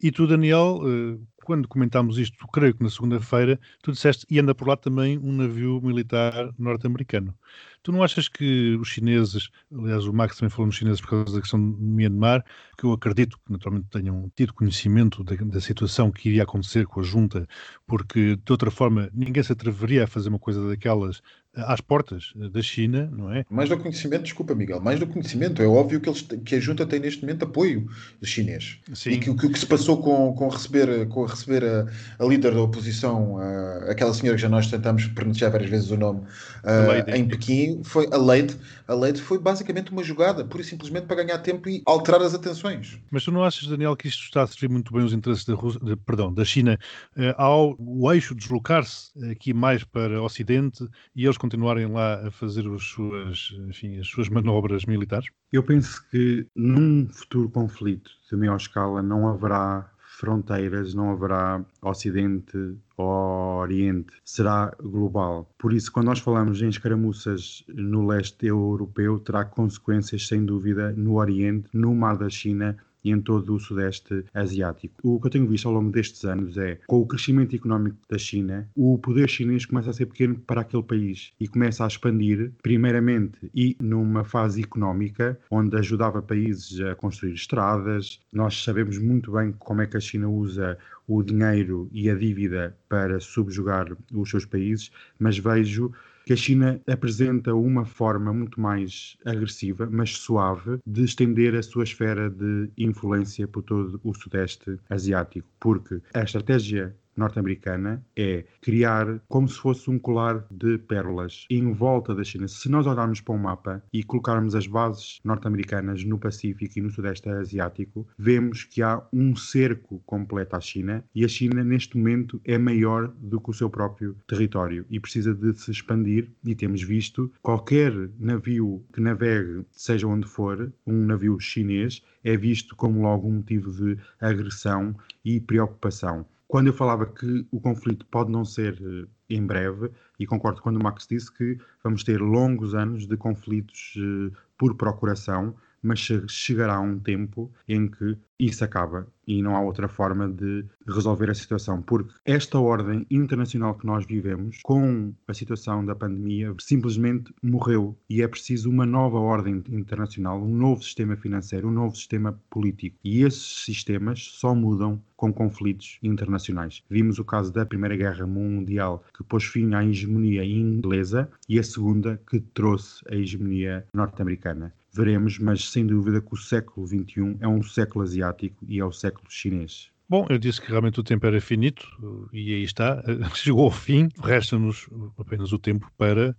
E 0.01 0.09
tu, 0.09 0.25
Daniel, 0.25 0.79
uh, 0.81 1.21
quando 1.43 1.67
comentámos 1.67 2.17
isto, 2.17 2.37
creio 2.47 2.73
que 2.73 2.83
na 2.83 2.89
segunda-feira, 2.89 3.59
tu 3.81 3.91
disseste 3.91 4.25
e 4.29 4.39
anda 4.39 4.53
por 4.53 4.67
lá 4.67 4.77
também 4.77 5.17
um 5.17 5.31
navio 5.31 5.81
militar 5.81 6.51
norte-americano. 6.57 7.35
Tu 7.83 7.91
não 7.91 8.03
achas 8.03 8.27
que 8.27 8.75
os 8.79 8.87
chineses, 8.87 9.49
aliás, 9.73 10.05
o 10.05 10.13
Max 10.13 10.37
também 10.37 10.51
falou 10.51 10.67
nos 10.67 10.75
chineses 10.75 11.01
por 11.01 11.09
causa 11.09 11.33
da 11.33 11.41
questão 11.41 11.59
de 11.59 11.81
Myanmar, 11.81 12.45
que 12.77 12.85
eu 12.85 12.93
acredito 12.93 13.39
que 13.43 13.51
naturalmente 13.51 13.87
tenham 13.89 14.31
tido 14.35 14.53
conhecimento 14.53 15.23
da, 15.23 15.35
da, 15.35 15.59
situação 15.59 16.11
que 16.11 16.29
iria 16.29 16.43
acontecer 16.43 16.85
com 16.85 16.99
a 16.99 17.03
junta, 17.03 17.47
porque 17.87 18.35
de 18.35 18.51
outra 18.51 18.69
forma 18.69 19.09
ninguém 19.13 19.41
se 19.41 19.51
atreveria 19.51 20.03
a 20.03 20.07
fazer 20.07 20.29
uma 20.29 20.39
coisa 20.39 20.67
daquelas 20.67 21.21
às 21.55 21.81
portas 21.81 22.31
da 22.35 22.61
China, 22.61 23.09
não 23.11 23.31
é? 23.31 23.45
Mais 23.49 23.69
do 23.69 23.77
conhecimento, 23.77 24.23
desculpa, 24.23 24.55
Miguel, 24.55 24.79
mais 24.79 24.99
do 24.99 25.07
conhecimento. 25.07 25.61
É 25.61 25.67
óbvio 25.67 25.99
que, 25.99 26.09
eles, 26.09 26.21
que 26.21 26.55
a 26.55 26.59
junta 26.59 26.85
tem 26.85 26.99
neste 26.99 27.21
momento 27.21 27.43
apoio 27.43 27.87
chinês. 28.23 28.79
Sim. 28.93 29.11
E 29.11 29.17
que 29.19 29.29
o 29.29 29.35
que, 29.35 29.49
que, 29.49 29.59
se 29.59 29.65
passou 29.65 30.01
com, 30.01 30.33
com 30.33 30.47
receber, 30.47 31.07
com 31.09 31.25
receber 31.25 31.63
a, 31.63 31.87
a 32.23 32.25
líder 32.25 32.53
da 32.53 32.61
oposição, 32.61 33.37
a, 33.37 33.91
aquela 33.91 34.13
senhora 34.13 34.37
que 34.37 34.41
já 34.41 34.49
nós 34.49 34.67
tentamos 34.67 35.05
pronunciar 35.07 35.51
várias 35.51 35.69
vezes 35.69 35.91
o 35.91 35.97
nome, 35.97 36.21
a, 36.63 37.17
em 37.17 37.27
Pequim, 37.27 37.81
foi 37.83 38.07
a 38.11 38.17
Leite. 38.17 38.57
A 38.87 38.93
Leite 38.93 39.21
foi 39.21 39.37
basicamente 39.37 39.91
uma 39.91 40.03
jogada, 40.03 40.45
pura 40.45 40.61
e 40.61 40.65
simplesmente 40.65 41.05
para 41.05 41.23
ganhar 41.23 41.39
tempo 41.39 41.67
e 41.67 41.81
alterar 41.85 42.21
as 42.21 42.33
atenções. 42.33 42.99
Mas 43.09 43.23
tu 43.23 43.31
não 43.31 43.43
achas, 43.43 43.67
Daniel, 43.67 43.95
que 43.95 44.07
isto 44.07 44.23
está 44.23 44.43
a 44.43 44.47
servir 44.47 44.69
muito 44.69 44.93
bem 44.93 45.03
os 45.03 45.13
interesses 45.13 45.45
da, 45.45 45.53
Rússia, 45.53 45.79
de, 45.83 45.95
perdão, 45.97 46.33
da 46.33 46.45
China 46.45 46.79
eh, 47.17 47.35
ao 47.37 47.75
o 47.77 48.11
eixo 48.11 48.33
deslocar-se 48.33 49.11
aqui 49.29 49.53
mais 49.53 49.83
para 49.83 50.21
o 50.21 50.25
Ocidente 50.25 50.87
e 51.15 51.25
eles 51.25 51.37
continuarem 51.41 51.87
lá 51.87 52.27
a 52.27 52.29
fazer 52.29 52.67
as 52.67 52.83
suas, 52.83 53.57
enfim, 53.67 53.99
as 53.99 54.07
suas 54.07 54.29
manobras 54.29 54.85
militares? 54.85 55.27
Eu 55.51 55.63
penso 55.63 56.07
que 56.11 56.45
num 56.55 57.09
futuro 57.09 57.49
conflito 57.49 58.11
de 58.29 58.37
maior 58.37 58.57
escala 58.57 59.01
não 59.01 59.27
haverá 59.27 59.91
fronteiras, 60.19 60.93
não 60.93 61.11
haverá 61.11 61.65
Ocidente 61.81 62.77
ou 62.95 63.57
Oriente, 63.61 64.13
será 64.23 64.71
global. 64.79 65.49
Por 65.57 65.73
isso, 65.73 65.91
quando 65.91 66.07
nós 66.07 66.19
falamos 66.19 66.61
em 66.61 66.69
escaramuças 66.69 67.63
no 67.67 68.05
leste 68.05 68.45
europeu, 68.45 69.17
terá 69.17 69.43
consequências, 69.43 70.27
sem 70.27 70.45
dúvida, 70.45 70.91
no 70.91 71.15
Oriente, 71.15 71.67
no 71.73 71.95
Mar 71.95 72.17
da 72.17 72.29
China 72.29 72.77
e 73.03 73.11
em 73.11 73.19
todo 73.19 73.53
o 73.53 73.59
Sudeste 73.59 74.25
Asiático. 74.33 74.95
O 75.03 75.19
que 75.19 75.27
eu 75.27 75.31
tenho 75.31 75.47
visto 75.47 75.67
ao 75.67 75.73
longo 75.73 75.91
destes 75.91 76.23
anos 76.25 76.57
é, 76.57 76.79
com 76.87 76.99
o 76.99 77.05
crescimento 77.05 77.55
económico 77.55 77.97
da 78.09 78.17
China, 78.17 78.69
o 78.75 78.97
poder 78.97 79.29
chinês 79.29 79.65
começa 79.65 79.89
a 79.89 79.93
ser 79.93 80.05
pequeno 80.05 80.35
para 80.35 80.61
aquele 80.61 80.83
país 80.83 81.33
e 81.39 81.47
começa 81.47 81.83
a 81.83 81.87
expandir, 81.87 82.51
primeiramente, 82.61 83.49
e 83.53 83.75
numa 83.81 84.23
fase 84.23 84.61
económica, 84.61 85.39
onde 85.49 85.75
ajudava 85.77 86.21
países 86.21 86.79
a 86.81 86.95
construir 86.95 87.33
estradas. 87.33 88.19
Nós 88.31 88.63
sabemos 88.63 88.97
muito 88.97 89.31
bem 89.31 89.53
como 89.57 89.81
é 89.81 89.87
que 89.87 89.97
a 89.97 90.01
China 90.01 90.29
usa 90.29 90.77
o 91.07 91.21
dinheiro 91.23 91.89
e 91.91 92.09
a 92.09 92.15
dívida 92.15 92.75
para 92.87 93.19
subjugar 93.19 93.87
os 94.13 94.29
seus 94.29 94.45
países, 94.45 94.91
mas 95.19 95.37
vejo 95.37 95.91
que 96.25 96.33
a 96.33 96.35
China 96.35 96.79
apresenta 96.87 97.53
uma 97.53 97.85
forma 97.85 98.33
muito 98.33 98.59
mais 98.59 99.17
agressiva, 99.25 99.87
mas 99.91 100.17
suave, 100.17 100.79
de 100.85 101.03
estender 101.03 101.55
a 101.55 101.63
sua 101.63 101.83
esfera 101.83 102.29
de 102.29 102.69
influência 102.77 103.47
por 103.47 103.63
todo 103.63 103.99
o 104.03 104.13
Sudeste 104.13 104.77
Asiático, 104.89 105.47
porque 105.59 106.01
a 106.13 106.23
estratégia 106.23 106.95
norte-americana 107.21 108.03
é 108.15 108.43
criar 108.61 109.21
como 109.29 109.47
se 109.47 109.57
fosse 109.57 109.89
um 109.89 109.97
colar 109.97 110.45
de 110.51 110.77
pérolas 110.77 111.45
em 111.49 111.71
volta 111.71 112.13
da 112.13 112.23
China. 112.23 112.47
Se 112.47 112.67
nós 112.69 112.85
olharmos 112.85 113.21
para 113.21 113.35
um 113.35 113.37
mapa 113.37 113.83
e 113.93 114.03
colocarmos 114.03 114.55
as 114.55 114.67
bases 114.67 115.19
norte-americanas 115.23 116.03
no 116.03 116.17
Pacífico 116.17 116.77
e 116.77 116.81
no 116.81 116.89
Sudeste 116.91 117.29
Asiático, 117.29 118.07
vemos 118.17 118.63
que 118.63 118.81
há 118.81 119.01
um 119.13 119.35
cerco 119.35 120.01
completo 120.05 120.55
à 120.55 120.59
China 120.59 121.03
e 121.13 121.23
a 121.23 121.27
China 121.27 121.63
neste 121.63 121.97
momento 121.97 122.41
é 122.43 122.57
maior 122.57 123.07
do 123.19 123.39
que 123.39 123.49
o 123.49 123.53
seu 123.53 123.69
próprio 123.69 124.15
território 124.27 124.85
e 124.89 124.99
precisa 124.99 125.33
de 125.33 125.53
se 125.53 125.71
expandir 125.71 126.29
e 126.43 126.55
temos 126.55 126.81
visto 126.81 127.31
qualquer 127.41 127.93
navio 128.19 128.83
que 128.93 128.99
navegue, 128.99 129.65
seja 129.71 130.07
onde 130.07 130.27
for, 130.27 130.71
um 130.85 131.05
navio 131.05 131.39
chinês, 131.39 132.03
é 132.23 132.35
visto 132.37 132.75
como 132.75 133.01
logo 133.01 133.27
um 133.27 133.35
motivo 133.35 133.71
de 133.71 133.97
agressão 134.19 134.95
e 135.23 135.39
preocupação. 135.39 136.25
Quando 136.51 136.67
eu 136.67 136.73
falava 136.73 137.05
que 137.05 137.47
o 137.49 137.61
conflito 137.61 138.05
pode 138.07 138.29
não 138.29 138.43
ser 138.43 138.73
uh, 138.81 139.07
em 139.29 139.41
breve, 139.41 139.89
e 140.19 140.27
concordo 140.27 140.61
quando 140.61 140.75
o 140.75 140.83
Max 140.83 141.07
disse 141.07 141.33
que 141.33 141.57
vamos 141.81 142.03
ter 142.03 142.19
longos 142.19 142.75
anos 142.75 143.07
de 143.07 143.15
conflitos 143.15 143.93
uh, 143.95 144.35
por 144.57 144.75
procuração, 144.75 145.55
mas 145.81 145.99
chegará 146.27 146.79
um 146.79 146.99
tempo 146.99 147.51
em 147.67 147.87
que 147.87 148.17
isso 148.39 148.63
acaba 148.63 149.07
e 149.27 149.41
não 149.41 149.55
há 149.55 149.61
outra 149.61 149.87
forma 149.87 150.27
de 150.27 150.65
resolver 150.87 151.29
a 151.29 151.33
situação, 151.33 151.81
porque 151.81 152.11
esta 152.25 152.59
ordem 152.59 153.05
internacional 153.09 153.75
que 153.75 153.85
nós 153.85 154.05
vivemos, 154.05 154.59
com 154.63 155.13
a 155.27 155.33
situação 155.33 155.85
da 155.85 155.95
pandemia, 155.95 156.53
simplesmente 156.59 157.33
morreu 157.41 157.95
e 158.09 158.21
é 158.21 158.27
preciso 158.27 158.69
uma 158.69 158.85
nova 158.85 159.19
ordem 159.19 159.63
internacional, 159.69 160.41
um 160.41 160.53
novo 160.53 160.83
sistema 160.83 161.15
financeiro, 161.15 161.67
um 161.67 161.71
novo 161.71 161.95
sistema 161.95 162.37
político. 162.49 162.97
E 163.03 163.21
esses 163.21 163.63
sistemas 163.63 164.23
só 164.33 164.55
mudam 164.55 165.01
com 165.15 165.31
conflitos 165.31 165.99
internacionais. 166.01 166.83
Vimos 166.89 167.19
o 167.19 167.23
caso 167.23 167.53
da 167.53 167.65
Primeira 167.65 167.95
Guerra 167.95 168.25
Mundial, 168.25 169.05
que 169.15 169.23
pôs 169.23 169.43
fim 169.43 169.75
à 169.75 169.85
hegemonia 169.85 170.43
inglesa, 170.43 171.29
e 171.47 171.59
a 171.59 171.63
Segunda, 171.63 172.19
que 172.27 172.39
trouxe 172.39 173.03
a 173.07 173.15
hegemonia 173.15 173.85
norte-americana 173.93 174.73
veremos, 174.93 175.39
mas 175.39 175.69
sem 175.69 175.85
dúvida 175.85 176.21
que 176.21 176.33
o 176.33 176.37
século 176.37 176.85
XXI 176.87 177.37
é 177.39 177.47
um 177.47 177.63
século 177.63 178.03
asiático 178.03 178.65
e 178.67 178.79
é 178.79 178.85
o 178.85 178.91
século 178.91 179.25
chinês. 179.29 179.89
Bom, 180.09 180.27
eu 180.29 180.37
disse 180.37 180.59
que 180.59 180.69
realmente 180.69 180.99
o 180.99 181.03
tempo 181.03 181.25
era 181.25 181.39
finito 181.39 181.87
e 182.33 182.53
aí 182.53 182.63
está, 182.63 183.01
chegou 183.33 183.65
ao 183.65 183.71
fim, 183.71 184.09
resta-nos 184.21 184.89
apenas 185.17 185.53
o 185.53 185.59
tempo 185.59 185.89
para. 185.97 186.35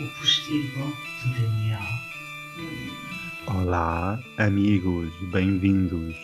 O 0.00 0.18
postigo 0.18 0.92
de 1.22 1.40
Daniel. 1.40 1.80
Olá, 3.46 4.18
amigos, 4.38 5.12
bem-vindos 5.30 6.16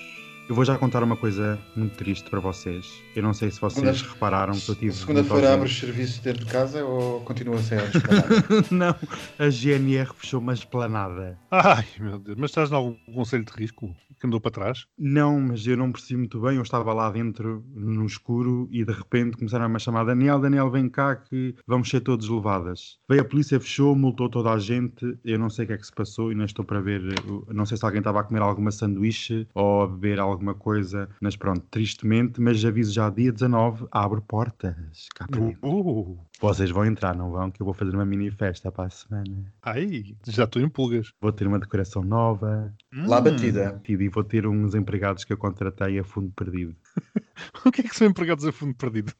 Eu 0.50 0.56
vou 0.56 0.64
já 0.64 0.76
contar 0.76 1.00
uma 1.04 1.16
coisa 1.16 1.56
muito 1.76 1.94
triste 1.96 2.28
para 2.28 2.40
vocês. 2.40 2.84
Eu 3.14 3.22
não 3.22 3.32
sei 3.32 3.52
se 3.52 3.60
vocês 3.60 3.98
Segunda- 3.98 4.12
repararam 4.14 4.52
que 4.52 4.68
eu 4.68 4.74
tive. 4.74 4.92
Segunda-feira 4.92 5.54
abres 5.54 5.78
serviços 5.78 6.18
dentro 6.18 6.44
de 6.44 6.50
casa 6.50 6.84
ou 6.84 7.20
continua 7.20 7.54
a 7.54 7.62
ser 7.62 7.80
Não, 8.68 8.92
a 9.38 9.48
GNR 9.48 10.10
fechou 10.12 10.40
uma 10.40 10.52
esplanada. 10.52 11.38
Ai, 11.52 11.86
meu 12.00 12.18
Deus. 12.18 12.36
Mas 12.36 12.50
estás 12.50 12.72
em 12.72 12.74
algum 12.74 12.96
conselho 13.14 13.44
de 13.44 13.52
risco 13.52 13.94
que 14.20 14.26
andou 14.26 14.40
para 14.40 14.50
trás? 14.50 14.86
Não, 14.98 15.40
mas 15.40 15.66
eu 15.66 15.76
não 15.76 15.90
percebi 15.90 16.18
muito 16.18 16.40
bem. 16.40 16.56
Eu 16.56 16.62
estava 16.62 16.92
lá 16.92 17.10
dentro, 17.10 17.64
no 17.74 18.04
escuro, 18.06 18.68
e 18.70 18.84
de 18.84 18.92
repente 18.92 19.36
começaram 19.36 19.64
a 19.64 19.68
me 19.68 19.80
chamar: 19.80 20.04
Daniel, 20.04 20.38
Daniel, 20.38 20.70
vem 20.70 20.88
cá 20.88 21.16
que 21.16 21.54
vamos 21.66 21.88
ser 21.88 22.00
todos 22.00 22.28
levadas. 22.28 22.98
Veio 23.08 23.22
a 23.22 23.24
polícia, 23.24 23.58
fechou, 23.58 23.96
multou 23.96 24.28
toda 24.28 24.50
a 24.52 24.58
gente. 24.58 25.18
Eu 25.24 25.38
não 25.38 25.48
sei 25.50 25.64
o 25.64 25.68
que 25.68 25.74
é 25.74 25.78
que 25.78 25.86
se 25.86 25.92
passou 25.92 26.30
e 26.30 26.34
não 26.34 26.44
estou 26.44 26.64
para 26.64 26.80
ver. 26.80 27.02
Não 27.48 27.64
sei 27.66 27.76
se 27.76 27.84
alguém 27.84 27.98
estava 28.00 28.20
a 28.20 28.24
comer 28.24 28.42
alguma 28.42 28.70
sanduíche 28.70 29.46
ou 29.54 29.82
a 29.82 29.86
beber 29.86 30.18
alguma 30.20 30.54
coisa. 30.54 31.08
Mas 31.20 31.34
pronto, 31.36 31.62
tristemente. 31.70 32.40
Mas 32.40 32.64
aviso 32.64 32.92
já, 32.92 33.08
dia 33.10 33.32
19, 33.32 33.86
abre 33.90 34.20
portas. 34.20 35.08
Cá 35.14 35.26
para 35.26 35.40
dentro. 35.40 35.58
Uh, 35.66 36.18
Vocês 36.40 36.70
vão 36.70 36.84
entrar, 36.84 37.14
não 37.14 37.30
vão? 37.30 37.50
Que 37.50 37.62
eu 37.62 37.64
vou 37.64 37.74
fazer 37.74 37.94
uma 37.94 38.04
mini 38.04 38.30
festa 38.30 38.70
para 38.70 38.84
a 38.84 38.90
semana. 38.90 39.52
ai, 39.62 40.14
já 40.26 40.44
estou 40.44 40.60
em 40.60 40.68
pulgas. 40.68 41.12
Vou 41.20 41.32
ter 41.32 41.46
uma 41.46 41.58
decoração 41.58 42.02
nova. 42.02 42.72
Lá 42.92 43.20
Hum, 43.20 43.24
batida. 43.24 43.80
E 43.88 43.96
vou 44.10 44.24
ter 44.24 44.46
uns 44.46 44.74
empregados 44.74 45.24
que 45.24 45.32
eu 45.32 45.38
contratei 45.38 45.98
a 45.98 46.04
fundo 46.04 46.32
perdido. 46.32 46.76
O 47.64 47.70
que 47.70 47.80
é 47.80 47.84
que 47.84 47.96
são 47.96 48.06
empregados 48.06 48.44
a 48.44 48.52
fundo 48.52 48.74
perdido? 48.74 49.12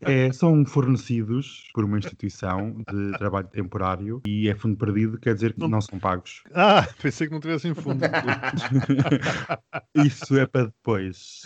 É, 0.00 0.30
são 0.32 0.64
fornecidos 0.64 1.68
por 1.72 1.84
uma 1.84 1.98
instituição 1.98 2.82
de 2.90 3.18
trabalho 3.18 3.48
temporário 3.48 4.22
e 4.26 4.48
é 4.48 4.54
fundo 4.54 4.76
perdido, 4.76 5.18
quer 5.18 5.34
dizer 5.34 5.54
que 5.54 5.66
não 5.66 5.80
são 5.80 5.98
pagos. 5.98 6.42
Ah, 6.52 6.86
pensei 7.00 7.26
que 7.26 7.32
não 7.32 7.40
tivessem 7.40 7.74
fundo. 7.74 8.04
Isso 9.94 10.36
é 10.38 10.46
para 10.46 10.66
depois. 10.66 11.42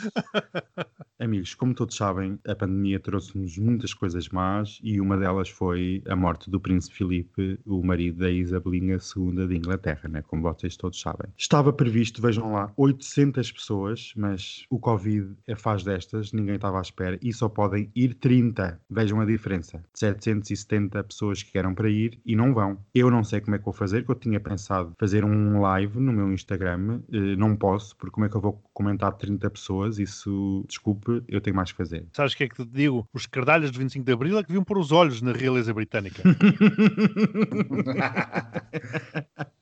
Amigos, 1.18 1.54
como 1.54 1.74
todos 1.74 1.96
sabem, 1.96 2.38
a 2.46 2.54
pandemia 2.54 3.00
trouxe-nos 3.00 3.58
muitas 3.58 3.92
coisas 3.92 4.28
más 4.28 4.78
e 4.82 5.00
uma 5.00 5.16
delas 5.16 5.48
foi 5.48 6.02
a 6.08 6.14
morte 6.14 6.50
do 6.50 6.60
príncipe 6.60 6.96
Filipe, 6.96 7.58
o 7.66 7.82
marido 7.84 8.18
da 8.18 8.30
Isabelinha 8.30 8.98
II 9.16 9.46
de 9.46 9.56
Inglaterra, 9.56 10.08
né? 10.08 10.22
como 10.22 10.42
vocês 10.42 10.76
todos 10.76 11.00
sabem. 11.00 11.32
Estava 11.36 11.72
previsto, 11.72 12.22
vejam 12.22 12.52
lá, 12.52 12.72
800 12.76 13.50
pessoas, 13.52 14.12
mas 14.16 14.64
o 14.70 14.78
Covid 14.78 15.34
é 15.46 15.56
faz 15.60 15.82
destas, 15.82 16.32
ninguém 16.32 16.56
estava 16.56 16.78
à 16.78 16.82
espera 16.82 17.18
e 17.22 17.32
só 17.32 17.48
podem 17.48 17.90
ir 17.94 18.14
30. 18.14 18.80
Vejam 18.90 19.20
a 19.20 19.24
diferença. 19.24 19.82
770 19.94 21.02
pessoas 21.04 21.42
que 21.42 21.56
eram 21.58 21.74
para 21.74 21.88
ir 21.88 22.20
e 22.24 22.36
não 22.36 22.54
vão. 22.54 22.78
Eu 22.94 23.10
não 23.10 23.24
sei 23.24 23.40
como 23.40 23.56
é 23.56 23.58
que 23.58 23.64
vou 23.64 23.74
fazer, 23.74 24.04
que 24.04 24.10
eu 24.10 24.14
tinha 24.14 24.40
pensado 24.40 24.92
fazer 24.98 25.24
um 25.24 25.60
live 25.60 25.98
no 25.98 26.12
meu 26.12 26.32
Instagram, 26.32 27.00
eh, 27.12 27.36
não 27.36 27.56
posso, 27.56 27.96
porque 27.96 28.12
como 28.12 28.26
é 28.26 28.28
que 28.28 28.36
eu 28.36 28.40
vou 28.40 28.62
comentar 28.72 29.12
30 29.12 29.50
pessoas? 29.50 29.98
Isso, 29.98 30.64
desculpe, 30.68 31.22
eu 31.28 31.40
tenho 31.40 31.56
mais 31.56 31.72
que 31.72 31.78
fazer. 31.78 32.06
Sabes 32.12 32.32
o 32.32 32.36
que 32.36 32.44
é 32.44 32.48
que 32.48 32.56
te 32.56 32.66
digo? 32.66 33.06
Os 33.12 33.26
cardalhas 33.26 33.70
de 33.70 33.78
25 33.78 34.04
de 34.04 34.12
Abril 34.12 34.38
é 34.38 34.42
que 34.42 34.48
deviam 34.48 34.64
pôr 34.64 34.78
os 34.78 34.92
olhos 34.92 35.20
na 35.22 35.32
realeza 35.32 35.74
britânica. 35.74 36.22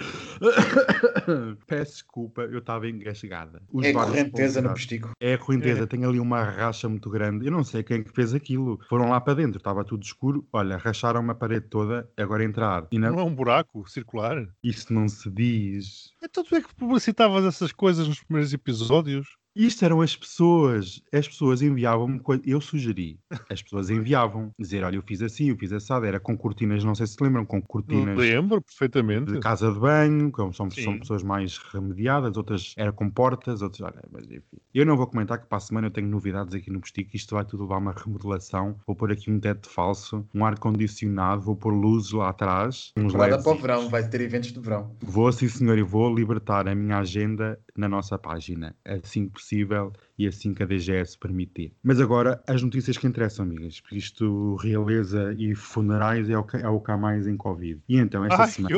Peço 1.66 1.92
desculpa, 1.92 2.42
eu 2.42 2.58
estava 2.58 2.88
engasgada. 2.88 3.62
Os 3.72 3.84
É 3.84 3.92
correnteza 3.92 4.60
no 4.62 4.70
postigo. 4.70 5.10
É 5.20 5.34
a 5.34 5.38
correnteza, 5.38 5.82
É. 5.82 5.86
tem 5.86 6.04
ali 6.04 6.18
uma 6.18 6.42
racha 6.42 6.88
muito 6.88 7.10
grande. 7.10 7.46
Eu 7.46 7.52
não 7.52 7.64
sei 7.64 7.82
quem 7.82 7.98
é 7.98 8.02
que 8.02 8.12
fez 8.12 8.34
aquilo. 8.34 8.78
Foram 8.88 9.10
lá 9.10 9.20
para 9.20 9.34
dentro, 9.34 9.58
estava 9.58 9.84
tudo 9.84 10.02
escuro. 10.02 10.46
Olha, 10.52 10.76
racharam 10.76 11.20
uma 11.20 11.34
parede 11.34 11.66
toda, 11.68 12.08
agora 12.16 12.44
entrar. 12.44 12.86
E 12.90 12.98
não, 12.98 13.12
Não 13.12 13.20
é 13.20 13.24
um 13.24 13.34
buraco 13.34 13.88
circular? 13.88 14.46
Isso 14.62 14.92
não 14.92 15.08
se 15.08 15.30
diz. 15.30 16.10
Então 16.22 16.44
tu 16.44 16.54
é 16.54 16.60
que 16.60 16.74
publicitavas 16.74 17.44
essas 17.44 17.72
coisas 17.72 18.06
nos 18.08 18.22
primeiros 18.22 18.52
episódios? 18.52 19.39
Isto 19.60 19.84
eram 19.84 20.00
as 20.00 20.16
pessoas. 20.16 21.02
As 21.12 21.28
pessoas 21.28 21.62
enviavam-me. 21.62 22.20
Eu 22.44 22.60
sugeri. 22.60 23.18
As 23.48 23.62
pessoas 23.62 23.90
enviavam. 23.90 24.52
Dizer, 24.58 24.82
olha, 24.84 24.96
eu 24.96 25.02
fiz 25.02 25.22
assim, 25.22 25.50
eu 25.50 25.56
fiz 25.56 25.72
assado. 25.72 26.06
Era 26.06 26.18
com 26.18 26.36
cortinas, 26.36 26.82
não 26.82 26.94
sei 26.94 27.06
se 27.06 27.10
se 27.20 27.24
lembram, 27.24 27.44
com 27.44 27.60
cortinas. 27.60 28.16
Lembro 28.16 28.62
perfeitamente. 28.62 29.32
de 29.32 29.40
casa 29.40 29.70
de 29.72 29.78
banho, 29.78 30.30
como 30.32 30.52
são, 30.54 30.70
são 30.70 30.98
pessoas 30.98 31.22
mais 31.22 31.58
remediadas, 31.58 32.36
outras 32.36 32.74
era 32.76 32.92
com 32.92 33.10
portas, 33.10 33.60
outras. 33.60 33.80
Olha, 33.82 34.02
mas 34.10 34.24
enfim. 34.24 34.58
Eu 34.72 34.86
não 34.86 34.96
vou 34.96 35.06
comentar 35.06 35.38
que 35.38 35.46
para 35.46 35.58
a 35.58 35.60
semana 35.60 35.88
eu 35.88 35.90
tenho 35.90 36.08
novidades 36.08 36.54
aqui 36.54 36.70
no 36.70 36.80
Postigo, 36.80 37.10
isto 37.12 37.34
vai 37.34 37.44
tudo 37.44 37.64
levar 37.64 37.78
uma 37.78 37.92
remodelação. 37.92 38.76
Vou 38.86 38.96
pôr 38.96 39.12
aqui 39.12 39.30
um 39.30 39.38
teto 39.38 39.68
falso, 39.68 40.26
um 40.34 40.44
ar-condicionado, 40.44 41.42
vou 41.42 41.56
pôr 41.56 41.74
luzes 41.74 42.12
lá 42.12 42.30
atrás. 42.30 42.92
Uns 42.96 43.12
Guarda 43.12 43.36
LEDs. 43.36 43.44
para 43.44 43.56
o 43.56 43.60
verão, 43.60 43.88
vai 43.88 44.08
ter 44.08 44.20
eventos 44.22 44.52
de 44.52 44.60
verão. 44.60 44.96
Vou, 45.00 45.30
sim 45.32 45.48
senhor, 45.48 45.76
e 45.76 45.82
vou 45.82 46.14
libertar 46.14 46.68
a 46.68 46.74
minha 46.74 46.98
agenda 46.98 47.58
na 47.76 47.88
nossa 47.88 48.18
página, 48.18 48.74
assim 48.84 49.28
que 49.28 49.42
possível 49.50 49.92
e 50.20 50.26
assim 50.26 50.52
que 50.52 50.62
a 50.62 50.66
DGS 50.66 51.18
permitir. 51.18 51.72
Mas 51.82 51.98
agora, 51.98 52.42
as 52.46 52.62
notícias 52.62 52.98
que 52.98 53.06
interessam, 53.06 53.46
amigas, 53.46 53.80
porque 53.80 53.96
isto, 53.96 54.56
realeza 54.56 55.34
e 55.38 55.54
funerais 55.54 56.28
é 56.28 56.36
o 56.36 56.44
que, 56.44 56.58
é 56.58 56.68
o 56.68 56.78
que 56.78 56.90
há 56.90 56.96
mais 56.96 57.26
em 57.26 57.38
Covid. 57.38 57.80
E 57.88 57.96
então, 57.96 58.24
esta 58.24 58.42
Ai, 58.42 58.48
semana... 58.48 58.76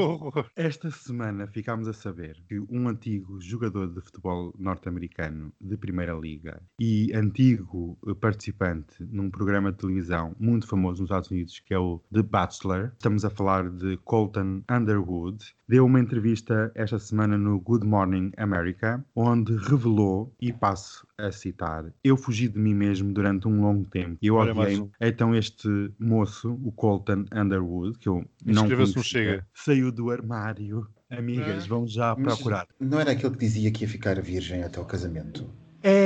Esta 0.54 0.90
semana 0.90 1.46
ficámos 1.48 1.88
a 1.88 1.92
saber 1.92 2.36
que 2.48 2.60
um 2.70 2.88
antigo 2.88 3.40
jogador 3.40 3.88
de 3.88 4.00
futebol 4.00 4.54
norte-americano 4.56 5.52
de 5.60 5.76
Primeira 5.76 6.12
Liga 6.12 6.62
e 6.78 7.12
antigo 7.12 7.98
participante 8.20 8.94
num 9.10 9.28
programa 9.28 9.72
de 9.72 9.78
televisão 9.78 10.36
muito 10.38 10.68
famoso 10.68 11.00
nos 11.00 11.10
Estados 11.10 11.30
Unidos, 11.30 11.58
que 11.58 11.74
é 11.74 11.78
o 11.78 12.00
The 12.12 12.22
Bachelor, 12.22 12.92
estamos 12.92 13.24
a 13.24 13.30
falar 13.30 13.68
de 13.68 13.96
Colton 14.04 14.62
Underwood, 14.70 15.44
deu 15.68 15.86
uma 15.86 15.98
entrevista 15.98 16.70
esta 16.74 16.98
semana 16.98 17.36
no 17.38 17.58
Good 17.58 17.86
Morning 17.86 18.30
America, 18.36 19.04
onde 19.16 19.56
revelou, 19.56 20.34
e 20.40 20.52
passo 20.52 21.06
a 21.18 21.30
citar, 21.30 21.92
eu 22.02 22.16
fugi 22.16 22.48
de 22.48 22.58
mim 22.58 22.74
mesmo 22.74 23.12
durante 23.12 23.46
um 23.46 23.60
longo 23.60 23.88
tempo. 23.88 24.18
Eu 24.22 24.34
Olha, 24.36 24.54
mais 24.54 24.78
odiei 24.78 24.82
um. 24.82 24.90
então 25.00 25.34
este 25.34 25.68
moço, 25.98 26.52
o 26.62 26.72
Colton 26.72 27.24
Underwood, 27.34 27.98
que 27.98 28.08
eu 28.08 28.24
não 28.44 28.68
conhecia, 28.68 29.02
Chega. 29.02 29.46
saiu 29.54 29.92
do 29.92 30.10
armário. 30.10 30.86
Amigas, 31.10 31.64
Ah. 31.64 31.68
vão 31.68 31.86
já 31.86 32.16
Mas 32.18 32.34
procurar. 32.36 32.66
Não 32.80 32.98
era 32.98 33.12
aquele 33.12 33.32
que 33.34 33.40
dizia 33.40 33.70
que 33.70 33.84
ia 33.84 33.88
ficar 33.88 34.20
virgem 34.22 34.62
até 34.64 34.80
o 34.80 34.84
casamento? 34.86 35.48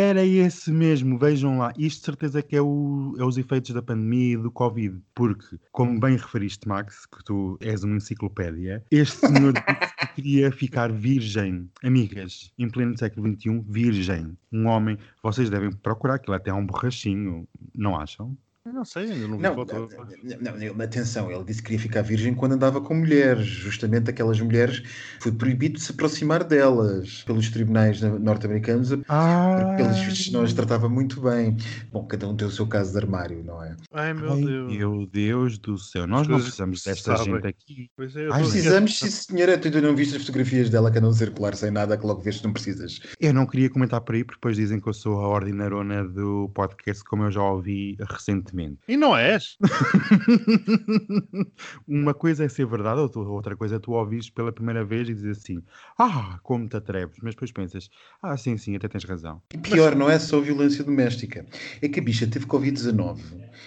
Era 0.07 0.25
esse 0.25 0.71
mesmo, 0.71 1.19
vejam 1.19 1.59
lá. 1.59 1.73
Isto 1.77 1.99
de 2.01 2.05
certeza 2.07 2.41
que 2.43 2.55
é, 2.55 2.63
o- 2.63 3.15
é 3.19 3.25
os 3.25 3.37
efeitos 3.37 3.73
da 3.75 3.83
pandemia 3.83 4.35
e 4.35 4.37
do 4.37 4.51
Covid. 4.53 5.01
Porque, 5.15 5.57
como 5.73 5.99
bem 5.99 6.17
referiste, 6.17 6.69
Max, 6.69 7.07
que 7.07 7.25
tu 7.25 7.59
és 7.61 7.83
uma 7.83 7.97
enciclopédia, 7.97 8.85
este 8.91 9.17
senhor 9.27 9.53
disse 9.53 9.67
que 9.99 10.07
queria 10.15 10.53
ficar 10.53 10.93
virgem. 10.93 11.69
Amigas, 11.83 12.53
em 12.57 12.69
pleno 12.71 12.97
século 12.97 13.29
XXI, 13.35 13.65
virgem. 13.69 14.37
Um 14.53 14.67
homem. 14.67 14.97
Vocês 15.23 15.51
devem 15.51 15.73
procurar, 15.73 16.15
aquilo 16.15 16.37
até 16.37 16.51
é 16.51 16.55
um 16.55 16.65
borrachinho, 16.65 17.49
não 17.75 17.97
acham? 17.99 18.37
Eu 18.67 18.73
Não 18.73 18.85
sei, 18.85 19.13
ainda 19.13 19.29
não 19.29 19.37
vi 19.37 19.43
Não, 19.45 19.55
foto. 19.55 19.89
não, 20.41 20.75
não, 20.75 20.85
atenção, 20.85 21.31
ele 21.31 21.45
disse 21.45 21.61
que 21.63 21.67
queria 21.69 21.79
ficar 21.81 22.03
virgem 22.03 22.35
quando 22.35 22.53
andava 22.53 22.81
com 22.81 22.95
mulheres. 22.95 23.47
Justamente 23.47 24.11
aquelas 24.11 24.41
mulheres 24.41 24.83
foi 25.21 25.31
proibido 25.31 25.77
de 25.79 25.83
se 25.85 25.93
aproximar 25.93 26.43
delas 26.43 27.23
pelos 27.25 27.49
tribunais 27.49 28.01
na- 28.01 28.19
norte-americanos, 28.19 28.91
Ah, 29.09 29.57
porque 29.61 29.83
pelos 29.85 29.99
vistos 30.01 30.33
não 30.33 30.43
as 30.43 30.53
tratava 30.53 30.89
muito 30.89 31.21
bem. 31.21 31.57
Bom, 31.93 32.05
cada 32.07 32.27
um 32.29 32.35
tem 32.37 32.49
o 32.49 32.51
seu 32.51 32.67
caso 32.67 32.91
de 32.91 32.99
armário, 32.99 33.45
não 33.45 33.63
é? 33.63 33.77
Ai, 33.93 34.13
meu 34.13 34.33
Ai, 34.33 34.41
Deus. 34.43 34.73
meu 34.77 35.07
Deus 35.07 35.59
do 35.59 35.79
céu, 35.79 36.05
nós 36.07 36.27
não 36.27 36.41
precisamos 36.41 36.83
desta 36.83 37.17
sabem. 37.17 37.35
gente 37.35 37.47
aqui. 37.47 37.89
Pois 37.97 38.17
é, 38.17 38.27
Ai, 38.33 38.41
Precisamos, 38.43 38.99
sim 38.99 39.11
senhora, 39.11 39.57
tu 39.57 39.69
ainda 39.69 39.81
não 39.81 39.95
viste 39.95 40.17
as 40.17 40.23
fotografias 40.23 40.69
dela 40.71 40.91
que 40.91 40.99
andam 40.99 41.11
a 41.11 41.15
circular 41.15 41.55
sem 41.55 41.71
nada, 41.71 41.97
que 41.97 42.05
logo 42.05 42.21
vês 42.21 42.39
que 42.39 42.45
não 42.45 42.53
precisas. 42.53 43.01
Eu 43.21 43.33
não 43.33 43.47
queria 43.47 43.71
comentar 43.71 44.01
por 44.01 44.17
aí, 44.17 44.25
porque 44.25 44.39
depois 44.39 44.57
dizem 44.57 44.81
que 44.81 44.89
eu 44.89 44.93
sou 44.93 45.21
a 45.21 45.29
ordinarona 45.29 46.03
do 46.03 46.51
podcast, 46.53 47.05
como 47.05 47.23
eu 47.23 47.31
já 47.31 47.43
ouvi 47.43 47.97
recentemente. 48.11 48.56
E 48.89 48.97
não 48.97 49.17
és? 49.17 49.57
Uma 51.87 52.15
coisa 52.15 52.45
é 52.45 52.49
ser 52.49 52.67
verdade, 52.67 53.01
outra- 53.01 53.21
outra 53.23 53.57
coisa 53.57 53.77
é 53.77 53.79
tu 53.79 53.93
ouvires 53.93 54.31
pela 54.31 54.53
primeira 54.53 54.85
vez 54.85 55.09
e 55.09 55.15
dizer 55.15 55.31
assim: 55.33 55.63
Ah, 55.99 56.39
como 56.43 56.69
te 56.69 56.77
atreves? 56.77 57.17
Mas 57.23 57.35
depois 57.35 57.53
pensas: 57.53 57.89
Ah, 58.23 58.37
sim, 58.37 58.57
sim, 58.57 58.77
até 58.77 58.89
tens 58.89 59.05
razão. 59.05 59.41
E 59.55 59.59
pior, 59.59 59.95
não 59.95 60.09
é 60.11 60.19
só 60.19 60.41
violência 60.41 60.85
doméstica. 60.85 61.45
É 61.81 61.89
que 61.89 62.01
a 62.01 62.03
bicha 62.03 62.27
teve 62.27 62.47
Covid-19 62.47 63.19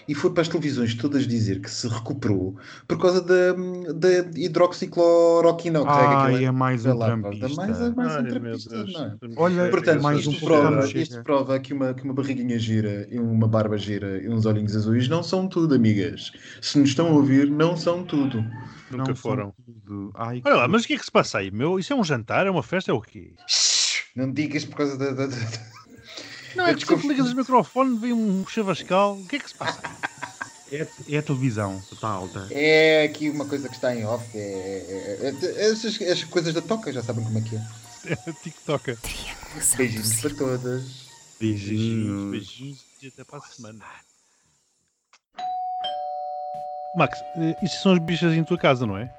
e 0.07 0.13
foi 0.15 0.31
para 0.31 0.41
as 0.41 0.47
televisões 0.47 0.93
todas 0.95 1.27
dizer 1.27 1.61
que 1.61 1.69
se 1.69 1.87
recuperou 1.87 2.55
por 2.87 2.97
causa 2.99 3.21
da, 3.21 3.53
da 3.93 4.09
hidroxicloroquina. 4.39 5.79
ou 5.79 5.85
que 5.85 5.91
é 5.91 5.95
Ah, 5.95 6.23
aquilo- 6.27 6.45
é 6.45 6.51
mais 6.51 6.85
um 6.85 6.97
trampista. 6.97 7.49
Mais, 7.49 7.81
é 7.81 7.95
mais 7.95 8.15
Ai, 8.15 8.21
um 8.21 8.27
trampista, 8.27 8.83
não 8.85 9.05
é? 9.05 9.15
Olha, 9.35 9.69
Portanto, 9.69 10.01
mais 10.01 10.27
um 10.27 10.31
isto, 10.31 10.45
programa 10.45 10.77
prova, 10.77 10.97
isto 10.99 11.23
prova 11.23 11.59
que 11.59 11.73
uma, 11.73 11.93
que 11.93 12.03
uma 12.03 12.13
barriguinha 12.13 12.57
gira 12.59 13.07
e 13.11 13.19
uma 13.19 13.47
barba 13.47 13.77
gira 13.77 14.21
e 14.21 14.29
uns 14.29 14.45
olhinhos 14.45 14.75
azuis 14.79 15.07
não 15.07 15.21
são 15.23 15.47
tudo, 15.47 15.75
amigas. 15.75 16.31
Se 16.61 16.77
nos 16.79 16.89
estão 16.89 17.07
a 17.07 17.11
ouvir, 17.11 17.49
não 17.49 17.75
são 17.77 18.03
tudo. 18.03 18.41
Não 18.91 18.99
Nunca 18.99 19.13
são 19.13 19.15
foram. 19.15 19.53
tudo. 19.65 20.11
Ai, 20.15 20.41
Olha 20.45 20.55
lá, 20.55 20.67
mas 20.67 20.83
o 20.83 20.87
que 20.87 20.93
é 20.93 20.97
que 20.97 21.05
se 21.05 21.11
passa 21.11 21.37
aí, 21.37 21.51
meu? 21.51 21.77
Isso 21.79 21.93
é 21.93 21.95
um 21.95 22.03
jantar? 22.03 22.47
É 22.47 22.49
uma 22.49 22.63
festa? 22.63 22.89
É 22.91 22.93
o 22.93 23.01
quê? 23.01 23.33
Não 24.15 24.31
digas 24.31 24.65
por 24.65 24.77
causa 24.77 24.97
da. 24.97 25.11
da- 25.11 25.27
da- 25.27 25.35
Não, 26.55 26.65
é 26.65 26.73
que 26.73 26.79
sempre 26.79 26.95
desconfio- 26.95 27.09
ligas 27.11 27.31
o 27.31 27.35
microfone, 27.35 27.99
vem 27.99 28.13
um 28.13 28.45
chavascal. 28.47 29.15
O 29.17 29.25
que 29.27 29.35
é 29.35 29.39
que 29.39 29.49
se 29.49 29.55
passa? 29.55 29.79
é, 30.71 30.87
é 31.07 31.17
a 31.17 31.21
televisão, 31.21 31.81
está 31.91 32.07
alta. 32.07 32.47
É 32.51 33.03
aqui 33.03 33.29
uma 33.29 33.45
coisa 33.45 33.69
que 33.69 33.75
está 33.75 33.95
em 33.95 34.03
off. 34.05 34.25
É, 34.35 34.39
é- 34.41 35.19
é- 35.21 35.45
é- 35.45 35.69
essas, 35.71 36.01
essas 36.01 36.23
coisas 36.23 36.53
da 36.53 36.61
toca 36.61 36.91
já 36.91 37.03
sabem 37.03 37.23
como 37.23 37.37
é 37.37 37.41
que 37.41 37.55
é. 37.55 37.61
TikTok. 38.43 38.97
Revolução 39.03 39.71
do 39.71 39.77
Beijinhos 39.77 40.15
para 40.21 40.29
todas. 40.35 40.83
Beijinhos. 41.39 42.31
Beijinhos 42.31 42.85
e 43.01 43.07
até 43.07 43.23
para 43.23 43.37
a 43.37 43.41
semana. 43.41 43.79
Max, 46.95 47.19
eh, 47.37 47.55
isso 47.63 47.83
são 47.83 47.93
as 47.93 47.99
bichas 47.99 48.33
em 48.33 48.43
tua 48.43 48.57
casa, 48.57 48.85
não 48.85 48.97
é? 48.97 49.11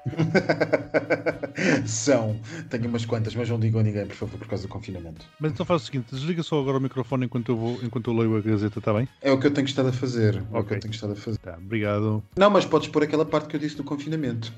São. 1.85 2.37
Tenho 2.69 2.87
umas 2.87 3.05
quantas, 3.05 3.33
mas 3.33 3.49
não 3.49 3.57
digo 3.59 3.79
a 3.79 3.83
ninguém, 3.83 4.05
por 4.05 4.15
favor, 4.15 4.37
por 4.37 4.47
causa 4.47 4.63
do 4.63 4.69
confinamento. 4.69 5.25
Mas 5.39 5.51
então 5.53 5.65
faz 5.65 5.83
o 5.83 5.85
seguinte, 5.85 6.13
desliga 6.13 6.43
só 6.43 6.59
agora 6.59 6.77
o 6.77 6.81
microfone 6.81 7.25
enquanto 7.25 7.49
eu, 7.49 7.57
vou, 7.57 7.79
enquanto 7.83 8.11
eu 8.11 8.17
leio 8.17 8.35
a 8.37 8.41
Gazeta, 8.41 8.79
está 8.79 8.93
bem? 8.93 9.07
É 9.21 9.31
o 9.31 9.39
que 9.39 9.47
eu 9.47 9.51
tenho 9.53 9.65
estado 9.65 9.87
a 9.89 9.93
fazer. 9.93 10.35
É 10.35 10.39
o 10.39 10.43
que 10.43 10.57
Ok. 10.57 10.77
eu 10.77 10.81
tenho 10.81 10.91
estado 10.93 11.13
a 11.13 11.15
fazer. 11.15 11.37
Tá, 11.39 11.57
obrigado. 11.57 12.21
Não, 12.35 12.49
mas 12.49 12.65
podes 12.65 12.89
pôr 12.89 13.03
aquela 13.03 13.25
parte 13.25 13.47
que 13.47 13.55
eu 13.55 13.59
disse 13.59 13.77
do 13.77 13.83
confinamento. 13.85 14.51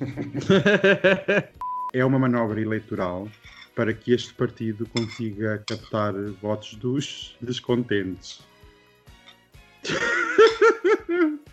é 1.94 2.04
uma 2.04 2.18
manobra 2.18 2.60
eleitoral 2.60 3.28
para 3.76 3.94
que 3.94 4.12
este 4.14 4.34
partido 4.34 4.88
consiga 4.88 5.64
captar 5.68 6.14
votos 6.42 6.74
dos 6.76 7.36
descontentes. 7.42 8.42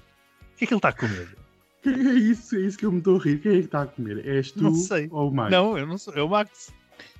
O 0.52 0.60
que 0.60 0.64
é 0.64 0.68
que 0.68 0.74
ele 0.74 0.78
está 0.78 0.90
a 0.90 0.92
comer? 0.92 1.26
É 1.86 1.90
isso, 1.90 2.56
é 2.56 2.60
isso 2.60 2.76
que 2.78 2.84
eu 2.84 2.92
me 2.92 2.98
estou 2.98 3.18
a 3.18 3.22
rir. 3.22 3.38
Quem 3.40 3.52
é 3.52 3.58
que 3.60 3.64
está 3.64 3.82
a 3.82 3.86
comer? 3.86 4.26
És 4.26 4.52
tu 4.52 4.62
Não 4.62 4.74
sei. 4.74 5.08
ou 5.10 5.30
o 5.30 5.34
Max? 5.34 5.50
Não, 5.50 5.78
eu 5.78 5.86
não 5.86 5.96
sou, 5.96 6.12
é 6.14 6.22
o 6.22 6.28
Max. 6.28 6.70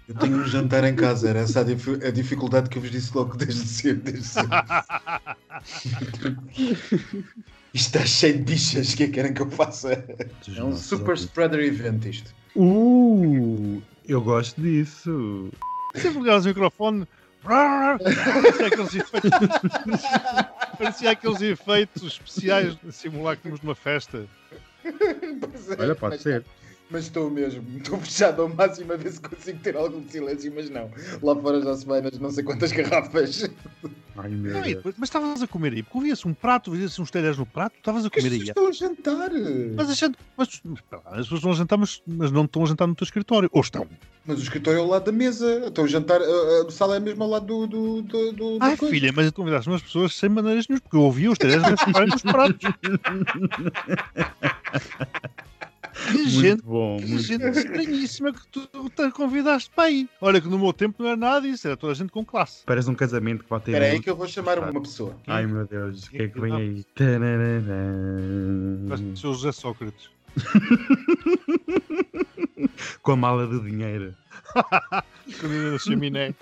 Eu 0.06 0.14
tenho 0.16 0.36
um 0.38 0.44
jantar 0.44 0.82
em 0.84 0.94
casa, 0.96 1.28
era 1.30 1.38
essa 1.38 1.60
a, 1.60 1.62
dif- 1.62 2.04
a 2.04 2.10
dificuldade 2.10 2.68
que 2.68 2.76
eu 2.76 2.82
vos 2.82 2.90
disse 2.90 3.16
logo 3.16 3.36
desde 3.36 3.64
cedo. 3.66 4.02
Desde 4.02 4.24
cedo. 4.24 4.48
isto 7.72 7.74
está 7.96 8.04
cheio 8.04 8.36
de 8.38 8.42
bichas, 8.42 8.92
o 8.92 8.96
que 8.96 9.04
é 9.04 9.06
que 9.06 9.12
querem 9.12 9.32
que 9.32 9.42
eu 9.42 9.50
faça? 9.50 10.04
É 10.56 10.64
um 10.64 10.76
super 10.76 11.16
spreader 11.16 11.60
event 11.60 12.04
isto. 12.06 12.34
Uh, 12.56 13.80
eu 14.06 14.20
gosto 14.20 14.60
disso. 14.60 15.48
Sempre 15.94 16.18
ligares 16.20 16.44
o 16.44 16.48
microfone. 16.48 17.06
Parecia 17.42 18.66
aqueles 18.66 18.94
efeitos, 18.94 19.30
parecia 20.78 21.10
aqueles 21.10 21.40
efeitos 21.40 22.02
especiais 22.02 22.76
de 22.76 22.92
simulacros 22.92 23.60
numa 23.62 23.74
festa. 23.74 24.26
Pois 24.82 25.70
é, 25.70 25.76
Olha, 25.82 25.94
pode 25.94 26.14
mas- 26.16 26.22
ser. 26.22 26.44
Mas 26.92 27.04
estou 27.04 27.30
mesmo, 27.30 27.64
estou 27.78 28.00
fechado 28.00 28.42
ao 28.42 28.48
máximo 28.48 28.92
a 28.92 28.96
ver 28.96 29.12
se 29.12 29.20
consigo 29.20 29.60
ter 29.60 29.76
algum 29.76 30.02
silêncio, 30.08 30.52
mas 30.52 30.68
não. 30.68 30.90
Lá 31.22 31.36
fora 31.40 31.62
já 31.62 31.76
se 31.76 31.86
vai 31.86 32.00
nas 32.00 32.18
não 32.18 32.32
sei 32.32 32.42
quantas 32.42 32.72
garrafas. 32.72 33.48
Ai 34.16 34.28
meu 34.30 34.52
Não, 34.54 34.60
Deus. 34.62 34.82
mas 34.98 35.08
estavas 35.08 35.40
a 35.40 35.46
comer 35.46 35.72
aí, 35.72 35.84
porque 35.84 35.96
ouvia-se 35.98 36.26
um 36.26 36.34
prato, 36.34 36.72
ouvia-se 36.72 37.00
uns 37.00 37.08
talheres 37.08 37.38
no 37.38 37.46
prato, 37.46 37.76
estavas 37.76 38.04
a 38.04 38.10
comer 38.10 38.32
aí. 38.32 38.40
Estou 38.48 38.66
a 38.66 38.72
jantar. 38.72 39.30
Mas 39.76 39.88
a 39.88 39.94
gente, 39.94 40.18
mas, 40.36 40.60
lá, 40.90 41.00
as 41.12 41.28
pessoas 41.28 41.38
estão 41.38 41.50
a 41.52 41.54
jantar, 41.54 41.78
mas, 41.78 42.02
mas 42.04 42.32
não 42.32 42.44
estão 42.44 42.64
a 42.64 42.66
jantar 42.66 42.88
no 42.88 42.94
teu 42.96 43.04
escritório. 43.04 43.48
Ou 43.52 43.60
estão. 43.60 43.86
Mas 44.24 44.38
o 44.38 44.42
escritório 44.42 44.78
é 44.78 44.80
ao 44.80 44.88
lado 44.88 45.04
da 45.04 45.12
mesa. 45.12 45.64
Então 45.66 45.84
o 45.84 45.88
jantar, 45.88 46.20
a, 46.20 46.66
a 46.66 46.70
sala 46.70 46.96
é 46.96 47.00
mesmo 47.00 47.22
ao 47.24 47.30
lado 47.30 47.66
do. 47.66 47.66
do, 47.66 48.02
do, 48.02 48.32
do 48.32 48.58
Ai, 48.60 48.76
coisa. 48.76 48.94
filha, 48.94 49.12
mas 49.14 49.26
tu 49.26 49.34
convidaste 49.34 49.68
umas 49.68 49.82
pessoas 49.82 50.14
sem 50.14 50.28
maneiras 50.28 50.66
nenhumas, 50.68 50.82
porque 50.82 50.96
eu 50.96 51.02
ouvia 51.02 51.30
os 51.30 51.38
talheres 51.38 51.64
a 51.64 51.76
separarem 51.76 52.10
nos 52.10 52.22
pratos. 52.22 52.70
Que 56.06 56.12
Muito 56.12 56.30
gente, 56.30 56.62
bom, 56.62 56.98
que 56.98 57.18
gente 57.18 57.42
bom. 57.42 57.48
estranhíssima 57.48 58.32
que 58.32 58.46
tu 58.48 58.68
te 58.90 59.10
convidaste 59.10 59.70
para 59.74 59.84
aí. 59.84 60.08
Olha 60.20 60.40
que 60.40 60.48
no 60.48 60.58
meu 60.58 60.72
tempo 60.72 61.02
não 61.02 61.10
era 61.10 61.16
nada 61.16 61.40
disso, 61.42 61.66
era 61.66 61.76
toda 61.76 61.92
a 61.92 61.96
gente 61.96 62.10
com 62.10 62.24
classe. 62.24 62.62
Parece 62.64 62.88
um 62.88 62.94
casamento 62.94 63.44
que 63.44 63.50
vai 63.50 63.60
ter. 63.60 63.72
Espera 63.72 63.92
aí 63.92 64.00
que 64.00 64.08
eu 64.08 64.16
vou 64.16 64.26
chamar 64.26 64.58
uma 64.58 64.80
pessoa. 64.80 65.14
Ai 65.26 65.46
meu 65.46 65.66
Deus, 65.66 66.04
o 66.04 66.10
que 66.10 66.22
é 66.22 66.28
que 66.28 66.40
vem 66.40 66.54
aí? 66.54 66.82
Ser 66.96 67.20
o 69.26 69.34
José 69.34 69.52
Sócrates. 69.52 70.08
Com 73.02 73.12
a 73.12 73.16
mala 73.16 73.46
de 73.46 73.60
dinheiro. 73.60 74.14
Comida 75.40 75.70
da 75.72 75.78
chaminé. 75.78 76.34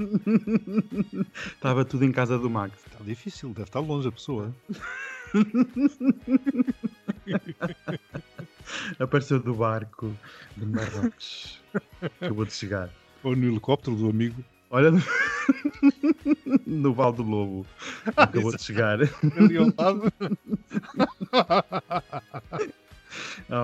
Estava 1.46 1.84
tudo 1.84 2.04
em 2.04 2.12
casa 2.12 2.38
do 2.38 2.48
Max. 2.48 2.72
Está 2.86 3.04
difícil, 3.04 3.48
deve 3.50 3.64
estar 3.64 3.80
longe 3.80 4.08
a 4.08 4.12
pessoa. 4.12 4.54
Apareceu 8.98 9.38
do 9.40 9.54
barco 9.54 10.14
de 10.56 10.64
Marrocos. 10.66 11.60
Acabou 12.20 12.44
de 12.44 12.52
chegar. 12.52 12.90
Ou 13.22 13.36
no 13.36 13.46
helicóptero 13.46 13.96
do 13.96 14.08
amigo. 14.08 14.42
Olha 14.70 14.90
no, 14.90 15.02
no 16.66 16.92
Val 16.92 17.12
do 17.12 17.22
Lobo. 17.22 17.66
Acabou 18.16 18.54
de 18.54 18.62
chegar. 18.62 18.98
Ali 19.36 19.56
ao 19.56 19.72
lado. 19.76 20.12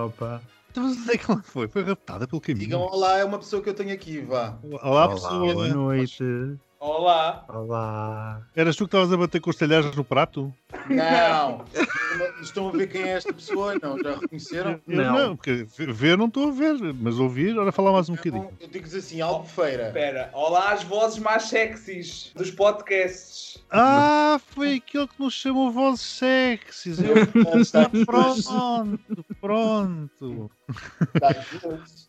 Opa. 0.06 0.42
Então, 0.70 0.84
mas 0.84 0.96
onde 0.96 1.12
é 1.12 1.18
que 1.18 1.30
ela 1.30 1.42
foi? 1.42 1.68
Foi 1.68 1.84
raptada 1.84 2.26
pelo 2.26 2.40
caminho. 2.40 2.60
Digam 2.60 2.80
olá, 2.80 3.18
é 3.18 3.24
uma 3.24 3.38
pessoa 3.38 3.62
que 3.62 3.68
eu 3.68 3.74
tenho 3.74 3.92
aqui, 3.92 4.20
vá. 4.20 4.58
Olá, 4.82 5.08
pessoa. 5.08 5.54
boa 5.54 5.68
noite. 5.68 6.24
Olá. 6.86 7.46
Olá. 7.48 8.42
Eras 8.54 8.76
tu 8.76 8.84
que 8.84 8.88
estavas 8.88 9.10
a 9.10 9.16
bater 9.16 9.40
com 9.40 9.48
os 9.48 9.56
talheres 9.56 9.96
no 9.96 10.04
prato? 10.04 10.52
Não! 10.86 11.64
Estão 12.42 12.68
a 12.68 12.72
ver 12.72 12.88
quem 12.88 13.04
é 13.04 13.08
esta 13.12 13.32
pessoa? 13.32 13.74
Não, 13.82 13.98
já 13.98 14.16
reconheceram? 14.16 14.78
Eu 14.86 15.12
não, 15.12 15.34
porque 15.34 15.66
ver 15.78 16.18
não 16.18 16.26
estou 16.26 16.50
a 16.50 16.52
ver, 16.52 16.76
mas 17.00 17.18
ouvir, 17.18 17.58
ora 17.58 17.72
falar 17.72 17.90
mais 17.90 18.10
um 18.10 18.16
bocadinho. 18.16 18.50
Eu 18.60 18.68
digo-vos 18.68 18.94
assim, 18.94 19.22
Albufeira. 19.22 19.86
Espera, 19.86 20.28
olá 20.34 20.72
às 20.72 20.82
vozes 20.82 21.18
mais 21.18 21.44
sexys 21.44 22.32
dos 22.36 22.50
podcasts. 22.50 23.64
Ah, 23.70 24.38
foi 24.50 24.74
aquele 24.74 25.08
que 25.08 25.22
nos 25.22 25.32
chamou 25.32 25.72
vozes 25.72 26.02
sexys. 26.02 26.98
Eu... 26.98 27.14
pronto, 28.04 29.00
pronto. 29.40 30.50
Tá 31.18 31.34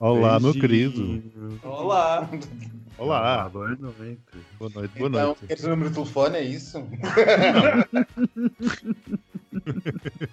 Olá, 0.01 0.37
meu 0.37 0.51
querido. 0.51 1.23
Olá. 1.63 2.29
Olá. 2.97 3.49
Boa 3.49 3.67
noite. 3.75 4.19
Boa 4.57 4.71
noite, 4.73 4.97
boa 4.97 5.09
Então, 5.09 5.25
noite. 5.27 5.45
queres 5.47 5.63
o 5.65 5.69
número 5.69 5.89
de 5.89 5.95
telefone? 5.95 6.37
É 6.37 6.43
isso? 6.43 6.81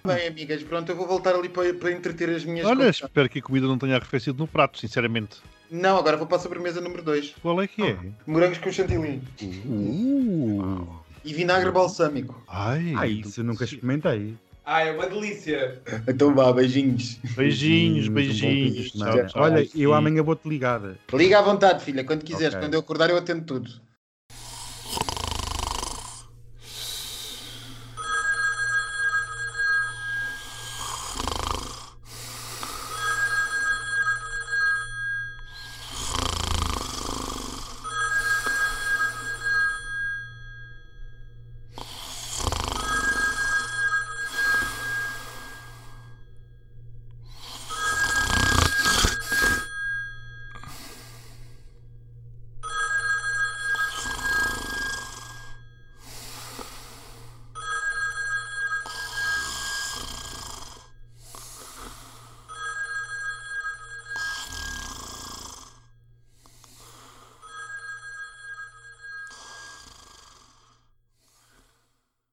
Bem, 0.05 0.27
amigas, 0.27 0.63
pronto, 0.63 0.89
eu 0.89 0.95
vou 0.95 1.07
voltar 1.07 1.35
ali 1.35 1.49
para, 1.49 1.73
para 1.73 1.91
entreter 1.91 2.29
as 2.29 2.45
minhas 2.45 2.65
Olha, 2.65 2.77
contas. 2.77 3.01
espero 3.01 3.27
que 3.29 3.39
a 3.39 3.41
comida 3.41 3.67
não 3.67 3.77
tenha 3.77 3.95
arrefecido 3.97 4.37
no 4.39 4.47
prato, 4.47 4.77
sinceramente. 4.79 5.41
Não, 5.69 5.97
agora 5.97 6.15
vou 6.17 6.27
para 6.27 6.37
a 6.37 6.39
sobremesa 6.39 6.79
número 6.79 7.01
2. 7.03 7.35
Qual 7.41 7.61
é 7.61 7.67
que 7.67 7.81
é? 7.81 7.97
Morangos 8.25 8.59
com 8.59 8.71
chantilly. 8.71 9.21
Uh. 9.65 10.87
E 11.25 11.33
vinagre 11.33 11.71
balsâmico. 11.71 12.41
Ai, 12.47 12.93
Ah, 12.97 13.07
isso 13.07 13.41
eu 13.41 13.45
nunca 13.45 13.63
experimentei. 13.63 14.35
Ai, 14.65 14.89
é 14.89 14.91
uma 14.93 15.07
delícia. 15.07 15.81
Então 16.07 16.33
vá, 16.33 16.51
beijinhos. 16.53 17.19
Beijinhos, 17.35 18.05
Um 18.05 18.09
bom 18.09 18.15
beijinhos. 18.15 18.91
Tchau, 18.91 19.25
tchau. 19.27 19.41
Olha, 19.43 19.67
eu 19.75 19.93
amanhã 19.93 20.23
vou-te 20.23 20.47
ligar. 20.47 20.81
Liga 21.13 21.39
à 21.39 21.41
vontade, 21.41 21.83
filha, 21.83 22.03
quando 22.03 22.23
quiseres. 22.23 22.55
Ok. 22.55 22.65
Quando 22.65 22.73
eu 22.75 22.79
acordar, 22.79 23.09
eu 23.09 23.17
atendo 23.17 23.43
tudo. 23.43 23.69